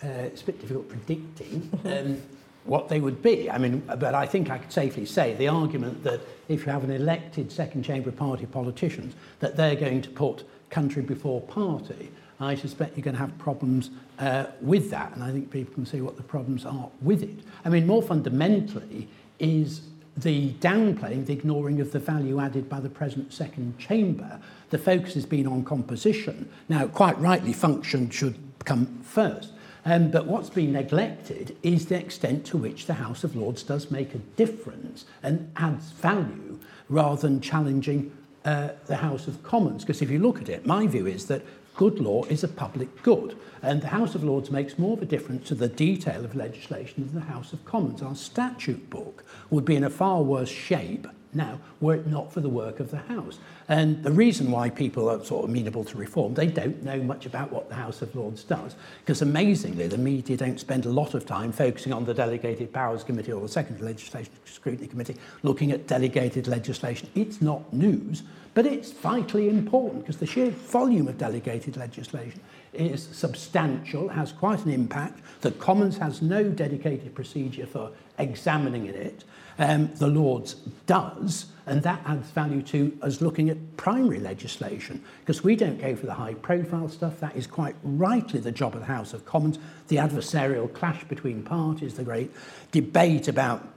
uh, 0.04 0.08
it's 0.08 0.42
a 0.42 0.46
bit 0.46 0.60
difficult 0.60 0.90
predicting 0.90 1.70
um, 1.86 2.22
what 2.66 2.90
they 2.90 3.00
would 3.00 3.22
be. 3.22 3.50
I 3.50 3.58
mean, 3.58 3.80
but 3.80 4.16
I 4.16 4.26
think 4.26 4.50
I 4.50 4.58
could 4.58 4.72
safely 4.72 5.06
say 5.06 5.34
the 5.36 5.48
argument 5.48 6.04
that 6.04 6.22
if 6.48 6.66
you 6.66 6.72
have 6.72 6.84
an 6.84 6.92
elected 6.92 7.52
second 7.52 7.84
chamber 7.84 8.12
party 8.12 8.46
politicians, 8.46 9.16
that 9.40 9.56
they're 9.56 9.76
going 9.76 10.02
to 10.04 10.10
put 10.10 10.44
country 10.70 11.02
before 11.02 11.42
party, 11.42 12.12
I 12.40 12.56
suspect 12.56 12.98
you're 12.98 13.04
going 13.04 13.16
to 13.16 13.20
have 13.20 13.38
problems 13.38 13.92
uh, 14.18 14.46
with 14.62 14.90
that, 14.90 15.14
and 15.14 15.24
I 15.24 15.32
think 15.32 15.52
people 15.52 15.74
can 15.74 15.86
see 15.86 16.02
what 16.02 16.18
the 16.18 16.24
problems 16.24 16.66
are 16.66 16.90
with 17.02 17.22
it. 17.24 17.40
I 17.64 17.70
mean, 17.70 17.86
more 17.86 18.02
fundamentally, 18.02 19.08
is 19.40 19.82
the 20.18 20.52
downplaying, 20.54 21.26
the 21.26 21.34
ignoring 21.34 21.80
of 21.80 21.92
the 21.92 22.00
value 22.00 22.40
added 22.40 22.68
by 22.68 22.80
the 22.80 22.90
present 22.90 23.32
second 23.32 23.78
chamber. 23.80 24.40
The 24.70 24.78
focus 24.78 25.14
has 25.14 25.26
been 25.26 25.48
on 25.48 25.64
composition. 25.64 26.50
Now, 26.68 26.88
quite 26.88 27.18
rightly, 27.20 27.54
function 27.54 28.10
should 28.10 28.38
come 28.66 28.88
first. 29.04 29.51
Um, 29.84 30.12
but 30.12 30.28
what's 30.28 30.50
been 30.50 30.74
neglected 30.74 31.58
is 31.64 31.88
the 31.88 31.98
extent 31.98 32.46
to 32.48 32.58
which 32.58 32.86
the 32.86 32.94
House 32.96 33.24
of 33.24 33.36
Lords 33.36 33.64
does 33.64 33.90
make 33.90 34.14
a 34.14 34.20
difference 34.20 35.06
and 35.24 35.52
adds 35.56 35.92
value 35.92 36.60
rather 36.88 37.22
than 37.22 37.42
challenging 37.42 38.16
uh, 38.46 38.70
the 38.86 38.98
House 38.98 39.28
of 39.28 39.42
Commons. 39.44 39.84
Because 39.84 40.02
if 40.02 40.12
you 40.12 40.20
look 40.20 40.42
at 40.42 40.50
it, 40.50 40.66
my 40.66 40.86
view 40.86 41.08
is 41.08 41.26
that 41.28 41.44
good 41.76 42.00
law 42.00 42.24
is 42.26 42.44
a 42.44 42.48
public 42.48 43.02
good. 43.02 43.36
And 43.64 43.82
the 43.82 43.88
House 43.88 44.14
of 44.14 44.24
Lords 44.24 44.52
makes 44.52 44.78
more 44.78 44.94
of 44.94 45.02
a 45.02 45.06
difference 45.06 45.48
to 45.48 45.56
the 45.56 45.68
detail 45.68 46.26
of 46.26 46.36
legislation 46.36 47.06
than 47.06 47.16
the 47.16 47.32
House 47.34 47.54
of 47.54 47.66
Commons. 47.66 48.02
Our 48.02 48.16
statute 48.16 48.90
book 48.90 49.24
would 49.50 49.66
be 49.66 49.76
in 49.76 49.84
a 49.84 49.90
far 49.90 50.22
worse 50.22 50.50
shape 50.50 51.08
now 51.34 51.60
were 51.80 51.96
it 51.96 52.08
not 52.08 52.32
for 52.32 52.40
the 52.40 52.50
work 52.50 52.80
of 52.80 52.92
the 52.92 52.98
House. 52.98 53.40
And 53.68 54.04
the 54.04 54.12
reason 54.12 54.52
why 54.52 54.70
people 54.70 55.10
are 55.10 55.24
sort 55.24 55.44
of 55.44 55.50
amenable 55.50 55.84
to 55.86 55.98
reform, 55.98 56.34
they 56.34 56.48
don't 56.48 56.84
know 56.84 57.02
much 57.02 57.26
about 57.26 57.52
what 57.52 57.70
the 57.70 57.76
House 57.76 58.02
of 58.02 58.16
Lords 58.16 58.44
does. 58.44 58.76
Because 59.00 59.22
amazingly, 59.22 59.88
the 59.88 59.98
media 59.98 60.38
don't 60.38 60.60
spend 60.60 60.86
a 60.86 60.90
lot 60.90 61.14
of 61.14 61.26
time 61.26 61.52
focusing 61.52 61.94
on 61.94 62.06
the 62.06 62.14
Delegated 62.14 62.74
Powers 62.74 63.04
Committee 63.04 63.32
or 63.32 63.42
the 63.42 63.48
Second 63.48 63.82
Legislation 63.82 64.32
Scrutiny 64.46 64.88
Committee 64.88 65.16
looking 65.44 65.72
at 65.72 65.88
delegated 65.88 66.48
legislation. 66.48 67.10
It's 67.16 67.42
not 67.42 67.72
news, 67.74 68.24
but 68.54 68.66
it's 68.66 68.92
vitally 68.92 69.50
important 69.50 70.02
because 70.02 70.18
the 70.18 70.26
sheer 70.26 70.52
volume 70.52 71.08
of 71.08 71.18
delegated 71.18 71.78
legislation 71.78 72.42
is 72.74 73.04
substantial, 73.12 74.10
has 74.10 74.32
quite 74.32 74.66
an 74.66 74.72
impact. 74.72 75.22
The 75.42 75.52
Commons 75.52 75.98
has 75.98 76.22
no 76.22 76.50
dedicated 76.50 77.16
procedure 77.16 77.66
for 77.66 77.92
examining 78.18 78.88
it. 78.88 79.24
Um, 79.60 79.94
the 79.96 80.08
Lords 80.08 80.56
does, 80.86 81.46
and 81.66 81.84
that 81.84 82.02
adds 82.06 82.30
value 82.32 82.62
to 82.64 82.98
us 83.02 83.22
looking 83.22 83.50
at 83.50 83.78
primary 83.78 84.20
legislation, 84.20 85.04
because 85.20 85.44
we 85.44 85.56
don't 85.56 85.80
go 85.80 85.96
for 85.96 86.06
the 86.06 86.14
high 86.14 86.34
profile 86.36 86.90
stuff. 86.90 87.20
That 87.20 87.36
is 87.36 87.48
quite 87.48 87.76
rightly 87.84 88.40
the 88.40 88.52
job 88.52 88.74
of 88.74 88.82
the 88.82 88.88
House 88.88 89.14
of 89.14 89.26
Commons. 89.26 89.60
The 89.88 89.98
adversarial 89.98 90.74
clash 90.74 91.04
between 91.06 91.44
parties, 91.44 91.96
the 91.96 92.04
great 92.04 92.32
debate 92.72 93.28
about 93.28 93.68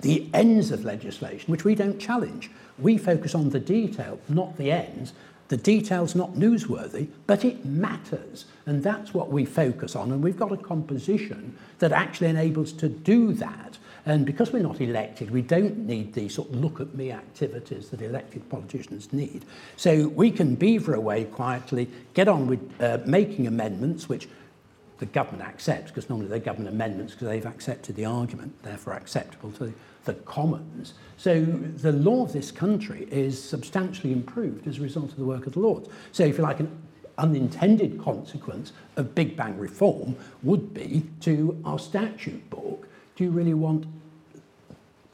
the 0.00 0.28
ends 0.32 0.70
of 0.70 0.84
legislation, 0.84 1.50
which 1.50 1.64
we 1.64 1.74
don't 1.74 1.98
challenge. 1.98 2.50
We 2.78 2.96
focus 2.96 3.34
on 3.34 3.50
the 3.50 3.60
detail, 3.60 4.18
not 4.28 4.56
the 4.56 4.70
ends. 4.70 5.12
The 5.48 5.56
detail's 5.56 6.14
not 6.14 6.34
newsworthy, 6.34 7.08
but 7.26 7.44
it 7.44 7.64
matters. 7.64 8.44
And 8.66 8.84
that's 8.84 9.12
what 9.12 9.32
we 9.32 9.44
focus 9.44 9.96
on. 9.96 10.12
And 10.12 10.22
we've 10.22 10.38
got 10.38 10.52
a 10.52 10.56
composition 10.56 11.58
that 11.80 11.90
actually 11.90 12.28
enables 12.28 12.72
to 12.74 12.88
do 12.88 13.32
that. 13.34 13.76
And 14.06 14.24
because 14.24 14.52
we're 14.52 14.62
not 14.62 14.80
elected, 14.80 15.30
we 15.30 15.42
don't 15.42 15.78
need 15.86 16.14
the 16.14 16.28
sort 16.28 16.48
of 16.48 16.56
look 16.56 16.80
at 16.80 16.94
me 16.94 17.12
activities 17.12 17.90
that 17.90 18.00
elected 18.00 18.48
politicians 18.48 19.12
need. 19.12 19.44
So 19.76 20.08
we 20.08 20.30
can 20.30 20.54
beaver 20.54 20.94
away 20.94 21.24
quietly, 21.24 21.88
get 22.14 22.28
on 22.28 22.46
with 22.46 22.60
uh, 22.80 22.98
making 23.04 23.46
amendments, 23.46 24.08
which 24.08 24.28
the 24.98 25.06
government 25.06 25.48
accepts, 25.48 25.90
because 25.90 26.08
normally 26.08 26.28
they're 26.28 26.38
government 26.38 26.74
amendments 26.74 27.14
because 27.14 27.28
they've 27.28 27.46
accepted 27.46 27.96
the 27.96 28.04
argument, 28.04 28.62
therefore 28.62 28.94
acceptable 28.94 29.50
to 29.52 29.72
the 30.04 30.14
Commons. 30.14 30.94
So 31.16 31.44
the 31.44 31.92
law 31.92 32.24
of 32.24 32.32
this 32.32 32.50
country 32.50 33.06
is 33.10 33.42
substantially 33.42 34.12
improved 34.12 34.66
as 34.66 34.78
a 34.78 34.80
result 34.80 35.10
of 35.10 35.16
the 35.16 35.24
work 35.24 35.46
of 35.46 35.54
the 35.54 35.60
Lords. 35.60 35.88
So 36.12 36.24
if 36.24 36.38
you 36.38 36.44
like, 36.44 36.60
an 36.60 36.70
unintended 37.18 38.00
consequence 38.00 38.72
of 38.96 39.14
Big 39.14 39.36
Bang 39.36 39.58
reform 39.58 40.16
would 40.42 40.72
be 40.72 41.02
to 41.20 41.60
our 41.64 41.78
statute 41.78 42.48
book, 42.50 42.88
do 43.20 43.24
you 43.24 43.30
really 43.30 43.52
want 43.52 43.84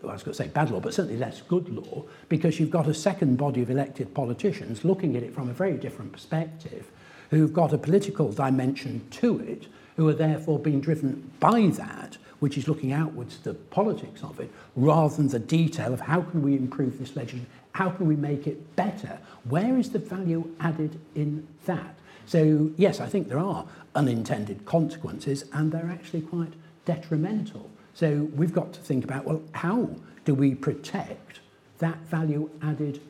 well, 0.00 0.12
I 0.12 0.14
was 0.14 0.22
going 0.22 0.36
to 0.36 0.44
say 0.44 0.46
bad 0.46 0.70
law, 0.70 0.78
but 0.78 0.94
certainly 0.94 1.18
less 1.18 1.42
good 1.42 1.68
law, 1.68 2.04
because 2.28 2.60
you've 2.60 2.70
got 2.70 2.86
a 2.86 2.94
second 2.94 3.36
body 3.36 3.62
of 3.62 3.70
elected 3.70 4.14
politicians 4.14 4.84
looking 4.84 5.16
at 5.16 5.24
it 5.24 5.34
from 5.34 5.48
a 5.48 5.52
very 5.52 5.76
different 5.76 6.12
perspective, 6.12 6.86
who've 7.30 7.52
got 7.52 7.72
a 7.72 7.78
political 7.78 8.30
dimension 8.30 9.04
to 9.10 9.40
it, 9.40 9.66
who 9.96 10.08
are 10.08 10.14
therefore 10.14 10.60
being 10.60 10.80
driven 10.80 11.32
by 11.40 11.66
that, 11.72 12.16
which 12.38 12.56
is 12.56 12.68
looking 12.68 12.92
outwards 12.92 13.38
to 13.38 13.44
the 13.44 13.54
politics 13.54 14.22
of 14.22 14.38
it, 14.38 14.52
rather 14.76 15.16
than 15.16 15.26
the 15.26 15.40
detail 15.40 15.92
of 15.92 16.02
how 16.02 16.20
can 16.20 16.42
we 16.42 16.54
improve 16.54 17.00
this 17.00 17.16
legislation, 17.16 17.48
how 17.72 17.90
can 17.90 18.06
we 18.06 18.14
make 18.14 18.46
it 18.46 18.76
better, 18.76 19.18
where 19.48 19.76
is 19.76 19.90
the 19.90 19.98
value 19.98 20.48
added 20.60 21.00
in 21.16 21.44
that? 21.64 21.96
So, 22.26 22.70
yes, 22.76 23.00
I 23.00 23.06
think 23.06 23.28
there 23.28 23.40
are 23.40 23.66
unintended 23.96 24.64
consequences, 24.64 25.46
and 25.52 25.72
they're 25.72 25.90
actually 25.90 26.20
quite 26.20 26.52
detrimental. 26.84 27.68
So, 27.96 28.28
we've 28.34 28.52
got 28.52 28.74
to 28.74 28.80
think 28.80 29.04
about 29.04 29.24
well, 29.24 29.42
how 29.52 29.88
do 30.26 30.34
we 30.34 30.54
protect 30.54 31.40
that 31.78 31.96
value 32.10 32.50
added 32.62 33.00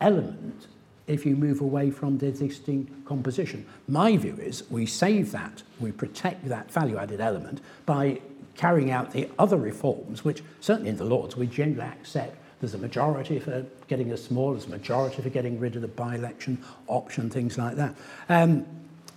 element 0.00 0.68
if 1.06 1.26
you 1.26 1.34
move 1.34 1.60
away 1.60 1.90
from 1.90 2.18
the 2.18 2.26
existing 2.26 2.88
composition. 3.04 3.66
My 3.88 4.16
view 4.16 4.36
is 4.40 4.62
we 4.70 4.86
save 4.86 5.32
that, 5.32 5.62
we 5.80 5.90
protect 5.90 6.48
that 6.48 6.70
value 6.70 6.98
added 6.98 7.20
element 7.20 7.60
by 7.84 8.20
carrying 8.54 8.90
out 8.92 9.10
the 9.10 9.28
other 9.38 9.56
reforms, 9.56 10.24
which 10.24 10.42
certainly 10.60 10.90
in 10.90 10.96
the 10.96 11.04
Lords 11.04 11.36
we 11.36 11.46
generally 11.46 11.88
accept 11.88 12.36
there's 12.60 12.74
a 12.74 12.78
majority 12.78 13.40
for 13.40 13.66
getting 13.88 14.12
us 14.12 14.22
small, 14.22 14.52
there's 14.52 14.66
a 14.66 14.70
majority 14.70 15.20
for 15.20 15.30
getting 15.30 15.58
rid 15.58 15.74
of 15.74 15.82
the 15.82 15.88
by-election 15.88 16.62
option, 16.86 17.28
things 17.28 17.58
like 17.58 17.74
that. 17.74 17.92
Um, 18.28 18.64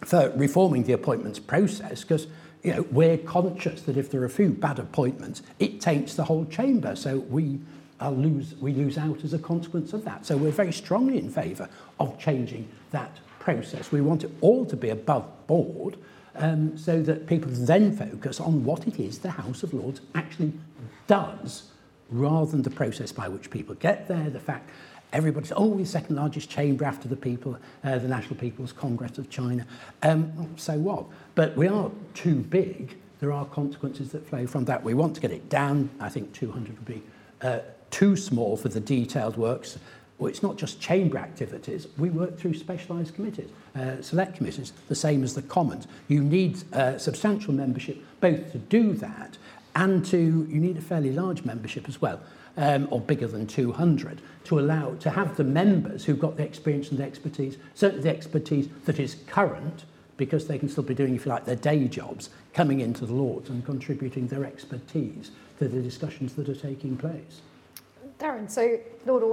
for 0.03 0.31
reforming 0.35 0.83
the 0.83 0.93
appointments 0.93 1.37
process, 1.37 2.01
because 2.01 2.25
you 2.65 2.73
know, 2.73 2.81
we're 2.89 3.19
conscious 3.19 3.83
that 3.83 3.95
if 3.95 4.09
there 4.09 4.21
are 4.21 4.25
a 4.25 4.29
few 4.29 4.49
bad 4.49 4.79
appointments, 4.79 5.43
it 5.59 5.79
taints 5.79 6.15
the 6.15 6.23
whole 6.23 6.45
chamber. 6.45 6.95
So 6.95 7.19
we 7.19 7.59
uh, 8.01 8.09
lose, 8.09 8.55
we 8.55 8.73
lose 8.73 8.97
out 8.97 9.23
as 9.23 9.33
a 9.33 9.39
consequence 9.39 9.93
of 9.93 10.03
that. 10.05 10.25
So 10.25 10.35
we're 10.35 10.49
very 10.49 10.73
strongly 10.73 11.19
in 11.19 11.29
favour 11.29 11.69
of 11.99 12.17
changing 12.17 12.67
that 12.89 13.19
process. 13.39 13.91
We 13.91 14.01
want 14.01 14.23
it 14.23 14.31
all 14.41 14.65
to 14.65 14.75
be 14.75 14.89
above 14.89 15.29
board 15.45 15.97
um, 16.35 16.75
so 16.75 17.03
that 17.03 17.27
people 17.27 17.51
then 17.53 17.95
focus 17.95 18.39
on 18.39 18.65
what 18.65 18.87
it 18.87 18.99
is 18.99 19.19
the 19.19 19.29
House 19.29 19.61
of 19.61 19.71
Lords 19.71 20.01
actually 20.15 20.51
does 21.05 21.71
rather 22.09 22.49
than 22.49 22.63
the 22.63 22.71
process 22.71 23.11
by 23.11 23.27
which 23.27 23.51
people 23.51 23.75
get 23.75 24.07
there, 24.07 24.29
the 24.31 24.39
fact 24.39 24.71
everybody's, 25.15 25.53
oh, 25.55 25.75
the 25.75 25.85
second 25.85 26.17
largest 26.17 26.49
chamber 26.49 26.83
after 26.83 27.07
the 27.07 27.15
people, 27.15 27.57
uh, 27.83 27.97
the 27.97 28.07
National 28.07 28.35
People's 28.35 28.73
Congress 28.73 29.17
of 29.17 29.29
China. 29.29 29.65
Um, 30.03 30.53
so 30.57 30.77
what? 30.77 31.05
But 31.35 31.55
we 31.55 31.67
are 31.67 31.89
too 32.13 32.35
big. 32.35 32.97
There 33.21 33.31
are 33.31 33.45
consequences 33.45 34.11
that 34.11 34.27
flow 34.27 34.45
from 34.45 34.65
that. 34.65 34.83
We 34.83 34.93
want 34.93 35.15
to 35.15 35.21
get 35.21 35.31
it 35.31 35.49
down. 35.49 35.89
I 36.01 36.09
think 36.09 36.33
200 36.33 36.75
would 36.75 36.85
be 36.85 37.01
uh, 37.41 37.59
too 37.91 38.17
small 38.17 38.57
for 38.57 38.67
the 38.67 38.81
detailed 38.81 39.37
works. 39.37 39.79
Well, 40.17 40.29
it's 40.29 40.43
not 40.43 40.57
just 40.57 40.81
chamber 40.81 41.17
activities. 41.17 41.87
We 41.97 42.09
work 42.09 42.37
through 42.37 42.55
specialised 42.55 43.15
committees, 43.15 43.49
uh, 43.75 44.01
select 44.01 44.35
committees, 44.35 44.73
the 44.89 44.95
same 44.95 45.23
as 45.23 45.33
the 45.33 45.41
Commons. 45.41 45.87
You 46.09 46.23
need 46.23 46.61
uh, 46.73 46.97
substantial 46.97 47.53
membership 47.53 48.03
both 48.19 48.51
to 48.51 48.57
do 48.57 48.93
that 48.93 49.37
and 49.75 50.05
to, 50.05 50.17
you 50.49 50.59
need 50.59 50.77
a 50.77 50.81
fairly 50.81 51.11
large 51.11 51.43
membership 51.43 51.89
as 51.89 52.01
well, 52.01 52.21
um, 52.57 52.87
or 52.91 52.99
bigger 52.99 53.27
than 53.27 53.47
200, 53.47 54.21
to 54.45 54.59
allow, 54.59 54.93
to 54.95 55.09
have 55.09 55.35
the 55.37 55.43
members 55.43 56.05
who've 56.05 56.19
got 56.19 56.37
the 56.37 56.43
experience 56.43 56.89
and 56.89 56.99
the 56.99 57.03
expertise, 57.03 57.57
certainly 57.73 58.03
the 58.03 58.15
expertise 58.15 58.69
that 58.85 58.99
is 58.99 59.17
current, 59.27 59.85
because 60.17 60.47
they 60.47 60.57
can 60.57 60.69
still 60.69 60.83
be 60.83 60.93
doing, 60.93 61.15
if 61.15 61.25
you 61.25 61.31
like, 61.31 61.45
their 61.45 61.55
day 61.55 61.87
jobs, 61.87 62.29
coming 62.53 62.79
into 62.79 63.05
the 63.05 63.13
Lords 63.13 63.49
and 63.49 63.65
contributing 63.65 64.27
their 64.27 64.45
expertise 64.45 65.31
to 65.59 65.67
the 65.67 65.81
discussions 65.81 66.33
that 66.35 66.47
are 66.47 66.55
taking 66.55 66.95
place. 66.95 67.41
Darren, 68.19 68.49
so 68.49 68.79
Lord, 69.05 69.23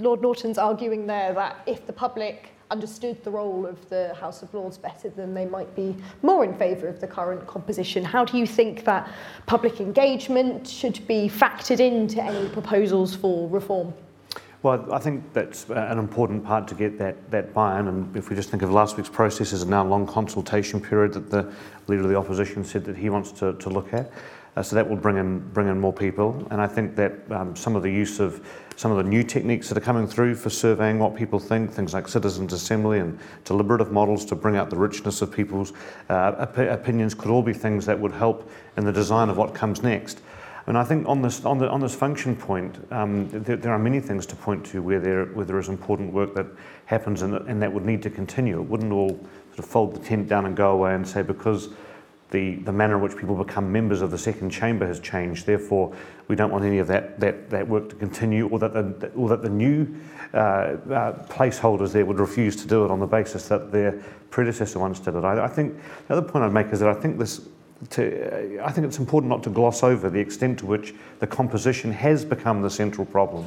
Lord 0.00 0.22
Norton's 0.22 0.58
arguing 0.58 1.06
there 1.06 1.32
that 1.34 1.62
if 1.66 1.86
the 1.86 1.92
public 1.92 2.53
understood 2.74 3.22
the 3.22 3.30
role 3.30 3.66
of 3.66 3.88
the 3.88 4.14
House 4.14 4.42
of 4.42 4.52
Lords 4.52 4.76
better, 4.76 5.08
than 5.08 5.32
they 5.32 5.46
might 5.46 5.72
be 5.76 5.94
more 6.22 6.44
in 6.44 6.52
favour 6.58 6.88
of 6.88 6.98
the 7.00 7.06
current 7.06 7.46
composition. 7.46 8.04
How 8.04 8.24
do 8.24 8.36
you 8.36 8.46
think 8.46 8.84
that 8.84 9.08
public 9.46 9.80
engagement 9.80 10.66
should 10.66 10.98
be 11.06 11.28
factored 11.28 11.78
into 11.78 12.20
any 12.20 12.48
proposals 12.48 13.14
for 13.14 13.48
reform? 13.48 13.94
Well, 14.64 14.92
I 14.92 14.98
think 14.98 15.32
that's 15.32 15.70
an 15.70 15.98
important 15.98 16.44
part 16.44 16.66
to 16.68 16.74
get 16.74 16.98
that, 16.98 17.30
that 17.30 17.54
buy-in. 17.54 17.86
And 17.86 18.16
if 18.16 18.28
we 18.28 18.34
just 18.34 18.50
think 18.50 18.62
of 18.62 18.72
last 18.72 18.96
week's 18.96 19.08
process 19.08 19.52
as 19.52 19.62
a 19.62 19.68
now 19.68 19.84
long 19.84 20.04
consultation 20.04 20.80
period 20.80 21.12
that 21.12 21.30
the 21.30 21.52
leader 21.86 22.02
of 22.02 22.08
the 22.08 22.16
opposition 22.16 22.64
said 22.64 22.84
that 22.86 22.96
he 22.96 23.08
wants 23.08 23.30
to, 23.32 23.52
to 23.52 23.68
look 23.68 23.94
at. 23.94 24.10
Uh, 24.56 24.62
so 24.62 24.74
that 24.74 24.88
will 24.88 24.96
bring 24.96 25.16
in, 25.16 25.38
bring 25.50 25.68
in 25.68 25.78
more 25.78 25.92
people. 25.92 26.46
And 26.50 26.60
I 26.60 26.66
think 26.66 26.96
that 26.96 27.12
um, 27.30 27.54
some 27.54 27.76
of 27.76 27.82
the 27.82 27.90
use 27.90 28.20
of 28.20 28.44
some 28.76 28.90
of 28.90 28.96
the 28.96 29.04
new 29.04 29.22
techniques 29.22 29.68
that 29.68 29.78
are 29.78 29.82
coming 29.82 30.06
through 30.06 30.34
for 30.34 30.50
surveying 30.50 30.98
what 30.98 31.14
people 31.14 31.38
think, 31.38 31.70
things 31.70 31.94
like 31.94 32.08
citizens' 32.08 32.52
assembly 32.52 32.98
and 32.98 33.18
deliberative 33.44 33.92
models 33.92 34.24
to 34.26 34.34
bring 34.34 34.56
out 34.56 34.70
the 34.70 34.76
richness 34.76 35.22
of 35.22 35.30
people's 35.30 35.72
uh, 36.10 36.34
op- 36.38 36.58
opinions 36.58 37.14
could 37.14 37.30
all 37.30 37.42
be 37.42 37.52
things 37.52 37.86
that 37.86 37.98
would 37.98 38.12
help 38.12 38.50
in 38.76 38.84
the 38.84 38.92
design 38.92 39.28
of 39.28 39.36
what 39.36 39.54
comes 39.54 39.82
next. 39.82 40.20
And 40.66 40.78
I 40.78 40.84
think 40.84 41.06
on 41.06 41.20
this, 41.20 41.44
on, 41.44 41.58
the, 41.58 41.68
on 41.68 41.80
this 41.80 41.94
function 41.94 42.34
point, 42.34 42.78
um, 42.90 43.28
there, 43.30 43.56
there, 43.56 43.72
are 43.72 43.78
many 43.78 44.00
things 44.00 44.24
to 44.26 44.36
point 44.36 44.64
to 44.66 44.80
where 44.80 44.98
there, 44.98 45.26
where 45.26 45.44
there 45.44 45.58
is 45.58 45.68
important 45.68 46.12
work 46.12 46.34
that 46.34 46.46
happens 46.86 47.20
and, 47.20 47.34
and 47.34 47.60
that 47.60 47.70
would 47.72 47.84
need 47.84 48.02
to 48.02 48.10
continue. 48.10 48.60
It 48.60 48.68
wouldn't 48.68 48.92
all 48.92 49.10
sort 49.50 49.58
of 49.58 49.66
fold 49.66 49.94
the 49.94 50.00
tent 50.00 50.26
down 50.28 50.46
and 50.46 50.56
go 50.56 50.70
away 50.72 50.94
and 50.94 51.06
say 51.06 51.20
because 51.20 51.68
the, 52.30 52.56
the 52.56 52.72
manner 52.72 52.96
in 52.96 53.02
which 53.02 53.16
people 53.16 53.36
become 53.36 53.70
members 53.70 54.02
of 54.02 54.10
the 54.10 54.18
second 54.18 54.50
chamber 54.50 54.86
has 54.86 54.98
changed. 54.98 55.46
Therefore, 55.46 55.94
we 56.28 56.34
don't 56.34 56.50
want 56.50 56.64
any 56.64 56.78
of 56.78 56.86
that, 56.88 57.20
that, 57.20 57.50
that 57.50 57.68
work 57.68 57.88
to 57.90 57.94
continue 57.96 58.48
or 58.48 58.58
that 58.58 58.72
the, 58.72 59.08
or 59.10 59.28
that 59.28 59.42
the 59.42 59.50
new 59.50 59.86
uh, 60.32 60.36
uh, 60.36 61.26
placeholders 61.26 61.92
there 61.92 62.04
would 62.04 62.18
refuse 62.18 62.56
to 62.56 62.66
do 62.66 62.84
it 62.84 62.90
on 62.90 62.98
the 62.98 63.06
basis 63.06 63.48
that 63.48 63.70
their 63.70 64.02
predecessor 64.30 64.78
once 64.78 64.98
did 64.98 65.14
it. 65.14 65.24
I, 65.24 65.44
I 65.44 65.48
think 65.48 65.76
the 66.08 66.16
other 66.16 66.26
point 66.26 66.44
I'd 66.44 66.52
make 66.52 66.68
is 66.72 66.80
that 66.80 66.88
I 66.88 66.94
think 66.94 67.18
this 67.18 67.48
to, 67.90 68.60
I 68.62 68.70
think 68.70 68.86
it's 68.86 68.98
important 68.98 69.30
not 69.30 69.42
to 69.44 69.50
gloss 69.50 69.82
over 69.82 70.08
the 70.08 70.18
extent 70.18 70.58
to 70.60 70.66
which 70.66 70.94
the 71.18 71.26
composition 71.26 71.92
has 71.92 72.24
become 72.24 72.62
the 72.62 72.70
central 72.70 73.04
problem. 73.06 73.46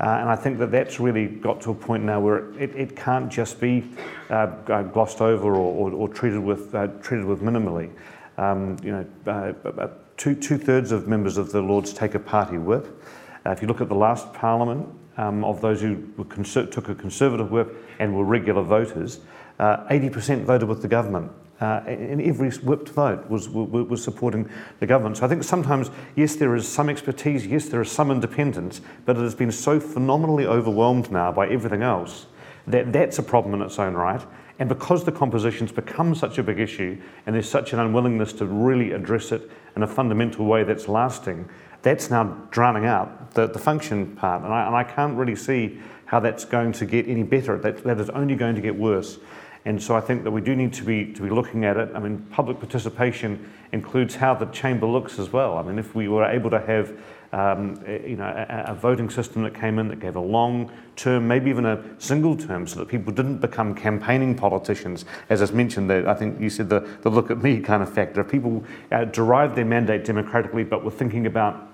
Uh, 0.00 0.18
and 0.20 0.28
I 0.28 0.36
think 0.36 0.58
that 0.58 0.70
that's 0.70 0.98
really 0.98 1.26
got 1.26 1.60
to 1.62 1.70
a 1.70 1.74
point 1.74 2.02
now 2.02 2.20
where 2.20 2.52
it, 2.58 2.74
it 2.74 2.96
can't 2.96 3.30
just 3.30 3.60
be 3.60 3.84
uh, 4.28 4.50
uh 4.68 4.82
glossed 4.82 5.20
over 5.20 5.54
or, 5.54 5.90
or, 5.90 5.92
or 5.92 6.08
treated, 6.08 6.40
with, 6.40 6.74
uh, 6.74 6.88
treated 7.00 7.26
with 7.26 7.40
minimally. 7.40 7.90
Um, 8.36 8.76
you 8.82 8.90
know, 8.90 9.06
uh, 9.30 9.88
two, 10.16 10.34
two 10.34 10.58
thirds 10.58 10.90
of 10.90 11.06
members 11.06 11.36
of 11.36 11.52
the 11.52 11.62
Lords 11.62 11.92
take 11.92 12.14
a 12.14 12.18
party 12.18 12.58
whip. 12.58 13.02
if 13.46 13.62
you 13.62 13.68
look 13.68 13.80
at 13.80 13.88
the 13.88 13.94
last 13.94 14.32
Parliament, 14.32 14.88
um, 15.16 15.44
of 15.44 15.60
those 15.60 15.80
who 15.80 16.02
took 16.16 16.88
a 16.88 16.94
Conservative 16.94 17.52
whip 17.52 17.76
and 18.00 18.16
were 18.16 18.24
regular 18.24 18.62
voters, 18.62 19.20
80% 19.60 20.42
voted 20.42 20.68
with 20.68 20.82
the 20.82 20.88
government 20.88 21.30
uh, 21.60 21.82
and 21.86 22.20
every 22.20 22.50
whipped 22.50 22.88
vote 22.88 23.28
was, 23.30 23.48
was, 23.48 23.88
was 23.88 24.02
supporting 24.02 24.48
the 24.80 24.86
government. 24.86 25.18
So 25.18 25.26
I 25.26 25.28
think 25.28 25.44
sometimes, 25.44 25.90
yes, 26.16 26.36
there 26.36 26.54
is 26.56 26.66
some 26.66 26.88
expertise, 26.88 27.46
yes, 27.46 27.68
there 27.68 27.80
is 27.80 27.90
some 27.90 28.10
independence, 28.10 28.80
but 29.04 29.16
it 29.16 29.22
has 29.22 29.34
been 29.34 29.52
so 29.52 29.78
phenomenally 29.78 30.46
overwhelmed 30.46 31.10
now 31.10 31.30
by 31.32 31.48
everything 31.48 31.82
else 31.82 32.26
that 32.66 32.92
that's 32.92 33.18
a 33.18 33.22
problem 33.22 33.54
in 33.54 33.62
its 33.62 33.78
own 33.78 33.94
right. 33.94 34.24
And 34.58 34.68
because 34.68 35.04
the 35.04 35.12
composition's 35.12 35.72
become 35.72 36.14
such 36.14 36.38
a 36.38 36.42
big 36.42 36.60
issue 36.60 37.00
and 37.26 37.34
there's 37.34 37.48
such 37.48 37.72
an 37.72 37.80
unwillingness 37.80 38.32
to 38.34 38.46
really 38.46 38.92
address 38.92 39.32
it 39.32 39.50
in 39.76 39.82
a 39.82 39.86
fundamental 39.86 40.46
way 40.46 40.62
that's 40.62 40.88
lasting, 40.88 41.48
that's 41.82 42.08
now 42.10 42.24
drowning 42.50 42.86
out 42.86 43.32
the, 43.32 43.48
the 43.48 43.58
function 43.58 44.14
part. 44.16 44.42
And 44.42 44.52
I, 44.52 44.66
and 44.66 44.76
I 44.76 44.84
can't 44.84 45.16
really 45.16 45.36
see 45.36 45.80
how 46.06 46.20
that's 46.20 46.44
going 46.44 46.72
to 46.72 46.86
get 46.86 47.08
any 47.08 47.24
better. 47.24 47.58
That, 47.58 47.82
that 47.84 47.98
is 47.98 48.10
only 48.10 48.36
going 48.36 48.54
to 48.54 48.60
get 48.60 48.76
worse. 48.76 49.18
And 49.66 49.82
so 49.82 49.96
I 49.96 50.00
think 50.00 50.24
that 50.24 50.30
we 50.30 50.42
do 50.42 50.54
need 50.54 50.74
to 50.74 50.84
be, 50.84 51.12
to 51.14 51.22
be 51.22 51.30
looking 51.30 51.64
at 51.64 51.76
it. 51.78 51.90
I 51.94 51.98
mean, 51.98 52.18
public 52.30 52.58
participation 52.58 53.50
includes 53.72 54.14
how 54.14 54.34
the 54.34 54.46
chamber 54.46 54.86
looks 54.86 55.18
as 55.18 55.32
well. 55.32 55.56
I 55.56 55.62
mean, 55.62 55.78
if 55.78 55.94
we 55.94 56.06
were 56.08 56.26
able 56.26 56.50
to 56.50 56.60
have 56.60 56.92
um, 57.32 57.82
you 58.06 58.14
know, 58.16 58.26
a, 58.26 58.70
a, 58.70 58.74
voting 58.74 59.10
system 59.10 59.42
that 59.42 59.54
came 59.54 59.80
in 59.80 59.88
that 59.88 59.98
gave 59.98 60.14
a 60.14 60.20
long 60.20 60.70
term, 60.94 61.26
maybe 61.26 61.50
even 61.50 61.66
a 61.66 61.82
single 61.98 62.36
term, 62.36 62.64
so 62.64 62.78
that 62.78 62.86
people 62.86 63.12
didn't 63.12 63.38
become 63.38 63.74
campaigning 63.74 64.36
politicians. 64.36 65.04
As 65.30 65.42
I 65.42 65.52
mentioned, 65.52 65.90
that 65.90 66.06
I 66.06 66.14
think 66.14 66.40
you 66.40 66.48
said 66.48 66.68
the, 66.68 66.88
the 67.02 67.10
look 67.10 67.32
at 67.32 67.42
me 67.42 67.58
kind 67.58 67.82
of 67.82 67.92
factor. 67.92 68.22
People 68.22 68.62
uh, 68.92 69.06
derived 69.06 69.56
their 69.56 69.64
mandate 69.64 70.04
democratically, 70.04 70.62
but 70.62 70.84
were 70.84 70.92
thinking 70.92 71.26
about 71.26 71.73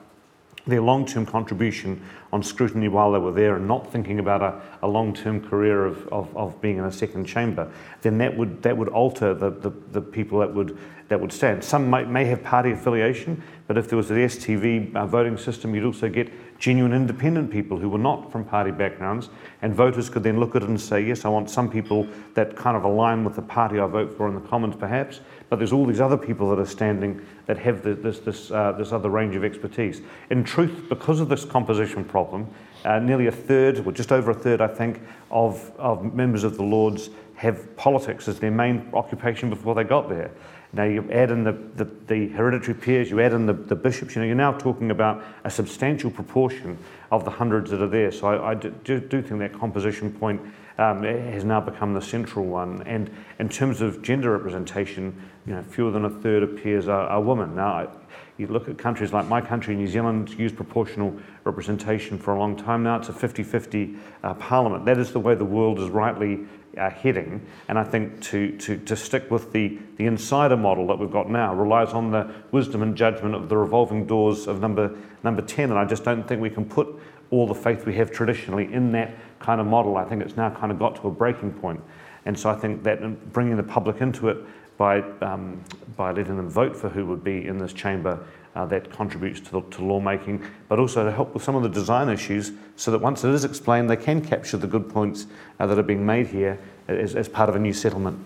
their 0.70 0.80
long 0.80 1.04
term 1.04 1.26
contribution 1.26 2.00
on 2.32 2.42
scrutiny 2.42 2.88
while 2.88 3.12
they 3.12 3.18
were 3.18 3.32
there 3.32 3.56
and 3.56 3.66
not 3.66 3.90
thinking 3.90 4.18
about 4.18 4.40
a, 4.42 4.60
a 4.82 4.88
long 4.88 5.12
term 5.12 5.40
career 5.40 5.84
of, 5.84 6.06
of, 6.08 6.34
of, 6.36 6.60
being 6.60 6.78
in 6.78 6.84
a 6.84 6.92
second 6.92 7.24
chamber, 7.24 7.70
then 8.02 8.18
that 8.18 8.36
would, 8.36 8.62
that 8.62 8.76
would 8.76 8.88
alter 8.88 9.34
the, 9.34 9.50
the, 9.50 9.70
the 9.90 10.00
people 10.00 10.38
that 10.38 10.54
would, 10.54 10.78
that 11.08 11.20
would 11.20 11.32
stand. 11.32 11.62
Some 11.62 11.90
might, 11.90 12.08
may 12.08 12.24
have 12.26 12.42
party 12.42 12.70
affiliation, 12.70 13.42
but 13.66 13.76
if 13.76 13.88
there 13.88 13.96
was 13.96 14.10
an 14.10 14.18
STV 14.18 14.94
uh, 14.94 15.06
voting 15.06 15.36
system, 15.36 15.74
you'd 15.74 15.84
also 15.84 16.08
get 16.08 16.32
genuine 16.58 16.92
independent 16.92 17.50
people 17.50 17.78
who 17.78 17.88
were 17.88 17.98
not 17.98 18.30
from 18.30 18.44
party 18.44 18.70
backgrounds, 18.70 19.30
and 19.62 19.74
voters 19.74 20.08
could 20.08 20.22
then 20.22 20.38
look 20.38 20.54
at 20.54 20.62
it 20.62 20.68
and 20.68 20.80
say, 20.80 21.00
yes, 21.00 21.24
I 21.24 21.28
want 21.28 21.50
some 21.50 21.70
people 21.70 22.06
that 22.34 22.54
kind 22.54 22.76
of 22.76 22.84
align 22.84 23.24
with 23.24 23.34
the 23.34 23.42
party 23.42 23.80
I 23.80 23.86
vote 23.86 24.16
for 24.16 24.28
in 24.28 24.34
the 24.34 24.40
Commons, 24.40 24.76
perhaps, 24.76 25.20
but 25.50 25.58
there's 25.58 25.72
all 25.72 25.84
these 25.84 26.00
other 26.00 26.16
people 26.16 26.48
that 26.48 26.58
are 26.58 26.66
standing 26.66 27.20
that 27.46 27.58
have 27.58 27.82
the, 27.82 27.94
this, 27.94 28.20
this, 28.20 28.50
uh, 28.50 28.72
this 28.72 28.92
other 28.92 29.10
range 29.10 29.34
of 29.34 29.44
expertise. 29.44 30.00
In 30.30 30.44
truth, 30.44 30.88
because 30.88 31.20
of 31.20 31.28
this 31.28 31.44
composition 31.44 32.04
problem, 32.04 32.46
uh, 32.84 33.00
nearly 33.00 33.26
a 33.26 33.32
third, 33.32 33.84
or 33.84 33.92
just 33.92 34.12
over 34.12 34.30
a 34.30 34.34
third, 34.34 34.60
I 34.60 34.68
think, 34.68 35.00
of, 35.30 35.72
of 35.76 36.14
members 36.14 36.44
of 36.44 36.56
the 36.56 36.62
Lords 36.62 37.10
have 37.34 37.76
politics 37.76 38.28
as 38.28 38.38
their 38.38 38.52
main 38.52 38.88
occupation 38.94 39.50
before 39.50 39.74
they 39.74 39.84
got 39.84 40.08
there. 40.08 40.30
Now 40.72 40.84
you 40.84 41.10
add 41.10 41.32
in 41.32 41.42
the, 41.42 41.52
the, 41.52 41.90
the 42.06 42.28
hereditary 42.28 42.74
peers, 42.74 43.10
you 43.10 43.20
add 43.20 43.32
in 43.32 43.46
the, 43.46 43.52
the, 43.52 43.74
bishops, 43.74 44.14
you 44.14 44.22
know, 44.22 44.26
you're 44.26 44.36
now 44.36 44.52
talking 44.52 44.92
about 44.92 45.24
a 45.42 45.50
substantial 45.50 46.12
proportion 46.12 46.78
of 47.10 47.24
the 47.24 47.30
hundreds 47.30 47.72
that 47.72 47.82
are 47.82 47.88
there. 47.88 48.12
So 48.12 48.28
I, 48.28 48.50
I 48.50 48.54
do, 48.54 49.00
do 49.00 49.20
think 49.20 49.40
that 49.40 49.52
composition 49.52 50.12
point 50.12 50.40
um, 50.78 51.02
has 51.02 51.44
now 51.44 51.60
become 51.60 51.92
the 51.92 52.00
central 52.00 52.46
one. 52.46 52.82
And 52.84 53.10
in 53.38 53.48
terms 53.48 53.80
of 53.80 54.00
gender 54.00 54.30
representation, 54.30 55.29
you 55.46 55.54
know, 55.54 55.62
fewer 55.62 55.90
than 55.90 56.04
a 56.04 56.10
third 56.10 56.42
of 56.42 56.56
peers 56.56 56.88
are, 56.88 57.06
are 57.08 57.20
women. 57.20 57.54
Now, 57.56 57.90
you 58.36 58.46
look 58.46 58.68
at 58.68 58.78
countries 58.78 59.12
like 59.12 59.26
my 59.26 59.40
country, 59.40 59.74
New 59.74 59.86
Zealand, 59.86 60.30
used 60.38 60.56
proportional 60.56 61.14
representation 61.44 62.18
for 62.18 62.34
a 62.34 62.38
long 62.38 62.56
time 62.56 62.82
now. 62.82 62.96
It's 62.96 63.08
a 63.08 63.12
50 63.12 63.42
50 63.42 63.96
uh, 64.22 64.34
parliament. 64.34 64.86
That 64.86 64.98
is 64.98 65.12
the 65.12 65.20
way 65.20 65.34
the 65.34 65.44
world 65.44 65.78
is 65.78 65.90
rightly 65.90 66.40
uh, 66.78 66.90
heading. 66.90 67.44
And 67.68 67.78
I 67.78 67.84
think 67.84 68.22
to, 68.22 68.56
to, 68.58 68.78
to 68.78 68.96
stick 68.96 69.30
with 69.30 69.52
the, 69.52 69.78
the 69.96 70.06
insider 70.06 70.56
model 70.56 70.86
that 70.86 70.98
we've 70.98 71.10
got 71.10 71.28
now 71.28 71.54
relies 71.54 71.92
on 71.92 72.10
the 72.10 72.32
wisdom 72.52 72.82
and 72.82 72.96
judgment 72.96 73.34
of 73.34 73.48
the 73.48 73.56
revolving 73.56 74.06
doors 74.06 74.46
of 74.46 74.60
number, 74.60 74.96
number 75.22 75.42
10. 75.42 75.70
And 75.70 75.78
I 75.78 75.84
just 75.84 76.04
don't 76.04 76.26
think 76.26 76.40
we 76.40 76.50
can 76.50 76.64
put 76.64 76.88
all 77.30 77.46
the 77.46 77.54
faith 77.54 77.86
we 77.86 77.94
have 77.94 78.10
traditionally 78.10 78.72
in 78.72 78.92
that 78.92 79.14
kind 79.38 79.60
of 79.60 79.66
model. 79.66 79.96
I 79.96 80.04
think 80.04 80.22
it's 80.22 80.36
now 80.36 80.50
kind 80.50 80.72
of 80.72 80.78
got 80.78 80.96
to 80.96 81.08
a 81.08 81.10
breaking 81.10 81.52
point. 81.52 81.80
And 82.24 82.38
so 82.38 82.50
I 82.50 82.54
think 82.54 82.82
that 82.84 83.32
bringing 83.32 83.56
the 83.56 83.62
public 83.62 84.00
into 84.00 84.28
it 84.28 84.38
by, 84.80 85.02
um, 85.20 85.62
by 85.98 86.10
letting 86.10 86.38
them 86.38 86.48
vote 86.48 86.74
for 86.74 86.88
who 86.88 87.04
would 87.04 87.22
be 87.22 87.46
in 87.46 87.58
this 87.58 87.74
chamber, 87.74 88.18
uh, 88.54 88.64
that 88.64 88.90
contributes 88.90 89.38
to, 89.38 89.50
the, 89.50 89.60
to 89.70 89.84
lawmaking, 89.84 90.42
but 90.70 90.78
also 90.78 91.04
to 91.04 91.12
help 91.12 91.34
with 91.34 91.42
some 91.42 91.54
of 91.54 91.62
the 91.62 91.68
design 91.68 92.08
issues 92.08 92.52
so 92.76 92.90
that 92.90 92.98
once 92.98 93.22
it 93.22 93.30
is 93.30 93.44
explained, 93.44 93.90
they 93.90 93.96
can 93.96 94.22
capture 94.22 94.56
the 94.56 94.66
good 94.66 94.88
points 94.88 95.26
uh, 95.58 95.66
that 95.66 95.78
are 95.78 95.82
being 95.82 96.06
made 96.06 96.26
here 96.26 96.58
as, 96.88 97.14
as 97.14 97.28
part 97.28 97.50
of 97.50 97.56
a 97.56 97.58
new 97.58 97.74
settlement. 97.74 98.18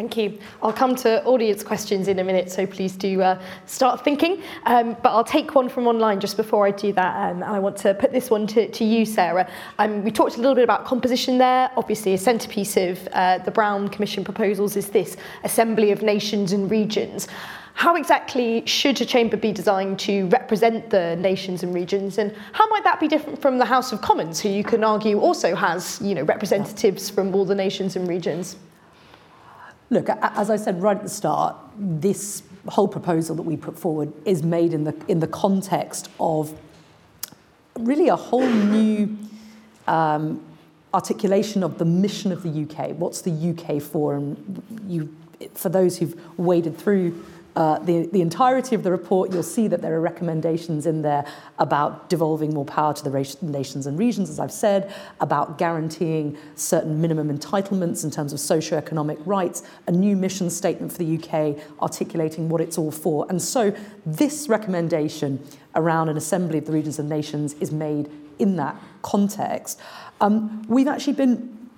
Thank 0.00 0.16
you. 0.16 0.38
I'll 0.62 0.72
come 0.72 0.96
to 0.96 1.22
audience 1.24 1.62
questions 1.62 2.08
in 2.08 2.20
a 2.20 2.24
minute, 2.24 2.50
so 2.50 2.66
please 2.66 2.96
do 2.96 3.20
uh, 3.20 3.38
start 3.66 4.02
thinking. 4.02 4.42
Um, 4.64 4.96
but 5.02 5.10
I'll 5.10 5.22
take 5.22 5.54
one 5.54 5.68
from 5.68 5.86
online 5.86 6.20
just 6.20 6.38
before 6.38 6.66
I 6.66 6.70
do 6.70 6.90
that, 6.94 7.16
um, 7.16 7.42
and 7.42 7.52
I 7.52 7.58
want 7.58 7.76
to 7.84 7.92
put 7.92 8.10
this 8.10 8.30
one 8.30 8.46
to, 8.46 8.66
to 8.66 8.82
you, 8.82 9.04
Sarah. 9.04 9.46
Um, 9.78 10.02
we 10.02 10.10
talked 10.10 10.38
a 10.38 10.40
little 10.40 10.54
bit 10.54 10.64
about 10.64 10.86
composition 10.86 11.36
there. 11.36 11.70
Obviously, 11.76 12.14
a 12.14 12.16
centrepiece 12.16 12.78
of 12.78 13.06
uh, 13.12 13.38
the 13.44 13.50
Brown 13.50 13.88
Commission 13.88 14.24
proposals 14.24 14.74
is 14.74 14.88
this 14.88 15.18
Assembly 15.44 15.92
of 15.92 16.00
Nations 16.00 16.54
and 16.54 16.70
Regions. 16.70 17.28
How 17.74 17.94
exactly 17.94 18.64
should 18.64 18.98
a 19.02 19.04
chamber 19.04 19.36
be 19.36 19.52
designed 19.52 19.98
to 19.98 20.28
represent 20.28 20.88
the 20.88 21.16
nations 21.16 21.62
and 21.62 21.74
regions, 21.74 22.16
and 22.16 22.34
how 22.52 22.66
might 22.68 22.84
that 22.84 23.00
be 23.00 23.06
different 23.06 23.42
from 23.42 23.58
the 23.58 23.66
House 23.66 23.92
of 23.92 24.00
Commons, 24.00 24.40
who 24.40 24.48
you 24.48 24.64
can 24.64 24.82
argue 24.82 25.20
also 25.20 25.54
has, 25.54 26.00
you 26.00 26.14
know, 26.14 26.22
representatives 26.22 27.10
from 27.10 27.34
all 27.34 27.44
the 27.44 27.54
nations 27.54 27.96
and 27.96 28.08
regions? 28.08 28.56
Look, 29.90 30.08
as 30.08 30.50
I 30.50 30.56
said 30.56 30.80
right 30.80 30.96
at 30.96 31.02
the 31.02 31.08
start, 31.08 31.56
this 31.76 32.44
whole 32.68 32.86
proposal 32.88 33.34
that 33.36 33.42
we 33.42 33.56
put 33.56 33.78
forward 33.78 34.12
is 34.24 34.42
made 34.42 34.72
in 34.72 34.84
the 34.84 34.94
in 35.08 35.18
the 35.18 35.26
context 35.26 36.08
of 36.20 36.56
really 37.76 38.08
a 38.08 38.16
whole 38.16 38.46
new 38.46 39.18
um, 39.88 40.42
articulation 40.94 41.62
of 41.62 41.78
the 41.78 41.84
mission 41.84 42.30
of 42.30 42.42
the 42.42 42.62
UK. 42.62 42.90
What's 42.96 43.22
the 43.22 43.32
UK 43.32 43.82
for? 43.82 44.14
And 44.14 44.62
you, 44.86 45.14
for 45.54 45.68
those 45.68 45.98
who've 45.98 46.20
waded 46.38 46.78
through 46.78 47.24
uh, 47.56 47.78
the, 47.80 48.06
the 48.06 48.20
entirety 48.20 48.74
of 48.74 48.82
the 48.82 48.90
report, 48.90 49.32
you'll 49.32 49.42
see 49.42 49.66
that 49.68 49.82
there 49.82 49.94
are 49.94 50.00
recommendations 50.00 50.86
in 50.86 51.02
there 51.02 51.24
about 51.58 52.08
devolving 52.08 52.54
more 52.54 52.64
power 52.64 52.94
to 52.94 53.02
the 53.02 53.36
nations 53.42 53.86
and 53.86 53.98
regions, 53.98 54.30
as 54.30 54.38
I've 54.38 54.52
said, 54.52 54.94
about 55.20 55.58
guaranteeing 55.58 56.38
certain 56.54 57.00
minimum 57.00 57.36
entitlements 57.36 58.04
in 58.04 58.10
terms 58.10 58.32
of 58.32 58.40
socio-economic 58.40 59.18
rights, 59.24 59.62
a 59.86 59.92
new 59.92 60.16
mission 60.16 60.48
statement 60.48 60.92
for 60.92 60.98
the 60.98 61.18
UK 61.18 61.58
articulating 61.82 62.48
what 62.48 62.60
it's 62.60 62.78
all 62.78 62.92
for. 62.92 63.26
And 63.28 63.42
so 63.42 63.74
this 64.06 64.48
recommendation 64.48 65.44
around 65.74 66.08
an 66.08 66.16
assembly 66.16 66.58
of 66.58 66.66
the 66.66 66.72
regions 66.72 66.98
and 66.98 67.08
nations 67.08 67.54
is 67.54 67.72
made 67.72 68.10
in 68.38 68.56
that 68.56 68.76
context. 69.02 69.80
Um, 70.20 70.62
we've 70.68 70.88
actually 70.88 71.14
been 71.14 71.70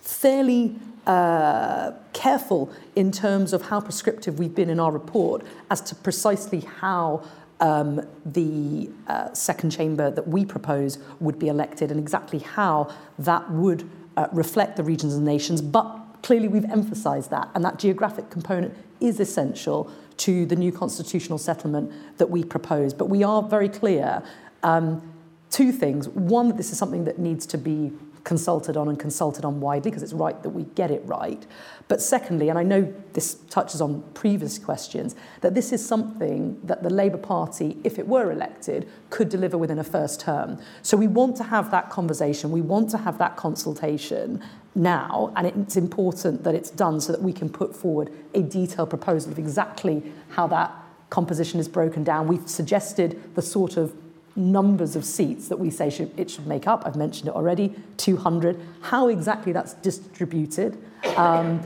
fairly 0.00 0.76
uh, 1.06 1.92
careful 2.12 2.70
in 2.94 3.10
terms 3.10 3.52
of 3.52 3.62
how 3.62 3.80
prescriptive 3.80 4.38
we've 4.38 4.54
been 4.54 4.70
in 4.70 4.78
our 4.78 4.92
report 4.92 5.44
as 5.70 5.80
to 5.80 5.94
precisely 5.94 6.60
how 6.60 7.22
um, 7.60 8.06
the 8.24 8.90
uh, 9.06 9.32
second 9.32 9.70
chamber 9.70 10.10
that 10.10 10.26
we 10.26 10.44
propose 10.44 10.98
would 11.20 11.38
be 11.38 11.48
elected 11.48 11.90
and 11.90 12.00
exactly 12.00 12.38
how 12.38 12.92
that 13.18 13.50
would 13.50 13.88
uh, 14.16 14.28
reflect 14.32 14.76
the 14.76 14.82
regions 14.82 15.14
and 15.14 15.24
nations. 15.24 15.60
But 15.60 15.98
clearly, 16.22 16.48
we've 16.48 16.64
emphasised 16.64 17.30
that, 17.30 17.48
and 17.54 17.64
that 17.64 17.78
geographic 17.78 18.30
component 18.30 18.74
is 19.00 19.20
essential 19.20 19.90
to 20.18 20.44
the 20.44 20.56
new 20.56 20.72
constitutional 20.72 21.38
settlement 21.38 21.92
that 22.18 22.28
we 22.28 22.44
propose. 22.44 22.92
But 22.92 23.08
we 23.08 23.22
are 23.22 23.42
very 23.42 23.68
clear 23.68 24.22
um, 24.62 25.02
two 25.50 25.72
things. 25.72 26.08
One, 26.08 26.56
this 26.56 26.72
is 26.72 26.78
something 26.78 27.04
that 27.04 27.18
needs 27.18 27.46
to 27.46 27.58
be 27.58 27.92
consulted 28.24 28.76
on 28.76 28.88
and 28.88 28.98
consulted 28.98 29.44
on 29.44 29.60
widely 29.60 29.90
because 29.90 30.02
it's 30.02 30.12
right 30.12 30.42
that 30.42 30.50
we 30.50 30.64
get 30.74 30.90
it 30.90 31.02
right. 31.04 31.46
But 31.88 32.00
secondly, 32.00 32.48
and 32.48 32.58
I 32.58 32.62
know 32.62 32.92
this 33.14 33.34
touches 33.50 33.80
on 33.80 34.02
previous 34.14 34.58
questions, 34.58 35.16
that 35.40 35.54
this 35.54 35.72
is 35.72 35.84
something 35.84 36.60
that 36.62 36.82
the 36.82 36.90
Labour 36.90 37.18
Party, 37.18 37.78
if 37.82 37.98
it 37.98 38.06
were 38.06 38.30
elected, 38.30 38.88
could 39.10 39.28
deliver 39.28 39.58
within 39.58 39.78
a 39.78 39.84
first 39.84 40.20
term. 40.20 40.58
So 40.82 40.96
we 40.96 41.08
want 41.08 41.36
to 41.38 41.44
have 41.44 41.70
that 41.72 41.90
conversation, 41.90 42.50
we 42.52 42.60
want 42.60 42.90
to 42.90 42.98
have 42.98 43.18
that 43.18 43.36
consultation 43.36 44.42
now, 44.74 45.32
and 45.36 45.46
it's 45.46 45.76
important 45.76 46.44
that 46.44 46.54
it's 46.54 46.70
done 46.70 47.00
so 47.00 47.10
that 47.12 47.22
we 47.22 47.32
can 47.32 47.48
put 47.48 47.74
forward 47.74 48.12
a 48.34 48.42
detailed 48.42 48.90
proposal 48.90 49.32
of 49.32 49.38
exactly 49.38 50.12
how 50.28 50.46
that 50.46 50.72
composition 51.08 51.58
is 51.58 51.68
broken 51.68 52.04
down. 52.04 52.28
We've 52.28 52.48
suggested 52.48 53.34
the 53.34 53.42
sort 53.42 53.76
of 53.76 53.92
numbers 54.36 54.96
of 54.96 55.04
seats 55.04 55.48
that 55.48 55.58
we 55.58 55.70
say 55.70 55.90
should, 55.90 56.18
it 56.18 56.30
should 56.30 56.46
make 56.46 56.66
up. 56.66 56.84
I've 56.86 56.96
mentioned 56.96 57.28
it 57.28 57.34
already, 57.34 57.74
200. 57.96 58.60
How 58.82 59.08
exactly 59.08 59.52
that's 59.52 59.74
distributed, 59.74 60.78
um, 61.16 61.60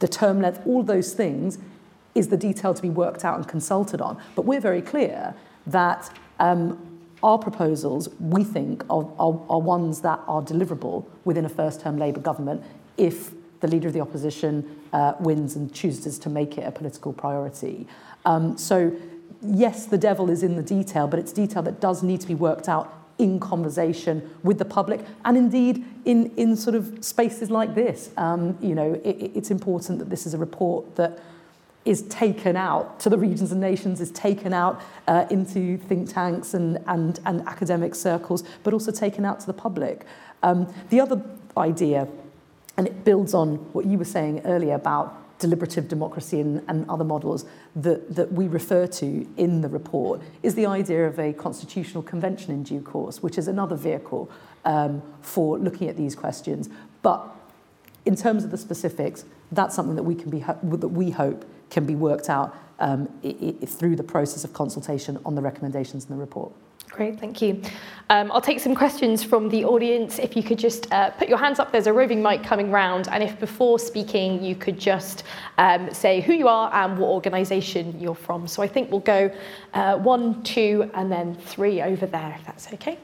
the 0.00 0.08
term 0.08 0.40
length, 0.40 0.60
all 0.66 0.82
those 0.82 1.12
things 1.12 1.58
is 2.14 2.28
the 2.28 2.36
detail 2.36 2.74
to 2.74 2.82
be 2.82 2.90
worked 2.90 3.24
out 3.24 3.36
and 3.36 3.46
consulted 3.46 4.00
on. 4.00 4.20
But 4.34 4.44
we're 4.44 4.60
very 4.60 4.82
clear 4.82 5.34
that 5.66 6.10
um, 6.38 6.78
our 7.22 7.38
proposals, 7.38 8.08
we 8.18 8.44
think, 8.44 8.82
are, 8.90 9.04
are, 9.18 9.40
are 9.48 9.60
ones 9.60 10.00
that 10.00 10.20
are 10.26 10.42
deliverable 10.42 11.04
within 11.24 11.44
a 11.44 11.48
first-term 11.48 11.98
Labour 11.98 12.20
government 12.20 12.62
if 12.96 13.32
the 13.60 13.68
leader 13.68 13.88
of 13.88 13.94
the 13.94 14.00
opposition 14.00 14.80
uh, 14.92 15.12
wins 15.20 15.54
and 15.54 15.72
chooses 15.72 16.18
to 16.18 16.30
make 16.30 16.58
it 16.58 16.62
a 16.62 16.72
political 16.72 17.12
priority. 17.12 17.86
Um, 18.24 18.56
so 18.56 18.92
yes, 19.42 19.86
the 19.86 19.98
devil 19.98 20.30
is 20.30 20.42
in 20.42 20.56
the 20.56 20.62
detail, 20.62 21.06
but 21.06 21.18
it's 21.18 21.32
detail 21.32 21.62
that 21.62 21.80
does 21.80 22.02
need 22.02 22.20
to 22.20 22.26
be 22.26 22.34
worked 22.34 22.68
out 22.68 22.94
in 23.18 23.38
conversation 23.38 24.28
with 24.42 24.58
the 24.58 24.64
public 24.64 25.04
and 25.26 25.36
indeed 25.36 25.84
in, 26.06 26.32
in 26.36 26.56
sort 26.56 26.74
of 26.74 27.04
spaces 27.04 27.50
like 27.50 27.74
this. 27.74 28.10
Um, 28.16 28.56
you 28.62 28.74
know, 28.74 28.94
it, 29.04 29.32
it's 29.34 29.50
important 29.50 29.98
that 29.98 30.08
this 30.08 30.26
is 30.26 30.32
a 30.32 30.38
report 30.38 30.96
that 30.96 31.18
is 31.84 32.02
taken 32.02 32.56
out 32.56 33.00
to 33.00 33.08
the 33.08 33.18
regions 33.18 33.52
and 33.52 33.60
nations, 33.60 34.00
is 34.00 34.10
taken 34.10 34.52
out 34.52 34.80
uh, 35.06 35.26
into 35.30 35.76
think 35.78 36.12
tanks 36.12 36.54
and, 36.54 36.78
and, 36.86 37.20
and 37.26 37.46
academic 37.46 37.94
circles, 37.94 38.42
but 38.62 38.72
also 38.72 38.90
taken 38.90 39.24
out 39.24 39.40
to 39.40 39.46
the 39.46 39.52
public. 39.52 40.04
Um, 40.42 40.72
the 40.88 41.00
other 41.00 41.22
idea, 41.56 42.08
and 42.76 42.86
it 42.86 43.04
builds 43.04 43.34
on 43.34 43.56
what 43.72 43.84
you 43.84 43.98
were 43.98 44.04
saying 44.04 44.42
earlier 44.44 44.74
about 44.74 45.19
deliberative 45.40 45.88
democracy 45.88 46.38
and, 46.38 46.62
and 46.68 46.88
other 46.88 47.02
models 47.02 47.44
that, 47.74 48.14
that 48.14 48.32
we 48.32 48.46
refer 48.46 48.86
to 48.86 49.26
in 49.36 49.62
the 49.62 49.68
report 49.68 50.20
is 50.44 50.54
the 50.54 50.66
idea 50.66 51.06
of 51.06 51.18
a 51.18 51.32
constitutional 51.32 52.02
convention 52.02 52.52
in 52.52 52.62
due 52.62 52.80
course, 52.80 53.22
which 53.22 53.36
is 53.36 53.48
another 53.48 53.74
vehicle 53.74 54.30
um, 54.64 55.02
for 55.22 55.58
looking 55.58 55.88
at 55.88 55.96
these 55.96 56.14
questions. 56.14 56.68
But 57.02 57.26
in 58.04 58.14
terms 58.14 58.44
of 58.44 58.50
the 58.50 58.58
specifics, 58.58 59.24
that's 59.50 59.74
something 59.74 59.96
that 59.96 60.04
we 60.04 60.14
can 60.14 60.30
be 60.30 60.40
that 60.40 60.88
we 60.88 61.10
hope 61.10 61.44
can 61.70 61.86
be 61.86 61.94
worked 61.94 62.28
out 62.28 62.56
um, 62.78 63.08
through 63.66 63.96
the 63.96 64.02
process 64.02 64.44
of 64.44 64.52
consultation 64.52 65.18
on 65.24 65.34
the 65.34 65.42
recommendations 65.42 66.04
in 66.04 66.10
the 66.10 66.16
report. 66.16 66.52
Great, 66.90 67.20
thank 67.20 67.40
you. 67.40 67.62
Um, 68.10 68.32
I'll 68.32 68.40
take 68.40 68.58
some 68.58 68.74
questions 68.74 69.22
from 69.22 69.48
the 69.48 69.64
audience. 69.64 70.18
If 70.18 70.36
you 70.36 70.42
could 70.42 70.58
just 70.58 70.92
uh, 70.92 71.10
put 71.10 71.28
your 71.28 71.38
hands 71.38 71.60
up, 71.60 71.70
there's 71.70 71.86
a 71.86 71.92
roving 71.92 72.20
mic 72.20 72.42
coming 72.42 72.72
round, 72.72 73.08
and 73.08 73.22
if 73.22 73.38
before 73.38 73.78
speaking 73.78 74.42
you 74.42 74.56
could 74.56 74.78
just 74.78 75.22
um, 75.58 75.94
say 75.94 76.20
who 76.20 76.32
you 76.32 76.48
are 76.48 76.68
and 76.74 76.98
what 76.98 77.08
organisation 77.08 77.98
you're 78.00 78.16
from. 78.16 78.48
So 78.48 78.62
I 78.62 78.66
think 78.66 78.90
we'll 78.90 79.00
go 79.00 79.30
uh, 79.72 79.98
one, 79.98 80.42
two, 80.42 80.90
and 80.94 81.10
then 81.10 81.36
three 81.36 81.80
over 81.80 82.06
there, 82.06 82.36
if 82.38 82.44
that's 82.44 82.72
okay. 82.74 82.98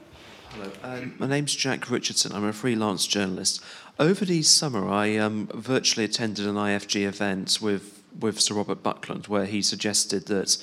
Hello, 0.51 0.73
um, 0.83 1.15
my 1.19 1.27
name's 1.29 1.55
Jack 1.55 1.89
Richardson. 1.89 2.33
I'm 2.33 2.45
a 2.45 2.53
freelance 2.53 3.07
journalist. 3.07 3.63
Over 4.01 4.25
the 4.25 4.43
summer, 4.43 4.89
I 4.89 5.17
um, 5.17 5.49
virtually 5.55 6.05
attended 6.05 6.47
an 6.47 6.57
IFG 6.57 7.07
event 7.07 7.59
with, 7.63 8.03
with 8.19 8.41
Sir 8.41 8.55
Robert 8.55 8.83
Buckland, 8.83 9.29
where 9.29 9.45
he 9.45 9.63
suggested 9.63 10.27
that 10.27 10.59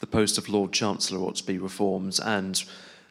the 0.00 0.06
post 0.06 0.38
of 0.38 0.48
Lord 0.48 0.72
Chancellor 0.72 1.20
ought 1.20 1.36
to 1.36 1.44
be 1.44 1.58
reformed 1.58 2.18
and 2.24 2.62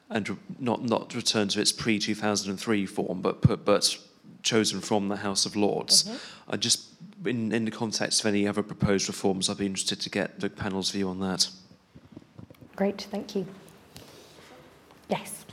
and 0.10 0.38
not 0.60 0.84
not 0.84 1.14
return 1.14 1.50
to 1.50 1.62
its 1.62 1.72
pre 1.72 2.00
2003 2.00 2.86
form, 2.86 3.22
but 3.22 3.42
put, 3.42 3.66
but 3.66 3.98
chosen 4.42 4.80
from 4.80 5.10
the 5.10 5.18
House 5.18 5.46
of 5.46 5.56
Lords. 5.56 6.04
Mm-hmm. 6.04 6.52
I 6.52 6.58
just 6.58 6.88
in 7.26 7.52
in 7.52 7.66
the 7.66 7.72
context 7.72 8.22
of 8.22 8.26
any 8.28 8.48
other 8.48 8.64
proposed 8.64 9.08
reforms, 9.08 9.50
I'd 9.50 9.58
be 9.58 9.66
interested 9.66 10.00
to 10.02 10.10
get 10.10 10.40
the 10.40 10.50
panel's 10.50 10.92
view 10.92 11.10
on 11.10 11.20
that. 11.20 11.50
Great, 12.76 13.08
thank 13.12 13.36
you. 13.36 13.46
Yes. 15.10 15.46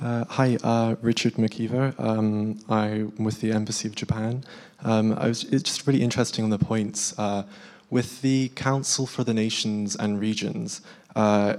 Uh, 0.00 0.24
hi, 0.30 0.56
uh, 0.64 0.96
Richard 1.02 1.34
McKeever. 1.34 1.98
Um, 2.00 2.58
I'm 2.70 3.12
with 3.22 3.42
the 3.42 3.52
Embassy 3.52 3.86
of 3.86 3.94
Japan. 3.94 4.44
Um, 4.82 5.12
I 5.12 5.28
was, 5.28 5.44
it's 5.44 5.64
just 5.64 5.86
really 5.86 6.02
interesting 6.02 6.42
on 6.42 6.48
the 6.48 6.58
points. 6.58 7.16
Uh, 7.18 7.42
with 7.90 8.22
the 8.22 8.48
Council 8.54 9.06
for 9.06 9.24
the 9.24 9.34
Nations 9.34 9.96
and 9.96 10.20
Regions, 10.20 10.80
uh, 11.16 11.56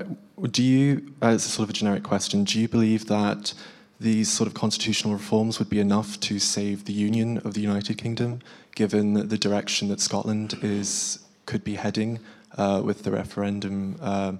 do 0.49 0.63
you, 0.63 1.13
as 1.21 1.45
a 1.45 1.49
sort 1.49 1.65
of 1.65 1.71
a 1.71 1.73
generic 1.73 2.03
question, 2.03 2.43
do 2.45 2.59
you 2.59 2.67
believe 2.67 3.07
that 3.07 3.53
these 3.99 4.31
sort 4.31 4.47
of 4.47 4.53
constitutional 4.53 5.13
reforms 5.13 5.59
would 5.59 5.69
be 5.69 5.79
enough 5.79 6.19
to 6.21 6.39
save 6.39 6.85
the 6.85 6.93
union 6.93 7.37
of 7.39 7.53
the 7.53 7.61
United 7.61 7.97
Kingdom, 7.97 8.39
given 8.73 9.27
the 9.27 9.37
direction 9.37 9.89
that 9.89 9.99
Scotland 9.99 10.57
is 10.63 11.19
could 11.45 11.63
be 11.63 11.75
heading 11.75 12.19
uh, 12.57 12.81
with 12.83 13.03
the 13.03 13.11
referendum 13.11 13.97
uh, 14.01 14.33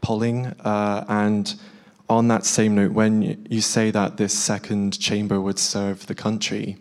polling? 0.00 0.46
Uh, 0.64 1.04
and 1.08 1.54
on 2.08 2.28
that 2.28 2.44
same 2.44 2.74
note, 2.74 2.92
when 2.92 3.46
you 3.48 3.60
say 3.60 3.90
that 3.90 4.16
this 4.16 4.36
second 4.36 4.98
chamber 4.98 5.40
would 5.40 5.58
serve 5.58 6.06
the 6.06 6.14
country, 6.14 6.76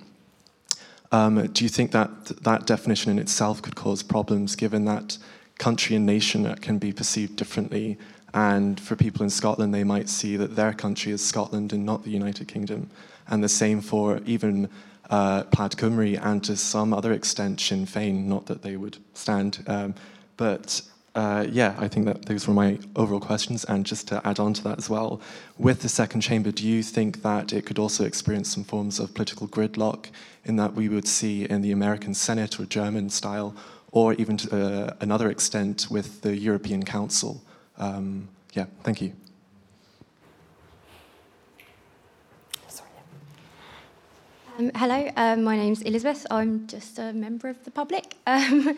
um, 1.12 1.48
do 1.48 1.64
you 1.64 1.70
think 1.70 1.92
that 1.92 2.26
that 2.44 2.66
definition 2.66 3.12
in 3.12 3.20
itself 3.20 3.62
could 3.62 3.76
cause 3.76 4.04
problems, 4.04 4.56
given 4.56 4.86
that 4.86 5.18
country 5.58 5.96
and 5.96 6.06
nation 6.06 6.54
can 6.56 6.78
be 6.78 6.92
perceived 6.92 7.36
differently? 7.36 7.98
And 8.34 8.80
for 8.80 8.96
people 8.96 9.24
in 9.24 9.30
Scotland, 9.30 9.74
they 9.74 9.86
might 9.86 10.10
see 10.10 10.36
that 10.36 10.56
their 10.56 10.74
country 10.74 11.14
is 11.14 11.24
Scotland 11.24 11.72
and 11.72 11.86
not 11.86 12.04
the 12.04 12.10
United 12.10 12.48
Kingdom. 12.48 12.90
And 13.28 13.44
the 13.44 13.50
same 13.50 13.80
for 13.82 14.20
even 14.26 14.70
uh, 15.10 15.44
Plaid 15.44 15.72
Cymru 15.72 16.20
and 16.22 16.44
to 16.44 16.58
some 16.58 16.94
other 16.94 17.14
extent 17.14 17.62
Sinn 17.62 17.86
Féin, 17.86 18.26
not 18.26 18.48
that 18.48 18.62
they 18.62 18.76
would 18.76 18.98
stand. 19.14 19.64
Um, 19.68 19.96
but 20.38 20.82
uh, 21.16 21.48
yeah, 21.50 21.76
I 21.80 21.88
think 21.88 22.06
that 22.08 22.26
those 22.26 22.46
were 22.46 22.54
my 22.54 22.78
overall 22.96 23.22
questions. 23.22 23.64
And 23.64 23.86
just 23.86 24.08
to 24.10 24.22
add 24.28 24.38
on 24.38 24.54
to 24.54 24.64
that 24.66 24.78
as 24.78 24.90
well, 24.90 25.22
with 25.58 25.82
the 25.82 25.90
second 25.90 26.22
chamber, 26.22 26.52
do 26.52 26.68
you 26.68 26.84
think 26.84 27.22
that 27.22 27.54
it 27.54 27.66
could 27.66 27.80
also 27.80 28.04
experience 28.04 28.54
some 28.54 28.66
forms 28.66 29.00
of 29.00 29.14
political 29.14 29.48
gridlock 29.48 30.08
in 30.44 30.58
that 30.58 30.74
we 30.74 30.90
would 30.90 31.08
see 31.08 31.46
in 31.46 31.62
the 31.62 31.72
American 31.72 32.14
Senate 32.14 32.60
or 32.60 32.66
German 32.66 33.10
style, 33.10 33.56
or 33.92 34.14
even 34.16 34.36
to 34.38 34.56
uh, 34.56 34.94
another 35.00 35.30
extent 35.30 35.88
with 35.90 36.22
the 36.22 36.36
European 36.36 36.84
Council? 36.84 37.42
Um, 37.78 38.28
yeah, 38.54 38.66
thank 38.84 39.02
you. 39.02 39.14
Um, 44.58 44.72
hello, 44.74 45.12
um, 45.18 45.44
my 45.44 45.58
name's 45.58 45.82
Elizabeth. 45.82 46.26
I'm 46.32 46.66
just 46.68 46.98
a 46.98 47.12
member 47.12 47.50
of 47.50 47.64
the 47.64 47.72
public. 47.72 48.16
Um, 48.28 48.78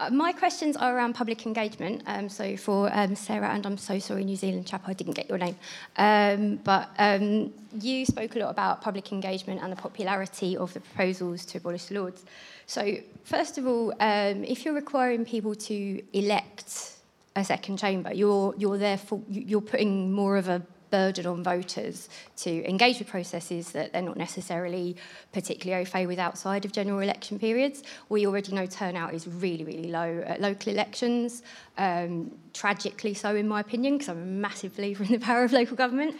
uh, 0.00 0.10
my 0.10 0.32
questions 0.32 0.76
are 0.76 0.96
around 0.96 1.14
public 1.14 1.44
engagement. 1.44 2.02
Um, 2.06 2.28
so 2.28 2.56
for 2.56 2.88
um, 2.92 3.16
Sarah, 3.16 3.50
and 3.50 3.66
I'm 3.66 3.76
so 3.76 3.98
sorry, 3.98 4.24
New 4.24 4.36
Zealand 4.36 4.66
chap, 4.66 4.82
I 4.86 4.92
didn't 4.92 5.14
get 5.14 5.28
your 5.28 5.38
name. 5.38 5.56
Um, 5.96 6.56
but 6.62 6.90
um, 6.98 7.52
you 7.80 8.06
spoke 8.06 8.36
a 8.36 8.38
lot 8.38 8.50
about 8.50 8.80
public 8.80 9.10
engagement 9.10 9.60
and 9.62 9.72
the 9.72 9.76
popularity 9.76 10.56
of 10.56 10.72
the 10.72 10.80
proposals 10.80 11.44
to 11.46 11.58
abolish 11.58 11.86
the 11.86 11.94
Lords. 11.94 12.24
So 12.66 12.98
first 13.24 13.58
of 13.58 13.66
all, 13.66 13.92
um, 13.98 14.44
if 14.44 14.64
you're 14.64 14.74
requiring 14.74 15.24
people 15.24 15.54
to 15.54 16.02
elect 16.12 16.92
a 17.34 17.44
second 17.44 17.78
chamber, 17.78 18.12
you're 18.12 18.54
you're 18.56 18.78
therefore 18.78 19.22
you're 19.28 19.60
putting 19.60 20.12
more 20.12 20.36
of 20.36 20.48
a 20.48 20.62
burden 20.90 21.26
on 21.26 21.42
voters 21.42 22.08
to 22.36 22.68
engage 22.68 22.98
with 22.98 23.08
processes 23.08 23.72
that 23.72 23.92
they're 23.92 24.02
not 24.02 24.16
necessarily 24.16 24.96
particularly 25.32 25.82
au 25.82 25.84
fait 25.84 26.06
with 26.06 26.18
outside 26.18 26.64
of 26.64 26.72
general 26.72 27.00
election 27.00 27.38
periods. 27.38 27.82
We 28.08 28.26
already 28.26 28.52
know 28.52 28.66
turnout 28.66 29.14
is 29.14 29.26
really, 29.26 29.64
really 29.64 29.90
low 29.90 30.22
at 30.26 30.40
local 30.40 30.72
elections, 30.72 31.42
um, 31.76 32.30
tragically 32.54 33.14
so, 33.14 33.34
in 33.34 33.48
my 33.48 33.60
opinion, 33.60 33.94
because 33.94 34.08
I'm 34.08 34.22
a 34.22 34.26
massive 34.26 34.76
believer 34.76 35.04
in 35.04 35.12
the 35.12 35.18
power 35.18 35.44
of 35.44 35.52
local 35.52 35.76
government. 35.76 36.16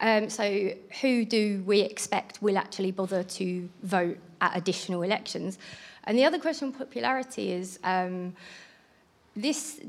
Um, 0.00 0.30
so, 0.30 0.72
who 1.00 1.24
do 1.24 1.62
we 1.64 1.80
expect 1.80 2.42
will 2.42 2.58
actually 2.58 2.90
bother 2.90 3.22
to 3.22 3.68
vote 3.82 4.18
at 4.40 4.56
additional 4.56 5.02
elections? 5.02 5.58
And 6.04 6.18
the 6.18 6.24
other 6.24 6.38
question 6.38 6.68
on 6.68 6.74
popularity 6.74 7.52
is 7.52 7.78
um, 7.84 8.34
this 9.36 9.80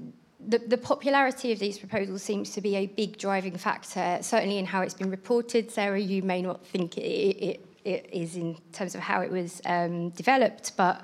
the, 0.47 0.59
the 0.59 0.77
popularity 0.77 1.51
of 1.51 1.59
these 1.59 1.77
proposals 1.77 2.23
seems 2.23 2.51
to 2.51 2.61
be 2.61 2.75
a 2.75 2.87
big 2.87 3.17
driving 3.17 3.57
factor, 3.57 4.19
certainly 4.21 4.57
in 4.57 4.65
how 4.65 4.81
it's 4.81 4.93
been 4.93 5.11
reported. 5.11 5.71
Sarah, 5.71 5.99
you 5.99 6.21
may 6.23 6.41
not 6.41 6.65
think 6.65 6.97
it, 6.97 7.01
it, 7.01 7.65
it 7.83 8.09
is 8.11 8.35
in 8.35 8.57
terms 8.71 8.95
of 8.95 9.01
how 9.01 9.21
it 9.21 9.31
was 9.31 9.61
um, 9.65 10.09
developed, 10.11 10.75
but 10.77 11.03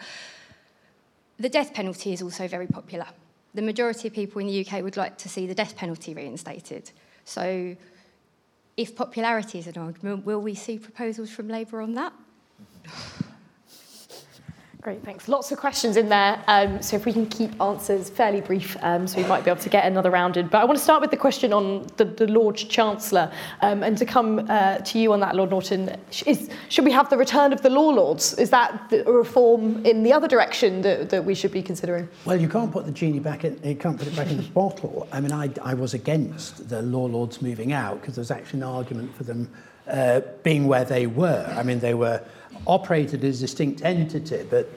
the 1.38 1.50
death 1.50 1.74
penalty 1.74 2.14
is 2.14 2.22
also 2.22 2.48
very 2.48 2.68
popular. 2.68 3.08
The 3.54 3.62
majority 3.62 4.08
of 4.08 4.14
people 4.14 4.42
in 4.42 4.48
the 4.48 4.66
UK 4.66 4.84
would 4.84 4.98
like 4.98 5.18
to 5.20 5.30
see 5.30 5.48
the 5.48 5.56
death 5.56 5.76
penalty 5.76 6.14
reinstated. 6.14 6.92
So, 7.26 7.76
if 8.78 8.96
popularity 8.96 9.60
is 9.60 9.68
an 9.68 9.78
argument, 9.78 10.26
will 10.26 10.42
we 10.42 10.56
see 10.56 10.78
proposals 10.78 11.30
from 11.30 11.48
Labour 11.48 11.82
on 11.82 11.94
that? 11.96 12.14
Great, 14.82 15.04
thanks. 15.04 15.28
Lots 15.28 15.52
of 15.52 15.58
questions 15.58 15.98
in 15.98 16.08
there. 16.08 16.42
Um, 16.48 16.82
so 16.82 16.96
if 16.96 17.06
we 17.06 17.12
can 17.12 17.26
keep 17.26 17.52
answers 17.62 18.10
fairly 18.10 18.40
brief, 18.40 18.78
um, 18.82 19.08
so 19.08 19.22
we 19.22 19.28
might 19.28 19.44
be 19.44 19.52
able 19.52 19.60
to 19.62 19.68
get 19.68 19.84
another 19.84 20.10
round 20.10 20.38
in. 20.38 20.48
But 20.48 20.60
I 20.60 20.64
want 20.64 20.78
to 20.78 20.84
start 20.84 21.02
with 21.02 21.12
the 21.12 21.18
question 21.18 21.52
on 21.52 21.86
the, 21.98 22.06
the 22.06 22.28
Lord 22.28 22.56
Chancellor, 22.56 23.30
um, 23.62 23.84
and 23.84 23.98
to 23.98 24.06
come 24.06 24.46
uh, 24.50 24.78
to 24.78 24.98
you 24.98 25.12
on 25.12 25.20
that, 25.20 25.36
Lord 25.36 25.50
Norton. 25.50 25.98
Is, 26.26 26.50
should 26.70 26.86
we 26.86 26.94
have 26.94 27.10
the 27.10 27.18
return 27.18 27.52
of 27.52 27.62
the 27.62 27.70
law 27.70 27.90
lords? 27.90 28.36
Is 28.36 28.52
that 28.52 28.94
a 28.94 29.12
reform 29.12 29.86
in 29.86 30.02
the 30.02 30.14
other 30.14 30.30
direction 30.30 30.82
that, 30.84 31.10
that 31.10 31.26
we 31.26 31.36
should 31.36 31.52
be 31.52 31.62
considering? 31.62 32.08
Well, 32.24 32.40
you 32.40 32.48
can't 32.48 32.72
put 32.72 32.86
the 32.86 32.94
genie 32.94 33.20
back 33.20 33.44
in. 33.44 33.60
You 33.62 33.76
can't 33.76 33.98
put 33.98 34.08
it 34.08 34.16
back 34.16 34.32
in 34.32 34.38
the 34.38 34.44
bottle. 34.54 35.10
I 35.12 35.20
mean, 35.20 35.34
I, 35.34 35.50
I 35.62 35.74
was 35.74 35.94
against 35.94 36.70
the 36.70 36.82
law 36.84 37.04
lords 37.04 37.42
moving 37.42 37.74
out 37.74 38.00
because 38.00 38.16
there's 38.16 38.32
actually 38.32 38.62
an 38.62 38.68
argument 38.68 39.14
for 39.14 39.26
them 39.26 39.52
uh, 39.90 40.22
being 40.44 40.68
where 40.68 40.86
they 40.86 41.08
were. 41.08 41.52
I 41.58 41.64
mean, 41.64 41.80
they 41.80 41.94
were 41.94 42.24
operated 42.68 43.24
as 43.24 43.40
a 43.40 43.42
distinct 43.42 43.84
entity, 43.84 44.46
but 44.50 44.70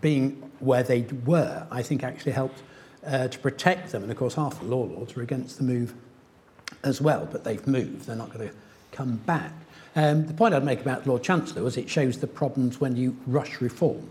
being 0.00 0.50
where 0.60 0.82
they 0.82 1.02
were, 1.24 1.66
I 1.70 1.82
think 1.82 2.02
actually 2.02 2.32
helped 2.32 2.62
uh, 3.06 3.28
to 3.28 3.38
protect 3.38 3.92
them. 3.92 4.02
And 4.02 4.12
of 4.12 4.18
course, 4.18 4.34
half 4.34 4.58
the 4.58 4.66
law 4.66 4.84
lords 4.84 5.14
were 5.14 5.22
against 5.22 5.58
the 5.58 5.64
move 5.64 5.94
as 6.84 7.00
well, 7.00 7.28
but 7.30 7.44
they've 7.44 7.66
moved. 7.66 8.06
They're 8.06 8.16
not 8.16 8.32
going 8.32 8.48
to 8.48 8.54
come 8.92 9.16
back. 9.16 9.52
Um, 9.96 10.26
the 10.26 10.34
point 10.34 10.54
I'd 10.54 10.64
make 10.64 10.80
about 10.80 11.06
Lord 11.06 11.22
Chancellor 11.22 11.62
was 11.62 11.76
it 11.76 11.88
shows 11.88 12.18
the 12.18 12.26
problems 12.26 12.80
when 12.80 12.96
you 12.96 13.16
rush 13.26 13.60
reform. 13.60 14.08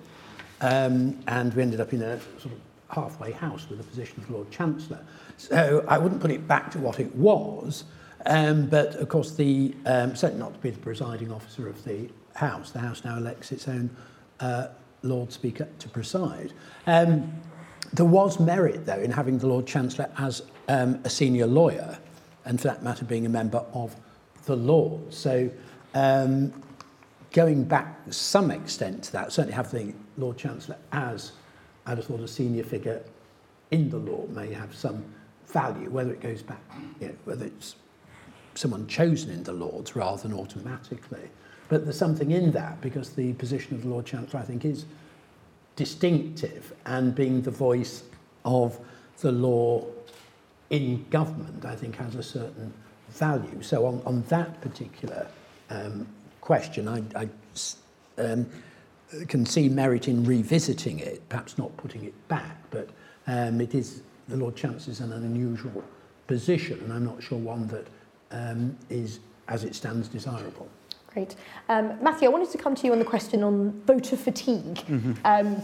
Um, 0.62 1.18
and 1.28 1.54
we 1.54 1.62
ended 1.62 1.80
up 1.80 1.94
in 1.94 2.02
a 2.02 2.20
sort 2.40 2.54
of 2.54 2.60
halfway 2.90 3.32
house 3.32 3.68
with 3.70 3.78
the 3.78 3.84
position 3.84 4.22
of 4.22 4.30
Lord 4.30 4.52
Chancellor. 4.52 5.00
So 5.38 5.86
I 5.88 5.98
wouldn't 5.98 6.22
put 6.22 6.32
it 6.32 6.48
back 6.48 6.70
to 6.72 6.80
what 6.80 7.00
it 7.00 7.16
was, 7.16 7.86
um, 8.26 8.68
but 8.68 8.96
of 8.96 9.10
course, 9.10 9.32
the 9.32 9.76
um, 9.86 10.16
certainly 10.16 10.44
not 10.44 10.54
to 10.54 10.60
be 10.60 10.70
the 10.70 10.80
presiding 10.80 11.32
officer 11.32 11.68
of 11.68 11.84
the 11.84 12.10
House. 12.36 12.72
The 12.72 12.80
House 12.80 13.04
now 13.04 13.18
elects 13.18 13.52
its 13.52 13.68
own 13.68 13.90
uh, 14.40 14.68
Lord 15.04 15.32
Speaker 15.32 15.68
to 15.80 15.90
preside. 15.90 16.54
Um, 16.88 17.34
there 17.94 18.06
was 18.06 18.40
merit, 18.40 18.86
though, 18.86 19.00
in 19.00 19.12
having 19.12 19.38
the 19.38 19.48
Lord 19.48 19.66
Chancellor 19.66 20.10
as 20.18 20.44
um, 20.68 21.00
a 21.04 21.10
senior 21.10 21.48
lawyer, 21.48 21.98
and 22.46 22.60
for 22.60 22.68
that 22.68 22.84
matter, 22.84 23.06
being 23.06 23.26
a 23.26 23.30
member 23.30 23.66
of 23.74 23.96
the 24.46 24.56
Lords. 24.56 25.18
So, 25.18 25.50
um, 25.94 26.54
going 27.32 27.64
back 27.64 28.00
some 28.10 28.52
extent 28.52 29.04
to 29.04 29.12
that, 29.14 29.32
certainly 29.32 29.54
having 29.54 29.92
the 30.16 30.22
Lord 30.22 30.38
Chancellor 30.38 30.78
as, 30.92 31.32
I'd 31.86 31.98
have 31.98 32.06
thought, 32.06 32.20
a 32.20 32.28
senior 32.28 32.64
figure 32.64 33.02
in 33.72 33.90
the 33.90 33.98
law 33.98 34.26
may 34.28 34.52
have 34.54 34.76
some 34.76 35.04
value, 35.48 35.90
whether 35.90 36.12
it 36.12 36.22
goes 36.22 36.42
back, 36.42 36.62
you 37.00 37.08
know, 37.08 37.16
whether 37.26 37.46
it's 37.46 37.76
someone 38.56 38.88
chosen 38.88 39.32
in 39.32 39.44
the 39.44 39.54
Lords 39.54 39.96
rather 39.96 40.22
than 40.22 40.34
automatically. 40.38 41.30
But 41.70 41.84
there's 41.84 41.98
something 41.98 42.32
in 42.32 42.52
that 42.52 42.82
because 42.82 43.12
the 43.12 43.34
position 43.34 43.76
of 43.76 43.84
the 43.84 43.90
Lord 43.90 44.06
Chancellor, 44.06 44.40
I 44.40 44.44
think, 44.44 44.66
is 44.66 44.86
distinctive 45.76 46.74
and 46.86 47.14
being 47.16 47.42
the 47.42 47.52
voice 47.52 48.04
of 48.44 48.80
the 49.22 49.32
law 49.32 49.86
in 50.70 51.06
government, 51.10 51.66
I 51.66 51.76
think, 51.76 51.96
has 51.98 52.16
a 52.16 52.24
certain 52.24 52.74
value. 53.10 53.62
So, 53.62 53.86
on, 53.86 54.02
on 54.06 54.24
that 54.24 54.62
particular 54.62 55.28
um, 55.70 56.08
question, 56.42 56.88
I, 56.88 57.04
I 57.16 57.30
um, 58.18 58.50
can 59.28 59.46
see 59.46 59.70
merit 59.70 60.08
in 60.08 60.24
revisiting 60.24 61.00
it, 61.00 61.28
perhaps 61.30 61.58
not 61.58 61.76
putting 61.78 62.04
it 62.04 62.28
back, 62.28 62.58
but 62.72 62.90
um, 63.28 63.62
it 63.62 63.74
is 63.76 64.02
the 64.28 64.38
Lord 64.38 64.56
Chancellor 64.56 64.92
is 64.92 65.00
in 65.02 65.12
an 65.12 65.24
unusual 65.24 65.84
position, 66.28 66.80
and 66.82 66.94
I'm 66.94 67.06
not 67.06 67.22
sure 67.22 67.38
one 67.38 67.68
that 67.68 67.88
um, 68.32 68.78
is, 68.90 69.20
as 69.48 69.64
it 69.64 69.76
stands, 69.76 70.08
desirable. 70.08 70.68
Great. 71.08 71.36
Um, 71.70 71.98
Matthew, 72.02 72.28
I 72.28 72.32
wanted 72.32 72.52
to 72.52 72.58
come 72.58 72.76
to 72.76 72.86
you 72.86 72.92
on 72.92 73.00
the 73.00 73.06
question 73.06 73.44
on 73.44 73.82
voter 73.86 74.16
fatigue. 74.16 74.76
Mm-hmm. 74.76 75.14
Um, 75.26 75.62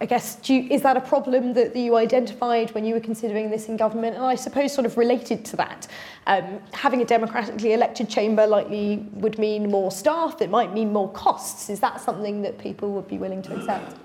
I 0.00 0.06
guess, 0.06 0.36
do 0.36 0.54
you, 0.54 0.68
is 0.70 0.82
that 0.82 0.96
a 0.96 1.00
problem 1.00 1.54
that, 1.54 1.72
that 1.72 1.78
you 1.78 1.96
identified 1.96 2.74
when 2.74 2.84
you 2.84 2.94
were 2.94 3.00
considering 3.00 3.50
this 3.50 3.68
in 3.68 3.76
government? 3.76 4.16
And 4.16 4.24
I 4.24 4.34
suppose, 4.34 4.72
sort 4.72 4.84
of 4.84 4.96
related 4.96 5.44
to 5.46 5.56
that, 5.56 5.86
um, 6.26 6.60
having 6.72 7.02
a 7.02 7.04
democratically 7.04 7.72
elected 7.72 8.08
chamber 8.08 8.46
likely 8.46 9.06
would 9.12 9.38
mean 9.38 9.70
more 9.70 9.90
staff, 9.90 10.40
it 10.40 10.50
might 10.50 10.72
mean 10.72 10.92
more 10.92 11.10
costs. 11.12 11.70
Is 11.70 11.80
that 11.80 12.00
something 12.00 12.42
that 12.42 12.58
people 12.58 12.92
would 12.92 13.06
be 13.06 13.18
willing 13.18 13.42
to 13.42 13.56
accept? 13.56 13.96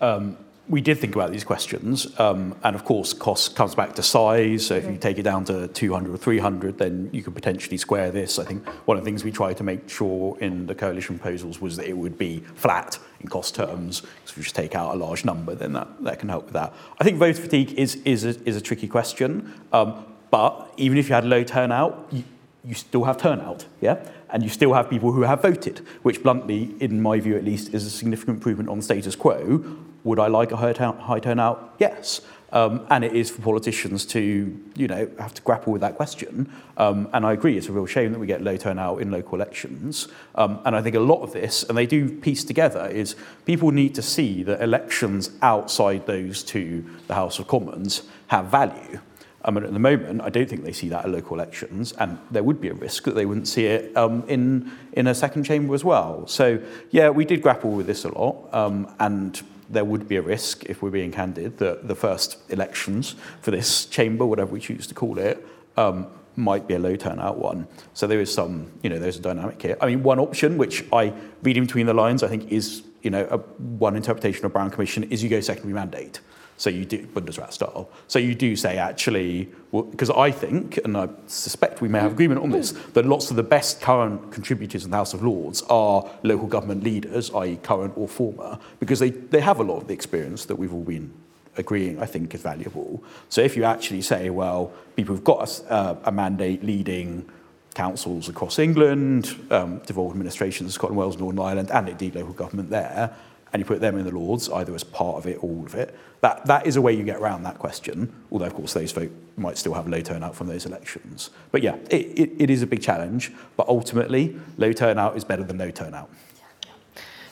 Um, 0.00 0.38
we 0.68 0.80
did 0.80 0.98
think 0.98 1.14
about 1.14 1.30
these 1.30 1.44
questions, 1.44 2.18
um, 2.18 2.56
and 2.64 2.74
of 2.74 2.84
course, 2.84 3.12
cost 3.12 3.54
comes 3.54 3.76
back 3.76 3.94
to 3.94 4.02
size. 4.02 4.66
So 4.66 4.74
if 4.74 4.84
you 4.84 4.96
take 4.96 5.18
it 5.18 5.22
down 5.22 5.44
to 5.44 5.68
200 5.68 6.12
or 6.12 6.16
300, 6.16 6.78
then 6.78 7.08
you 7.12 7.22
could 7.22 7.34
potentially 7.34 7.76
square 7.76 8.10
this. 8.10 8.38
I 8.40 8.44
think 8.44 8.66
one 8.84 8.98
of 8.98 9.04
the 9.04 9.08
things 9.08 9.22
we 9.22 9.30
tried 9.30 9.56
to 9.58 9.64
make 9.64 9.88
sure 9.88 10.36
in 10.40 10.66
the 10.66 10.74
coalition 10.74 11.18
proposals 11.18 11.60
was 11.60 11.76
that 11.76 11.86
it 11.86 11.96
would 11.96 12.18
be 12.18 12.40
flat 12.56 12.98
in 13.20 13.28
cost 13.28 13.54
terms. 13.54 13.98
So 13.98 14.30
if 14.30 14.36
you 14.36 14.42
just 14.42 14.56
take 14.56 14.74
out 14.74 14.94
a 14.94 14.98
large 14.98 15.24
number, 15.24 15.54
then 15.54 15.72
that, 15.74 15.88
that 16.02 16.18
can 16.18 16.28
help 16.28 16.46
with 16.46 16.54
that. 16.54 16.74
I 17.00 17.04
think 17.04 17.18
voter 17.18 17.40
fatigue 17.40 17.72
is, 17.74 17.96
is, 18.04 18.24
a, 18.24 18.30
is 18.48 18.56
a 18.56 18.60
tricky 18.60 18.88
question, 18.88 19.52
um, 19.72 20.04
but 20.30 20.72
even 20.76 20.98
if 20.98 21.08
you 21.08 21.14
had 21.14 21.24
low 21.24 21.44
turnout, 21.44 22.08
you, 22.10 22.24
you 22.64 22.74
still 22.74 23.04
have 23.04 23.18
turnout, 23.18 23.66
yeah? 23.80 24.04
And 24.30 24.42
you 24.42 24.48
still 24.48 24.72
have 24.74 24.90
people 24.90 25.12
who 25.12 25.22
have 25.22 25.42
voted, 25.42 25.78
which 26.02 26.24
bluntly, 26.24 26.74
in 26.80 27.00
my 27.00 27.20
view 27.20 27.36
at 27.36 27.44
least, 27.44 27.72
is 27.72 27.86
a 27.86 27.90
significant 27.90 28.38
improvement 28.38 28.68
on 28.68 28.78
the 28.78 28.82
status 28.82 29.14
quo. 29.14 29.64
Would 30.06 30.20
I 30.20 30.28
like 30.28 30.52
a 30.52 30.56
high, 30.56 30.72
high 30.72 31.18
turnout? 31.18 31.74
Yes. 31.80 32.20
Um, 32.52 32.86
and 32.90 33.04
it 33.04 33.12
is 33.12 33.28
for 33.28 33.42
politicians 33.42 34.06
to, 34.06 34.56
you 34.76 34.86
know, 34.86 35.10
have 35.18 35.34
to 35.34 35.42
grapple 35.42 35.72
with 35.72 35.80
that 35.80 35.96
question. 35.96 36.48
Um, 36.76 37.08
and 37.12 37.26
I 37.26 37.32
agree, 37.32 37.58
it's 37.58 37.68
a 37.68 37.72
real 37.72 37.86
shame 37.86 38.12
that 38.12 38.20
we 38.20 38.28
get 38.28 38.40
low 38.40 38.56
turnout 38.56 39.02
in 39.02 39.10
local 39.10 39.34
elections. 39.34 40.06
Um, 40.36 40.60
and 40.64 40.76
I 40.76 40.80
think 40.80 40.94
a 40.94 41.00
lot 41.00 41.22
of 41.22 41.32
this, 41.32 41.64
and 41.64 41.76
they 41.76 41.86
do 41.86 42.08
piece 42.08 42.44
together, 42.44 42.86
is 42.86 43.16
people 43.46 43.72
need 43.72 43.96
to 43.96 44.02
see 44.02 44.44
that 44.44 44.62
elections 44.62 45.32
outside 45.42 46.06
those 46.06 46.44
to 46.44 46.84
the 47.08 47.14
House 47.14 47.40
of 47.40 47.48
Commons 47.48 48.04
have 48.28 48.46
value. 48.46 49.00
I 49.44 49.50
mean, 49.50 49.64
at 49.64 49.72
the 49.72 49.80
moment, 49.80 50.22
I 50.22 50.30
don't 50.30 50.48
think 50.48 50.62
they 50.62 50.72
see 50.72 50.88
that 50.90 51.04
at 51.04 51.10
local 51.10 51.34
elections, 51.34 51.92
and 51.94 52.18
there 52.30 52.44
would 52.44 52.60
be 52.60 52.68
a 52.68 52.74
risk 52.74 53.04
that 53.04 53.16
they 53.16 53.26
wouldn't 53.26 53.48
see 53.48 53.66
it 53.66 53.96
um, 53.96 54.24
in 54.28 54.72
in 54.92 55.06
a 55.06 55.14
second 55.14 55.44
chamber 55.44 55.74
as 55.74 55.84
well. 55.84 56.26
So, 56.26 56.60
yeah, 56.90 57.10
we 57.10 57.24
did 57.24 57.42
grapple 57.42 57.70
with 57.70 57.86
this 57.86 58.04
a 58.04 58.08
lot, 58.08 58.48
um, 58.52 58.92
and 58.98 59.40
there 59.68 59.84
would 59.84 60.08
be 60.08 60.16
a 60.16 60.22
risk, 60.22 60.64
if 60.64 60.82
we're 60.82 60.90
being 60.90 61.12
candid, 61.12 61.58
that 61.58 61.88
the 61.88 61.94
first 61.94 62.38
elections 62.50 63.16
for 63.40 63.50
this 63.50 63.86
chamber, 63.86 64.24
whatever 64.24 64.52
we 64.52 64.60
choose 64.60 64.86
to 64.86 64.94
call 64.94 65.18
it, 65.18 65.46
um, 65.76 66.06
might 66.36 66.68
be 66.68 66.74
a 66.74 66.78
low 66.78 66.96
turnout 66.96 67.38
one. 67.38 67.66
So 67.94 68.06
there 68.06 68.20
is 68.20 68.32
some, 68.32 68.70
you 68.82 68.90
know, 68.90 68.98
there's 68.98 69.16
a 69.16 69.22
dynamic 69.22 69.60
here. 69.60 69.76
I 69.80 69.86
mean, 69.86 70.02
one 70.02 70.18
option, 70.18 70.58
which 70.58 70.84
I 70.92 71.12
read 71.42 71.56
in 71.56 71.64
between 71.64 71.86
the 71.86 71.94
lines, 71.94 72.22
I 72.22 72.28
think 72.28 72.52
is, 72.52 72.82
you 73.02 73.10
know, 73.10 73.26
a, 73.30 73.38
one 73.38 73.96
interpretation 73.96 74.44
of 74.44 74.52
Brown 74.52 74.70
Commission 74.70 75.04
is 75.04 75.22
you 75.22 75.30
go 75.30 75.40
secondary 75.40 75.74
mandate. 75.74 76.20
So 76.56 76.70
you 76.70 76.84
do 76.84 77.06
Bundesrat 77.06 77.52
style. 77.52 77.88
So 78.08 78.18
you 78.18 78.34
do 78.34 78.56
say 78.56 78.78
actually, 78.78 79.50
because 79.72 80.08
well, 80.08 80.20
I 80.20 80.30
think, 80.30 80.78
and 80.78 80.96
I 80.96 81.08
suspect 81.26 81.80
we 81.80 81.88
may 81.88 82.00
have 82.00 82.12
agreement 82.12 82.40
on 82.40 82.50
this, 82.50 82.72
that 82.94 83.04
lots 83.04 83.30
of 83.30 83.36
the 83.36 83.42
best 83.42 83.80
current 83.80 84.32
contributors 84.32 84.84
in 84.84 84.90
the 84.90 84.96
House 84.96 85.12
of 85.12 85.22
Lords 85.22 85.62
are 85.68 86.08
local 86.22 86.46
government 86.46 86.82
leaders, 86.82 87.30
i.e., 87.34 87.56
current 87.62 87.92
or 87.96 88.08
former, 88.08 88.58
because 88.80 89.00
they, 89.00 89.10
they 89.10 89.40
have 89.40 89.60
a 89.60 89.62
lot 89.62 89.82
of 89.82 89.88
the 89.88 89.94
experience 89.94 90.46
that 90.46 90.56
we've 90.56 90.72
all 90.72 90.84
been 90.84 91.12
agreeing, 91.58 92.00
I 92.00 92.06
think, 92.06 92.34
is 92.34 92.42
valuable. 92.42 93.02
So 93.28 93.40
if 93.40 93.56
you 93.56 93.64
actually 93.64 94.02
say, 94.02 94.30
well, 94.30 94.72
people 94.94 95.14
who've 95.14 95.24
got 95.24 95.60
a, 95.60 95.72
uh, 95.72 95.96
a 96.04 96.12
mandate 96.12 96.64
leading 96.64 97.28
councils 97.74 98.28
across 98.28 98.58
England, 98.58 99.36
um, 99.50 99.78
devolved 99.80 100.12
administrations, 100.12 100.74
Scotland, 100.74 100.98
Wales, 100.98 101.18
Northern 101.18 101.38
Ireland, 101.38 101.70
and 101.70 101.88
indeed 101.88 102.14
local 102.14 102.32
government 102.32 102.70
there, 102.70 103.14
and 103.56 103.62
you 103.62 103.64
put 103.64 103.80
them 103.80 103.96
in 103.96 104.04
the 104.04 104.14
Lords, 104.14 104.50
either 104.50 104.74
as 104.74 104.84
part 104.84 105.16
of 105.16 105.26
it 105.26 105.38
or 105.38 105.48
all 105.48 105.64
of 105.64 105.74
it. 105.74 105.98
That, 106.20 106.44
that 106.44 106.66
is 106.66 106.76
a 106.76 106.82
way 106.82 106.92
you 106.92 107.04
get 107.04 107.16
around 107.16 107.42
that 107.44 107.58
question, 107.58 108.12
although, 108.30 108.44
of 108.44 108.52
course, 108.52 108.74
those 108.74 108.92
vote 108.92 109.10
might 109.38 109.56
still 109.56 109.72
have 109.72 109.88
low 109.88 110.02
turnout 110.02 110.34
from 110.34 110.46
those 110.46 110.66
elections. 110.66 111.30
But 111.52 111.62
yeah, 111.62 111.76
it, 111.90 112.18
it, 112.18 112.32
it 112.38 112.50
is 112.50 112.60
a 112.60 112.66
big 112.66 112.82
challenge, 112.82 113.32
but 113.56 113.66
ultimately, 113.66 114.38
low 114.58 114.74
turnout 114.74 115.16
is 115.16 115.24
better 115.24 115.42
than 115.42 115.56
no 115.56 115.70
turnout. 115.70 116.10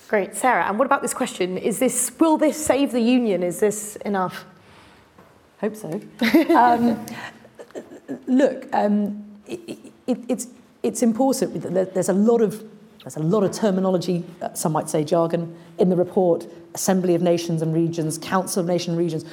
Great, 0.09 0.35
Sarah. 0.35 0.65
And 0.65 0.79
what 0.79 0.87
about 0.87 1.03
this 1.03 1.13
question? 1.13 1.59
Is 1.59 1.79
this 1.79 2.11
will 2.19 2.39
this 2.39 2.65
save 2.65 2.93
the 2.93 3.03
union? 3.03 3.43
Is 3.43 3.61
this 3.61 3.97
enough? 3.97 4.47
Hope 5.61 5.77
so. 5.77 6.01
um, 6.57 7.05
look, 8.27 8.67
um, 8.73 9.27
it, 9.47 9.79
it, 10.07 10.19
it's 10.29 10.47
it's 10.83 11.03
important. 11.03 11.93
There's 11.93 12.09
a 12.09 12.15
lot 12.15 12.41
of 12.41 12.65
There's 13.05 13.17
a 13.17 13.21
lot 13.21 13.45
of 13.45 13.53
terminology, 13.53 14.25
uh, 14.41 14.55
some 14.55 14.73
might 14.73 14.89
say 14.89 15.05
jargon, 15.05 15.55
in 15.79 15.91
the 15.91 15.97
report 15.97 16.47
Assembly 16.75 17.15
of 17.15 17.21
Nations 17.21 17.61
and 17.61 17.75
Regions, 17.75 18.17
Council 18.17 18.61
of 18.61 18.67
Nations 18.67 18.89
and 18.89 18.99
Regions. 18.99 19.25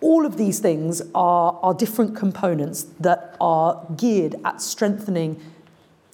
All 0.00 0.24
of 0.24 0.38
these 0.38 0.60
things 0.60 1.02
are, 1.14 1.58
are 1.62 1.74
different 1.74 2.16
components 2.16 2.84
that 2.98 3.36
are 3.38 3.86
geared 3.98 4.36
at 4.46 4.62
strengthening 4.62 5.38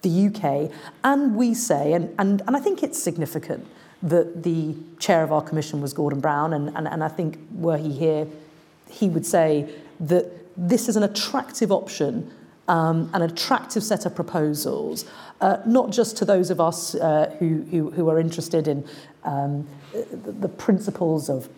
the 0.02 0.26
UK. 0.26 0.72
And 1.04 1.36
we 1.36 1.54
say, 1.54 1.92
and, 1.92 2.12
and, 2.18 2.42
and 2.48 2.56
I 2.56 2.60
think 2.60 2.82
it's 2.82 3.00
significant 3.00 3.64
that 4.02 4.42
the 4.42 4.74
chair 4.98 5.22
of 5.22 5.30
our 5.30 5.42
commission 5.42 5.80
was 5.80 5.92
Gordon 5.92 6.18
Brown, 6.18 6.52
and, 6.52 6.76
and, 6.76 6.88
and 6.88 7.04
I 7.04 7.08
think 7.08 7.38
were 7.52 7.78
he 7.78 7.92
here, 7.92 8.26
he 8.90 9.08
would 9.08 9.24
say 9.24 9.72
that 10.00 10.32
this 10.56 10.88
is 10.88 10.96
an 10.96 11.04
attractive 11.04 11.70
option 11.70 12.32
um, 12.68 13.10
an 13.12 13.22
attractive 13.22 13.82
set 13.82 14.06
of 14.06 14.14
proposals, 14.14 15.04
uh, 15.40 15.58
not 15.66 15.90
just 15.90 16.16
to 16.18 16.24
those 16.24 16.50
of 16.50 16.60
us 16.60 16.94
uh, 16.94 17.34
who, 17.38 17.62
who, 17.70 17.90
who 17.90 18.08
are 18.08 18.18
interested 18.18 18.68
in 18.68 18.84
um, 19.24 19.66
the, 19.92 20.32
the 20.32 20.48
principles 20.48 21.28
of 21.28 21.48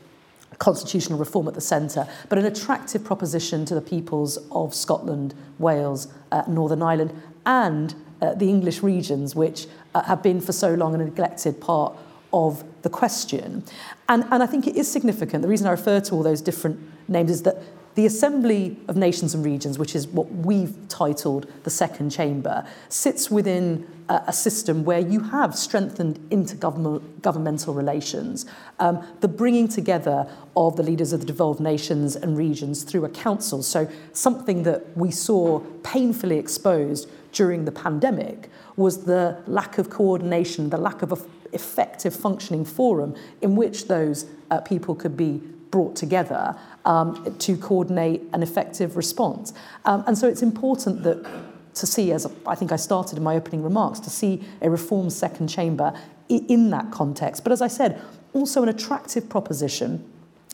constitutional 0.58 1.18
reform 1.18 1.46
at 1.48 1.54
the 1.54 1.60
centre, 1.60 2.06
but 2.28 2.38
an 2.38 2.44
attractive 2.44 3.04
proposition 3.04 3.64
to 3.64 3.74
the 3.74 3.80
peoples 3.80 4.38
of 4.50 4.74
Scotland, 4.74 5.34
Wales, 5.58 6.08
uh, 6.32 6.42
Northern 6.48 6.82
Ireland, 6.82 7.12
and 7.46 7.94
uh, 8.20 8.34
the 8.34 8.48
English 8.48 8.82
regions, 8.82 9.34
which 9.34 9.66
uh, 9.94 10.02
have 10.02 10.22
been 10.22 10.40
for 10.40 10.52
so 10.52 10.74
long 10.74 10.94
a 10.94 10.98
neglected 10.98 11.60
part 11.60 11.94
of 12.32 12.64
the 12.82 12.90
question. 12.90 13.64
And, 14.08 14.24
and 14.30 14.42
I 14.42 14.46
think 14.46 14.66
it 14.66 14.76
is 14.76 14.90
significant. 14.90 15.42
The 15.42 15.48
reason 15.48 15.66
I 15.66 15.70
refer 15.70 16.00
to 16.00 16.14
all 16.14 16.22
those 16.22 16.42
different 16.42 16.78
names 17.08 17.30
is 17.30 17.42
that 17.44 17.62
the 17.98 18.06
Assembly 18.06 18.76
of 18.86 18.96
Nations 18.96 19.34
and 19.34 19.44
Regions, 19.44 19.76
which 19.76 19.96
is 19.96 20.06
what 20.06 20.30
we've 20.30 20.72
titled 20.86 21.50
the 21.64 21.70
second 21.70 22.10
chamber, 22.10 22.64
sits 22.88 23.28
within 23.28 23.88
a, 24.08 24.22
a 24.28 24.32
system 24.32 24.84
where 24.84 25.00
you 25.00 25.18
have 25.18 25.56
strengthened 25.56 26.16
intergovernmental 26.30 27.74
relations, 27.74 28.46
um, 28.78 29.04
the 29.18 29.26
bringing 29.26 29.66
together 29.66 30.30
of 30.56 30.76
the 30.76 30.82
leaders 30.84 31.12
of 31.12 31.18
the 31.18 31.26
devolved 31.26 31.58
nations 31.58 32.14
and 32.14 32.38
regions 32.38 32.84
through 32.84 33.04
a 33.04 33.08
council. 33.08 33.64
So 33.64 33.90
something 34.12 34.62
that 34.62 34.96
we 34.96 35.10
saw 35.10 35.58
painfully 35.82 36.38
exposed 36.38 37.10
during 37.32 37.64
the 37.64 37.72
pandemic 37.72 38.48
was 38.76 39.06
the 39.06 39.42
lack 39.48 39.76
of 39.76 39.90
coordination, 39.90 40.70
the 40.70 40.78
lack 40.78 41.02
of 41.02 41.10
a 41.10 41.18
effective 41.52 42.14
functioning 42.14 42.64
forum 42.64 43.16
in 43.40 43.56
which 43.56 43.88
those 43.88 44.26
uh, 44.50 44.60
people 44.60 44.94
could 44.94 45.16
be 45.16 45.40
brought 45.70 45.96
together 45.96 46.56
um, 46.84 47.36
to 47.38 47.56
coordinate 47.56 48.22
an 48.32 48.42
effective 48.42 48.96
response. 48.96 49.52
Um, 49.84 50.04
and 50.06 50.16
so 50.16 50.28
it's 50.28 50.42
important 50.42 51.02
that 51.02 51.26
to 51.74 51.86
see, 51.86 52.12
as 52.12 52.26
I 52.46 52.54
think 52.54 52.72
I 52.72 52.76
started 52.76 53.18
in 53.18 53.24
my 53.24 53.36
opening 53.36 53.62
remarks, 53.62 54.00
to 54.00 54.10
see 54.10 54.42
a 54.60 54.70
reformed 54.70 55.12
second 55.12 55.48
chamber 55.48 55.92
in 56.28 56.70
that 56.70 56.90
context. 56.90 57.42
But 57.42 57.52
as 57.52 57.62
I 57.62 57.68
said, 57.68 58.00
also 58.34 58.62
an 58.62 58.68
attractive 58.68 59.28
proposition 59.28 60.04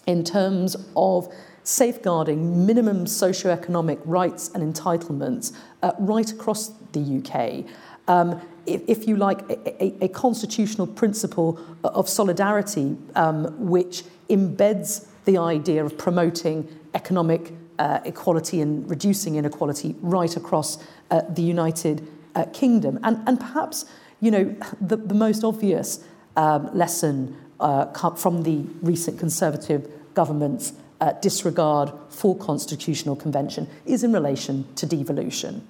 in 0.07 0.23
terms 0.23 0.77
of 0.97 1.33
safeguarding 1.65 2.67
minimum 2.67 3.07
socio-economic 3.07 3.99
rights 4.05 4.51
and 4.55 4.75
entitlements 4.75 5.57
uh, 5.83 5.93
right 5.99 6.31
across 6.31 6.69
the 6.93 7.01
UK. 7.01 7.65
Um, 8.07 8.41
if, 8.67 8.83
if 8.87 9.09
you 9.09 9.17
like, 9.17 9.41
a, 9.51 9.85
a, 9.85 10.05
a 10.05 10.09
constitutional 10.09 10.87
principle 10.87 11.59
of 11.83 12.09
solidarity 12.09 12.97
um, 13.15 13.47
which 13.59 14.05
embeds 14.29 15.07
the 15.25 15.39
idea 15.39 15.85
of 15.85 15.97
promoting 15.97 16.69
economic 16.95 17.53
uh, 17.79 18.01
equality 18.05 18.61
and 18.61 18.89
reducing 18.89 19.37
inequality 19.37 19.95
right 20.01 20.37
across 20.37 20.79
uh, 21.11 21.23
the 21.29 21.43
United 21.43 22.07
uh, 22.35 22.45
Kingdom. 22.53 22.99
And, 23.03 23.27
and 23.27 23.39
perhaps, 23.39 23.85
you 24.21 24.31
know, 24.31 24.57
the, 24.81 24.97
the 24.97 25.15
most 25.15 25.45
obvious 25.45 26.05
um, 26.37 26.71
lesson 26.77 27.37
uh, 27.61 27.87
from 28.17 28.43
the 28.43 28.65
recent 28.83 29.19
Conservative 29.19 29.91
government's 30.15 30.73
uh, 31.01 31.13
disregard 31.21 31.93
for 32.09 32.37
constitutional 32.37 33.17
convention 33.17 33.69
is 33.85 34.05
in 34.05 34.13
relation 34.13 34.67
to 34.77 34.87
devolution. 34.87 35.67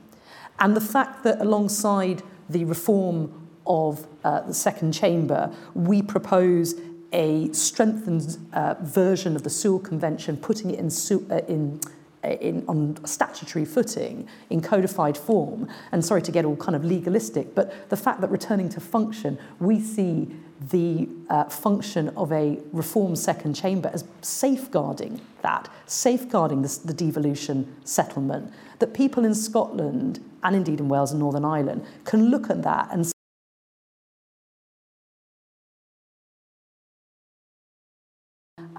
And 0.59 0.76
the 0.76 0.80
fact 0.80 1.24
that 1.24 1.40
alongside 1.40 2.22
the 2.48 2.64
reform 2.64 3.48
of 3.66 4.07
uh, 4.22 4.42
the 4.42 4.55
second 4.55 4.92
chamber, 4.92 5.52
we 5.74 6.02
propose 6.02 6.74
a 7.14 7.50
strengthened 7.52 8.36
uh, 8.52 8.74
version 8.82 9.36
of 9.36 9.44
the 9.44 9.50
Sewell 9.50 9.78
Convention, 9.78 10.36
putting 10.36 10.70
it 10.70 10.80
in, 10.80 10.88
uh, 11.30 11.36
in, 11.46 11.80
uh, 12.24 12.28
in, 12.28 12.64
on 12.66 13.06
statutory 13.06 13.64
footing, 13.64 14.28
in 14.50 14.60
codified 14.60 15.16
form. 15.16 15.68
And 15.92 16.04
sorry 16.04 16.22
to 16.22 16.32
get 16.32 16.44
all 16.44 16.56
kind 16.56 16.74
of 16.74 16.84
legalistic, 16.84 17.54
but 17.54 17.88
the 17.88 17.96
fact 17.96 18.20
that 18.20 18.30
returning 18.30 18.68
to 18.70 18.80
function, 18.80 19.38
we 19.60 19.80
see 19.80 20.28
the 20.70 21.08
uh, 21.30 21.44
function 21.44 22.08
of 22.10 22.32
a 22.32 22.58
reformed 22.72 23.18
second 23.18 23.54
chamber 23.54 23.90
as 23.92 24.04
safeguarding 24.20 25.20
that, 25.42 25.68
safeguarding 25.86 26.62
the 26.62 26.94
devolution 26.94 27.76
settlement, 27.84 28.52
that 28.80 28.92
people 28.92 29.24
in 29.24 29.34
Scotland 29.34 30.24
and 30.42 30.56
indeed 30.56 30.80
in 30.80 30.88
Wales 30.88 31.12
and 31.12 31.20
Northern 31.20 31.44
Ireland 31.44 31.84
can 32.04 32.30
look 32.30 32.50
at 32.50 32.62
that 32.62 32.88
and 32.90 33.13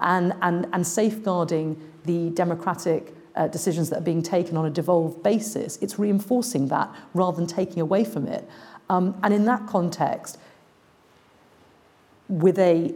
and, 0.06 0.32
and, 0.40 0.66
and 0.72 0.86
safeguarding 0.86 1.76
the 2.04 2.30
democratic 2.30 3.12
uh, 3.34 3.48
decisions 3.48 3.90
that 3.90 3.98
are 3.98 4.02
being 4.02 4.22
taken 4.22 4.56
on 4.56 4.64
a 4.64 4.70
devolved 4.70 5.22
basis. 5.22 5.76
It's 5.82 5.98
reinforcing 5.98 6.68
that 6.68 6.88
rather 7.12 7.36
than 7.36 7.46
taking 7.46 7.80
away 7.80 8.04
from 8.04 8.26
it. 8.26 8.48
Um, 8.88 9.18
and 9.22 9.34
in 9.34 9.44
that 9.44 9.66
context, 9.66 10.38
with 12.28 12.58
a 12.58 12.94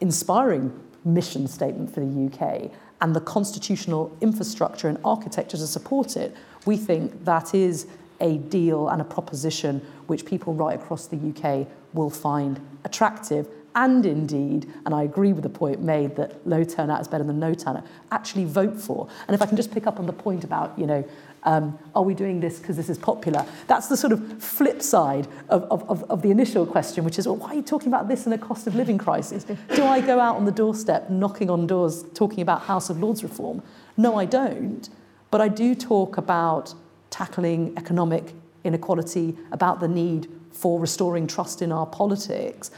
inspiring 0.00 0.72
mission 1.04 1.46
statement 1.48 1.92
for 1.92 2.00
the 2.00 2.26
UK 2.26 2.70
and 3.00 3.14
the 3.14 3.20
constitutional 3.20 4.16
infrastructure 4.20 4.88
and 4.88 4.98
architecture 5.04 5.56
to 5.56 5.66
support 5.66 6.16
it, 6.16 6.34
we 6.64 6.76
think 6.76 7.24
that 7.24 7.54
is 7.54 7.86
a 8.20 8.38
deal 8.38 8.88
and 8.88 9.00
a 9.02 9.04
proposition 9.04 9.84
which 10.06 10.24
people 10.24 10.54
right 10.54 10.80
across 10.80 11.06
the 11.06 11.16
UK 11.16 11.66
will 11.92 12.08
find 12.08 12.60
attractive 12.84 13.48
and 13.76 14.06
indeed, 14.06 14.66
and 14.86 14.94
I 14.94 15.02
agree 15.02 15.34
with 15.34 15.42
the 15.42 15.50
point 15.50 15.82
made 15.82 16.16
that 16.16 16.44
low 16.46 16.64
turnout 16.64 17.02
is 17.02 17.08
better 17.08 17.22
than 17.22 17.38
no 17.38 17.52
turnout, 17.52 17.84
actually 18.10 18.46
vote 18.46 18.80
for. 18.80 19.06
And 19.28 19.34
if 19.34 19.42
I 19.42 19.46
can 19.46 19.56
just 19.56 19.70
pick 19.70 19.86
up 19.86 20.00
on 20.00 20.06
the 20.06 20.14
point 20.14 20.44
about, 20.44 20.76
you 20.78 20.86
know, 20.86 21.06
um, 21.44 21.78
are 21.94 22.02
we 22.02 22.14
doing 22.14 22.40
this 22.40 22.58
because 22.58 22.76
this 22.76 22.88
is 22.88 22.96
popular? 22.96 23.46
That's 23.66 23.86
the 23.86 23.96
sort 23.96 24.14
of 24.14 24.42
flip 24.42 24.82
side 24.82 25.28
of, 25.50 25.64
of, 25.64 26.10
of, 26.10 26.22
the 26.22 26.30
initial 26.30 26.66
question, 26.66 27.04
which 27.04 27.18
is, 27.18 27.28
well, 27.28 27.36
why 27.36 27.50
are 27.50 27.54
you 27.54 27.62
talking 27.62 27.88
about 27.88 28.08
this 28.08 28.26
in 28.26 28.32
a 28.32 28.38
cost 28.38 28.66
of 28.66 28.74
living 28.74 28.98
crisis? 28.98 29.44
Do 29.44 29.84
I 29.84 30.00
go 30.00 30.18
out 30.18 30.36
on 30.36 30.44
the 30.46 30.50
doorstep 30.50 31.08
knocking 31.10 31.50
on 31.50 31.66
doors 31.66 32.04
talking 32.14 32.40
about 32.40 32.62
House 32.62 32.90
of 32.90 32.98
Lords 32.98 33.22
reform? 33.22 33.62
No, 33.96 34.16
I 34.16 34.24
don't. 34.24 34.88
But 35.30 35.40
I 35.40 35.48
do 35.48 35.74
talk 35.74 36.16
about 36.16 36.74
tackling 37.10 37.74
economic 37.76 38.32
inequality, 38.64 39.36
about 39.52 39.80
the 39.80 39.88
need 39.88 40.28
for 40.50 40.80
restoring 40.80 41.26
trust 41.26 41.62
in 41.62 41.70
our 41.70 41.86
politics. 41.86 42.70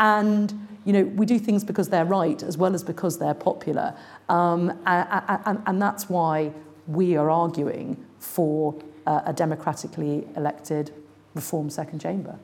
And 0.00 0.68
you 0.84 0.92
know, 0.92 1.04
we 1.04 1.26
do 1.26 1.38
things 1.38 1.62
because 1.62 1.88
they're 1.88 2.04
right 2.06 2.42
as 2.42 2.56
well 2.56 2.74
as 2.74 2.82
because 2.82 3.18
they're 3.18 3.34
popular. 3.34 3.94
Um, 4.28 4.70
and, 4.86 5.40
and, 5.46 5.62
and 5.66 5.82
that's 5.82 6.08
why 6.08 6.52
we 6.86 7.16
are 7.16 7.30
arguing 7.30 8.02
for 8.18 8.74
uh, 9.06 9.20
a 9.26 9.32
democratically 9.32 10.26
elected 10.36 10.92
reform 11.34 11.70
second 11.70 12.00
chamber. 12.00 12.38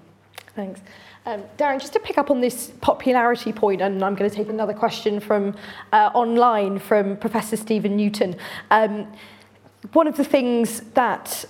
Thanks. 0.55 0.81
Um, 1.27 1.43
Darren, 1.59 1.81
just 1.81 1.93
to 1.95 1.99
pick 1.99 2.19
up 2.19 2.31
on 2.31 2.41
this 2.41 2.71
popularity 2.81 3.53
point, 3.53 3.83
and 3.83 4.03
I'm 4.03 4.15
going 4.15 4.31
to 4.31 4.35
take 4.35 4.49
another 4.49 4.73
question 4.73 5.19
from 5.19 5.55
uh, 5.93 6.11
online 6.15 6.79
from 6.79 7.17
Professor 7.17 7.57
Stephen 7.57 7.97
Newton. 7.97 8.37
Um, 8.71 9.13
one 9.93 10.07
of 10.07 10.17
the 10.17 10.25
things 10.25 10.81
that 10.95 11.45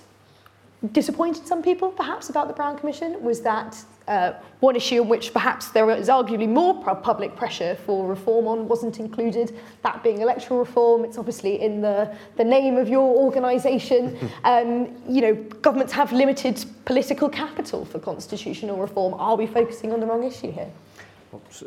disappointed 0.92 1.46
some 1.46 1.62
people, 1.62 1.90
perhaps, 1.90 2.30
about 2.30 2.48
the 2.48 2.54
Brown 2.54 2.78
Commission 2.78 3.22
was 3.22 3.42
that 3.42 3.84
uh, 4.08 4.34
one 4.60 4.76
issue 4.76 5.02
in 5.02 5.08
which 5.08 5.32
perhaps 5.32 5.70
there 5.70 5.90
is 5.90 6.08
arguably 6.08 6.48
more 6.48 6.82
public 6.96 7.34
pressure 7.36 7.76
for 7.86 8.06
reform 8.06 8.46
on 8.46 8.68
wasn't 8.68 9.00
included, 9.00 9.58
that 9.82 10.02
being 10.02 10.20
electoral 10.20 10.60
reform. 10.60 11.04
It's 11.04 11.18
obviously 11.18 11.60
in 11.60 11.80
the, 11.80 12.14
the 12.36 12.44
name 12.44 12.76
of 12.76 12.88
your 12.88 13.16
organisation. 13.16 14.16
um, 14.44 14.96
you 15.08 15.20
know, 15.20 15.34
governments 15.34 15.92
have 15.92 16.12
limited 16.12 16.64
political 16.84 17.28
capital 17.28 17.84
for 17.84 17.98
constitutional 17.98 18.76
reform. 18.76 19.14
Are 19.14 19.36
we 19.36 19.46
focusing 19.46 19.92
on 19.92 20.00
the 20.00 20.06
wrong 20.06 20.24
issue 20.24 20.52
here? 20.52 20.70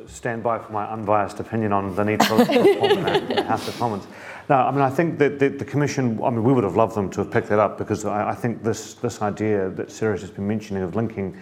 stand 0.08 0.42
by 0.42 0.58
for 0.58 0.72
my 0.72 0.90
unbiased 0.92 1.40
opinion 1.40 1.72
on 1.72 1.96
the 1.96 2.04
need 2.04 2.24
for 2.26 2.38
reform 2.38 3.06
in 3.06 3.36
the 3.36 3.44
House 3.44 3.68
of 3.68 3.78
Commons. 3.78 4.08
No, 4.50 4.56
I 4.56 4.72
mean, 4.72 4.82
I 4.82 4.90
think 4.90 5.20
that 5.20 5.38
the, 5.38 5.50
the, 5.50 5.66
Commission, 5.66 6.20
I 6.24 6.30
mean, 6.30 6.44
we 6.44 6.54
would 6.54 6.64
have 6.64 6.76
loved 6.76 6.96
them 6.96 7.10
to 7.12 7.22
have 7.22 7.32
picked 7.32 7.50
that 7.50 7.60
up 7.60 7.78
because 7.78 8.06
I, 8.06 8.30
I 8.30 8.36
think 8.36 8.64
this, 8.64 8.96
this 8.96 9.22
idea 9.22 9.70
that 9.72 9.92
Sarah's 9.92 10.22
has 10.22 10.32
been 10.32 10.48
mentioning 10.48 10.82
of 10.82 10.96
linking 10.96 11.38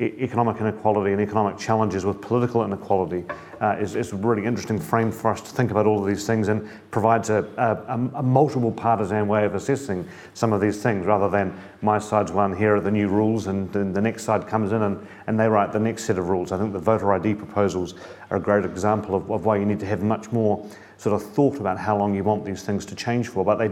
economic 0.00 0.60
inequality 0.60 1.12
and 1.12 1.20
economic 1.20 1.58
challenges 1.58 2.06
with 2.06 2.20
political 2.22 2.64
inequality 2.64 3.24
uh, 3.60 3.76
is, 3.78 3.96
is, 3.96 4.12
a 4.12 4.16
really 4.16 4.46
interesting 4.46 4.78
frame 4.78 5.12
for 5.12 5.30
us 5.30 5.42
to 5.42 5.50
think 5.50 5.70
about 5.70 5.86
all 5.86 6.00
of 6.00 6.06
these 6.06 6.26
things 6.26 6.48
and 6.48 6.66
provides 6.90 7.28
a, 7.28 7.46
a, 7.58 7.94
a, 8.18 8.22
multiple 8.22 8.72
partisan 8.72 9.28
way 9.28 9.44
of 9.44 9.54
assessing 9.54 10.08
some 10.32 10.54
of 10.54 10.60
these 10.60 10.82
things 10.82 11.04
rather 11.04 11.28
than 11.28 11.54
my 11.82 11.98
side's 11.98 12.32
one, 12.32 12.56
here 12.56 12.76
are 12.76 12.80
the 12.80 12.90
new 12.90 13.08
rules, 13.08 13.46
and 13.46 13.70
then 13.74 13.92
the 13.92 14.00
next 14.00 14.24
side 14.24 14.46
comes 14.46 14.72
in 14.72 14.82
and, 14.82 15.06
and 15.26 15.38
they 15.38 15.46
write 15.46 15.72
the 15.72 15.78
next 15.78 16.04
set 16.04 16.16
of 16.16 16.30
rules. 16.30 16.52
I 16.52 16.58
think 16.58 16.72
the 16.72 16.78
voter 16.78 17.12
ID 17.12 17.34
proposals 17.34 17.94
are 18.30 18.38
a 18.38 18.40
great 18.40 18.64
example 18.64 19.14
of, 19.14 19.30
of 19.30 19.44
why 19.44 19.56
you 19.56 19.66
need 19.66 19.80
to 19.80 19.86
have 19.86 20.02
much 20.02 20.32
more 20.32 20.66
sort 20.96 21.14
of 21.14 21.22
thought 21.32 21.58
about 21.58 21.78
how 21.78 21.96
long 21.96 22.14
you 22.14 22.24
want 22.24 22.44
these 22.44 22.62
things 22.62 22.86
to 22.86 22.94
change 22.94 23.28
for. 23.28 23.44
But 23.44 23.56
they, 23.56 23.70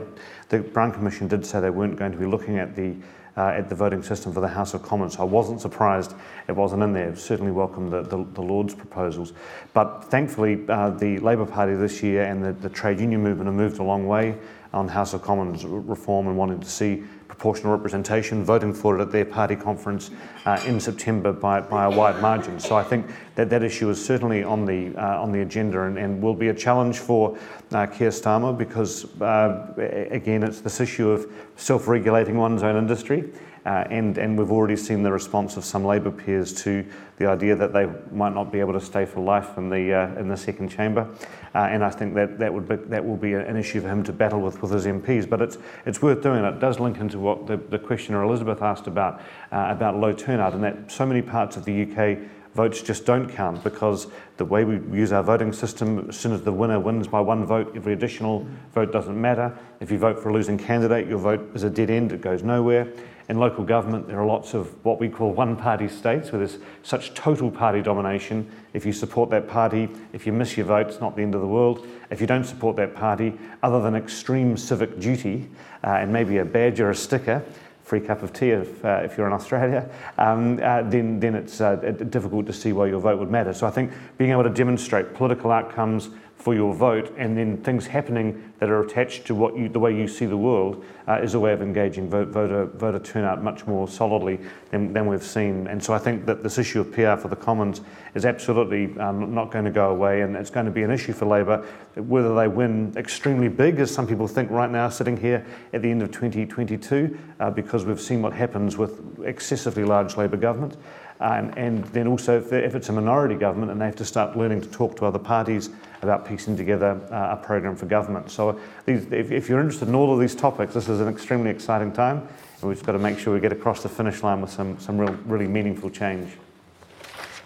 the 0.48 0.60
Brown 0.60 0.92
Commission 0.92 1.28
did 1.28 1.44
say 1.44 1.60
they 1.60 1.70
weren't 1.70 1.96
going 1.96 2.12
to 2.12 2.18
be 2.18 2.26
looking 2.26 2.58
at 2.58 2.74
the 2.74 2.94
uh, 3.38 3.50
at 3.50 3.68
the 3.68 3.74
voting 3.74 4.02
system 4.02 4.32
for 4.32 4.40
the 4.40 4.48
House 4.48 4.74
of 4.74 4.82
Commons. 4.82 5.16
So 5.16 5.22
I 5.22 5.24
wasn't 5.24 5.60
surprised 5.60 6.14
it 6.48 6.52
wasn't 6.52 6.82
in 6.82 6.92
there. 6.92 7.14
Certainly 7.14 7.52
welcome 7.52 7.88
the, 7.88 8.02
the, 8.02 8.26
the 8.34 8.42
Lords' 8.42 8.74
proposals. 8.74 9.32
But 9.72 10.02
thankfully, 10.04 10.64
uh, 10.68 10.90
the 10.90 11.18
Labour 11.18 11.46
Party 11.46 11.74
this 11.74 12.02
year 12.02 12.24
and 12.24 12.44
the, 12.44 12.52
the 12.52 12.68
trade 12.68 12.98
union 12.98 13.22
movement 13.22 13.46
have 13.46 13.54
moved 13.54 13.78
a 13.78 13.84
long 13.84 14.08
way 14.08 14.36
on 14.72 14.88
House 14.88 15.14
of 15.14 15.22
Commons 15.22 15.64
reform 15.64 16.26
and 16.26 16.36
wanting 16.36 16.58
to 16.60 16.68
see 16.68 17.04
proportional 17.38 17.72
representation, 17.72 18.44
voting 18.44 18.74
for 18.74 18.98
it 18.98 19.00
at 19.00 19.12
their 19.12 19.24
party 19.24 19.54
conference 19.54 20.10
uh, 20.44 20.60
in 20.66 20.80
September 20.80 21.32
by, 21.32 21.60
by 21.60 21.84
a 21.84 21.90
wide 21.90 22.20
margin. 22.20 22.58
So 22.58 22.74
I 22.74 22.82
think 22.82 23.06
that 23.36 23.48
that 23.50 23.62
issue 23.62 23.88
is 23.90 24.04
certainly 24.04 24.42
on 24.42 24.64
the, 24.64 24.92
uh, 24.96 25.22
on 25.22 25.30
the 25.30 25.42
agenda 25.42 25.82
and, 25.82 25.96
and 25.96 26.20
will 26.20 26.34
be 26.34 26.48
a 26.48 26.54
challenge 26.54 26.98
for 26.98 27.38
uh, 27.70 27.86
Keir 27.86 28.10
Starmer 28.10 28.58
because, 28.58 29.04
uh, 29.22 29.72
again, 30.10 30.42
it's 30.42 30.60
this 30.60 30.80
issue 30.80 31.10
of 31.10 31.30
self-regulating 31.54 32.36
one's 32.36 32.64
own 32.64 32.76
industry. 32.76 33.30
Uh, 33.68 33.86
and, 33.90 34.16
and 34.16 34.38
we've 34.38 34.50
already 34.50 34.76
seen 34.76 35.02
the 35.02 35.12
response 35.12 35.58
of 35.58 35.64
some 35.64 35.84
Labour 35.84 36.10
peers 36.10 36.54
to 36.54 36.82
the 37.18 37.26
idea 37.26 37.54
that 37.54 37.74
they 37.74 37.86
might 38.10 38.32
not 38.32 38.50
be 38.50 38.60
able 38.60 38.72
to 38.72 38.80
stay 38.80 39.04
for 39.04 39.20
life 39.20 39.58
in 39.58 39.68
the, 39.68 39.92
uh, 39.92 40.18
in 40.18 40.26
the 40.26 40.36
second 40.38 40.70
chamber. 40.70 41.06
Uh, 41.54 41.68
and 41.70 41.84
I 41.84 41.90
think 41.90 42.14
that, 42.14 42.38
that, 42.38 42.54
would 42.54 42.66
be, 42.66 42.76
that 42.76 43.04
will 43.04 43.18
be 43.18 43.34
an 43.34 43.58
issue 43.58 43.82
for 43.82 43.88
him 43.88 44.02
to 44.04 44.12
battle 44.12 44.40
with 44.40 44.62
with 44.62 44.70
his 44.70 44.86
MPs. 44.86 45.28
But 45.28 45.42
it's, 45.42 45.58
it's 45.84 46.00
worth 46.00 46.22
doing. 46.22 46.42
It 46.44 46.60
does 46.60 46.80
link 46.80 46.96
into 46.96 47.18
what 47.18 47.46
the, 47.46 47.58
the 47.58 47.78
questioner 47.78 48.22
Elizabeth 48.22 48.62
asked 48.62 48.86
about, 48.86 49.20
uh, 49.52 49.66
about 49.68 49.96
low 49.96 50.14
turnout, 50.14 50.54
and 50.54 50.64
that 50.64 50.90
so 50.90 51.04
many 51.04 51.20
parts 51.20 51.58
of 51.58 51.66
the 51.66 51.82
UK 51.82 52.20
votes 52.54 52.80
just 52.80 53.04
don't 53.04 53.28
count 53.28 53.62
because 53.62 54.06
the 54.38 54.44
way 54.46 54.64
we 54.64 54.76
use 54.98 55.12
our 55.12 55.22
voting 55.22 55.52
system, 55.52 56.08
as 56.08 56.18
soon 56.18 56.32
as 56.32 56.40
the 56.40 56.52
winner 56.52 56.80
wins 56.80 57.06
by 57.06 57.20
one 57.20 57.44
vote, 57.44 57.70
every 57.76 57.92
additional 57.92 58.46
vote 58.72 58.92
doesn't 58.92 59.20
matter. 59.20 59.56
If 59.80 59.90
you 59.90 59.98
vote 59.98 60.18
for 60.18 60.30
a 60.30 60.32
losing 60.32 60.56
candidate, 60.56 61.06
your 61.06 61.18
vote 61.18 61.50
is 61.54 61.64
a 61.64 61.70
dead 61.70 61.90
end, 61.90 62.12
it 62.12 62.22
goes 62.22 62.42
nowhere. 62.42 62.90
In 63.28 63.38
local 63.38 63.62
government, 63.62 64.08
there 64.08 64.18
are 64.18 64.26
lots 64.26 64.54
of 64.54 64.82
what 64.84 64.98
we 64.98 65.10
call 65.10 65.32
one 65.32 65.54
party 65.54 65.86
states 65.86 66.32
where 66.32 66.38
there's 66.38 66.58
such 66.82 67.12
total 67.12 67.50
party 67.50 67.82
domination. 67.82 68.50
If 68.72 68.86
you 68.86 68.92
support 68.92 69.28
that 69.30 69.46
party, 69.46 69.90
if 70.14 70.26
you 70.26 70.32
miss 70.32 70.56
your 70.56 70.64
vote, 70.64 70.86
it's 70.88 71.00
not 71.00 71.14
the 71.14 71.20
end 71.22 71.34
of 71.34 71.42
the 71.42 71.46
world. 71.46 71.86
If 72.10 72.22
you 72.22 72.26
don't 72.26 72.44
support 72.44 72.76
that 72.76 72.94
party, 72.94 73.38
other 73.62 73.82
than 73.82 73.94
extreme 73.94 74.56
civic 74.56 74.98
duty 74.98 75.50
uh, 75.84 75.88
and 75.88 76.10
maybe 76.10 76.38
a 76.38 76.44
badge 76.44 76.80
or 76.80 76.88
a 76.88 76.94
sticker, 76.94 77.44
free 77.82 78.00
cup 78.00 78.22
of 78.22 78.32
tea 78.32 78.50
if, 78.50 78.84
uh, 78.84 79.00
if 79.02 79.16
you're 79.16 79.26
in 79.26 79.32
Australia, 79.32 79.88
um, 80.16 80.58
uh, 80.62 80.82
then, 80.82 81.20
then 81.20 81.34
it's 81.34 81.60
uh, 81.60 81.76
difficult 82.10 82.46
to 82.46 82.52
see 82.52 82.72
why 82.72 82.86
your 82.86 83.00
vote 83.00 83.18
would 83.18 83.30
matter. 83.30 83.52
So 83.52 83.66
I 83.66 83.70
think 83.70 83.92
being 84.16 84.30
able 84.30 84.44
to 84.44 84.50
demonstrate 84.50 85.14
political 85.14 85.50
outcomes 85.50 86.10
for 86.38 86.54
your 86.54 86.72
vote 86.72 87.12
and 87.18 87.36
then 87.36 87.56
things 87.58 87.86
happening 87.86 88.52
that 88.60 88.70
are 88.70 88.80
attached 88.82 89.26
to 89.26 89.34
what 89.34 89.56
you, 89.56 89.68
the 89.68 89.78
way 89.78 89.94
you 89.94 90.06
see 90.06 90.24
the 90.24 90.36
world 90.36 90.84
uh, 91.08 91.20
is 91.20 91.34
a 91.34 91.40
way 91.40 91.52
of 91.52 91.60
engaging 91.60 92.08
vote, 92.08 92.28
voter, 92.28 92.66
voter 92.66 93.00
turnout 93.00 93.42
much 93.42 93.66
more 93.66 93.88
solidly 93.88 94.38
than, 94.70 94.92
than 94.92 95.06
we've 95.06 95.22
seen. 95.22 95.66
And 95.66 95.82
so 95.82 95.92
I 95.92 95.98
think 95.98 96.26
that 96.26 96.44
this 96.44 96.56
issue 96.56 96.80
of 96.80 96.92
PR 96.92 97.16
for 97.16 97.26
the 97.26 97.36
Commons 97.36 97.80
is 98.14 98.24
absolutely 98.24 98.96
um, 99.00 99.34
not 99.34 99.50
going 99.50 99.64
to 99.64 99.70
go 99.72 99.90
away 99.90 100.22
and 100.22 100.36
it's 100.36 100.50
going 100.50 100.66
to 100.66 100.72
be 100.72 100.84
an 100.84 100.92
issue 100.92 101.12
for 101.12 101.26
Labour 101.26 101.66
whether 102.00 102.34
they 102.34 102.48
win 102.48 102.92
extremely 102.96 103.48
big, 103.48 103.78
as 103.80 103.92
some 103.92 104.06
people 104.06 104.28
think 104.28 104.50
right 104.50 104.70
now, 104.70 104.88
sitting 104.88 105.16
here 105.16 105.44
at 105.72 105.82
the 105.82 105.90
end 105.90 106.02
of 106.02 106.10
2022, 106.10 107.18
uh, 107.40 107.50
because 107.50 107.84
we've 107.84 108.00
seen 108.00 108.22
what 108.22 108.32
happens 108.32 108.76
with 108.76 109.20
excessively 109.24 109.84
large 109.84 110.16
Labour 110.16 110.36
government. 110.36 110.76
Um, 111.20 111.52
and 111.56 111.84
then 111.86 112.06
also, 112.06 112.38
if, 112.38 112.52
if, 112.52 112.76
it's 112.76 112.88
a 112.90 112.92
minority 112.92 113.34
government, 113.34 113.72
and 113.72 113.80
they 113.80 113.86
have 113.86 113.96
to 113.96 114.04
start 114.04 114.36
learning 114.36 114.60
to 114.60 114.68
talk 114.68 114.96
to 114.98 115.04
other 115.04 115.18
parties 115.18 115.70
about 116.00 116.24
piecing 116.24 116.56
together 116.56 117.00
uh, 117.10 117.36
a 117.36 117.44
program 117.44 117.74
for 117.74 117.86
government. 117.86 118.30
So, 118.30 118.60
these, 118.86 119.04
if, 119.10 119.32
if, 119.32 119.48
you're 119.48 119.60
interested 119.60 119.88
in 119.88 119.96
all 119.96 120.12
of 120.12 120.20
these 120.20 120.36
topics, 120.36 120.74
this 120.74 120.88
is 120.88 121.00
an 121.00 121.08
extremely 121.08 121.50
exciting 121.50 121.92
time, 121.92 122.28
and 122.60 122.68
we've 122.68 122.82
got 122.84 122.92
to 122.92 123.00
make 123.00 123.18
sure 123.18 123.34
we 123.34 123.40
get 123.40 123.52
across 123.52 123.82
the 123.82 123.88
finish 123.88 124.22
line 124.22 124.40
with 124.40 124.50
some, 124.50 124.78
some 124.78 124.96
real, 124.96 125.12
really 125.26 125.48
meaningful 125.48 125.90
change. 125.90 126.30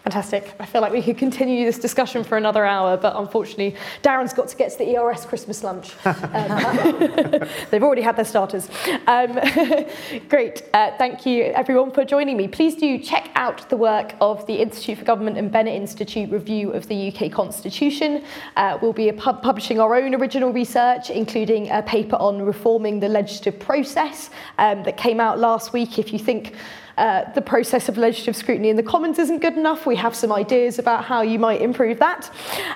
Fantastic. 0.04 0.52
I 0.58 0.66
feel 0.66 0.80
like 0.80 0.92
we 0.92 1.00
could 1.00 1.16
continue 1.16 1.64
this 1.64 1.78
discussion 1.78 2.24
for 2.24 2.36
another 2.36 2.64
hour, 2.64 2.96
but 2.96 3.14
unfortunately, 3.14 3.76
Darren's 4.02 4.32
got 4.32 4.48
to 4.48 4.56
get 4.56 4.72
to 4.72 4.78
the 4.78 4.96
ERS 4.96 5.24
Christmas 5.24 5.62
lunch. 5.62 5.92
Um, 6.32 6.54
they've 7.70 7.82
already 7.82 8.00
had 8.00 8.16
their 8.16 8.24
starters. 8.24 8.68
Um, 9.06 9.38
great. 10.28 10.62
Uh, 10.72 10.96
thank 10.96 11.26
you, 11.26 11.44
everyone, 11.44 11.90
for 11.90 12.04
joining 12.04 12.36
me. 12.36 12.48
Please 12.48 12.74
do 12.74 12.98
check 12.98 13.30
out 13.34 13.68
the 13.68 13.76
work 13.76 14.14
of 14.20 14.46
the 14.46 14.54
Institute 14.54 14.98
for 14.98 15.04
Government 15.04 15.36
and 15.36 15.52
Bennett 15.52 15.74
Institute 15.74 16.30
review 16.30 16.70
of 16.72 16.86
the 16.88 17.08
UK 17.08 17.30
Constitution. 17.30 18.24
Uh, 18.56 18.78
we'll 18.80 18.92
be 18.92 19.12
pub 19.12 19.42
publishing 19.42 19.78
our 19.78 19.94
own 19.94 20.14
original 20.14 20.52
research, 20.52 21.10
including 21.10 21.70
a 21.70 21.82
paper 21.82 22.16
on 22.16 22.42
reforming 22.42 22.98
the 22.98 23.08
legislative 23.08 23.60
process 23.60 24.30
um, 24.58 24.82
that 24.84 24.96
came 24.96 25.20
out 25.20 25.38
last 25.38 25.72
week. 25.72 25.98
If 25.98 26.12
you 26.12 26.18
think 26.18 26.54
uh, 26.98 27.30
the 27.32 27.40
process 27.40 27.88
of 27.88 27.96
legislative 27.96 28.36
scrutiny 28.36 28.68
in 28.68 28.76
the 28.76 28.82
Commons 28.82 29.18
isn't 29.18 29.40
good 29.40 29.56
enough. 29.56 29.86
We 29.86 29.96
have 29.96 30.14
some 30.14 30.32
ideas 30.32 30.78
about 30.78 31.04
how 31.04 31.22
you 31.22 31.38
might 31.38 31.62
improve 31.62 31.98
that. 32.00 32.30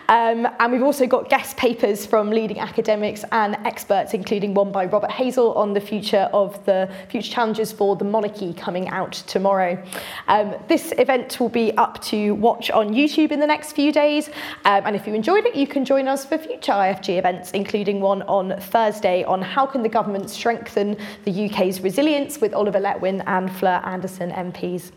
Um, 0.09 0.49
and 0.59 0.73
we've 0.73 0.83
also 0.83 1.07
got 1.07 1.29
guest 1.29 1.57
papers 1.57 2.07
from 2.07 2.31
leading 2.31 2.59
academics 2.59 3.25
and 3.33 3.57
experts, 3.67 4.15
including 4.15 4.55
one 4.55 4.73
by 4.73 4.87
Robert 4.87 5.11
Hazell 5.11 5.55
on 5.57 5.75
the 5.75 5.81
future 5.81 6.31
of 6.33 6.65
the 6.65 6.91
future 7.09 7.31
challenges 7.31 7.73
for 7.73 7.97
the 7.97 8.05
monarchy 8.05 8.55
coming 8.55 8.89
out 8.89 9.13
tomorrow. 9.13 9.83
Um, 10.29 10.55
this 10.69 10.93
event 10.99 11.39
will 11.39 11.49
be 11.49 11.77
up 11.77 12.03
to 12.05 12.35
watch 12.35 12.71
on 12.71 12.95
YouTube 12.95 13.33
in 13.33 13.41
the 13.41 13.47
next 13.47 13.73
few 13.73 13.93
days. 13.93 14.29
Um, 14.65 14.83
and 14.87 14.97
if 14.97 15.07
you 15.07 15.15
enjoyed 15.15 15.45
it, 15.45 15.55
you 15.55 15.67
can 15.67 15.85
join 15.85 16.09
us 16.09 16.25
for 16.25 16.39
future 16.39 16.73
IFG 16.73 17.19
events, 17.19 17.51
including 17.51 18.01
one 18.01 18.23
on 18.23 18.59
Thursday 18.61 19.25
on 19.25 19.43
how 19.43 19.67
can 19.67 19.83
the 19.83 19.89
government 19.89 20.31
strengthen 20.31 20.97
the 21.25 21.47
UK's 21.47 21.81
resilience 21.81 22.41
with 22.41 22.55
Oliver 22.55 22.81
Letwin 22.81 23.23
and 23.27 23.53
Fleur 23.53 23.83
Anderson 23.85 24.06
Anderson 24.07 24.31
MPs. 24.31 24.93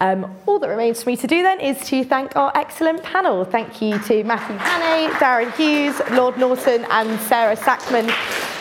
Um, 0.00 0.36
all 0.46 0.58
that 0.58 0.68
remains 0.68 1.02
for 1.02 1.10
me 1.10 1.16
to 1.16 1.28
do 1.28 1.42
then 1.44 1.60
is 1.60 1.80
to 1.86 2.02
thank 2.02 2.34
our 2.34 2.50
excellent 2.56 3.04
panel. 3.04 3.44
Thank 3.44 3.80
you 3.80 4.00
to 4.00 4.24
Matthew 4.24 4.56
Hanney, 4.56 5.12
Darren 5.14 5.54
Hughes, 5.54 6.00
Lord 6.10 6.36
Norton 6.38 6.84
and 6.90 7.20
Sarah 7.20 7.56
Sackman. 7.56 8.10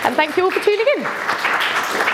And 0.05 0.15
thank 0.15 0.37
you 0.37 0.43
all 0.43 0.51
for 0.51 0.63
tuning 0.63 0.85
in. 0.97 2.10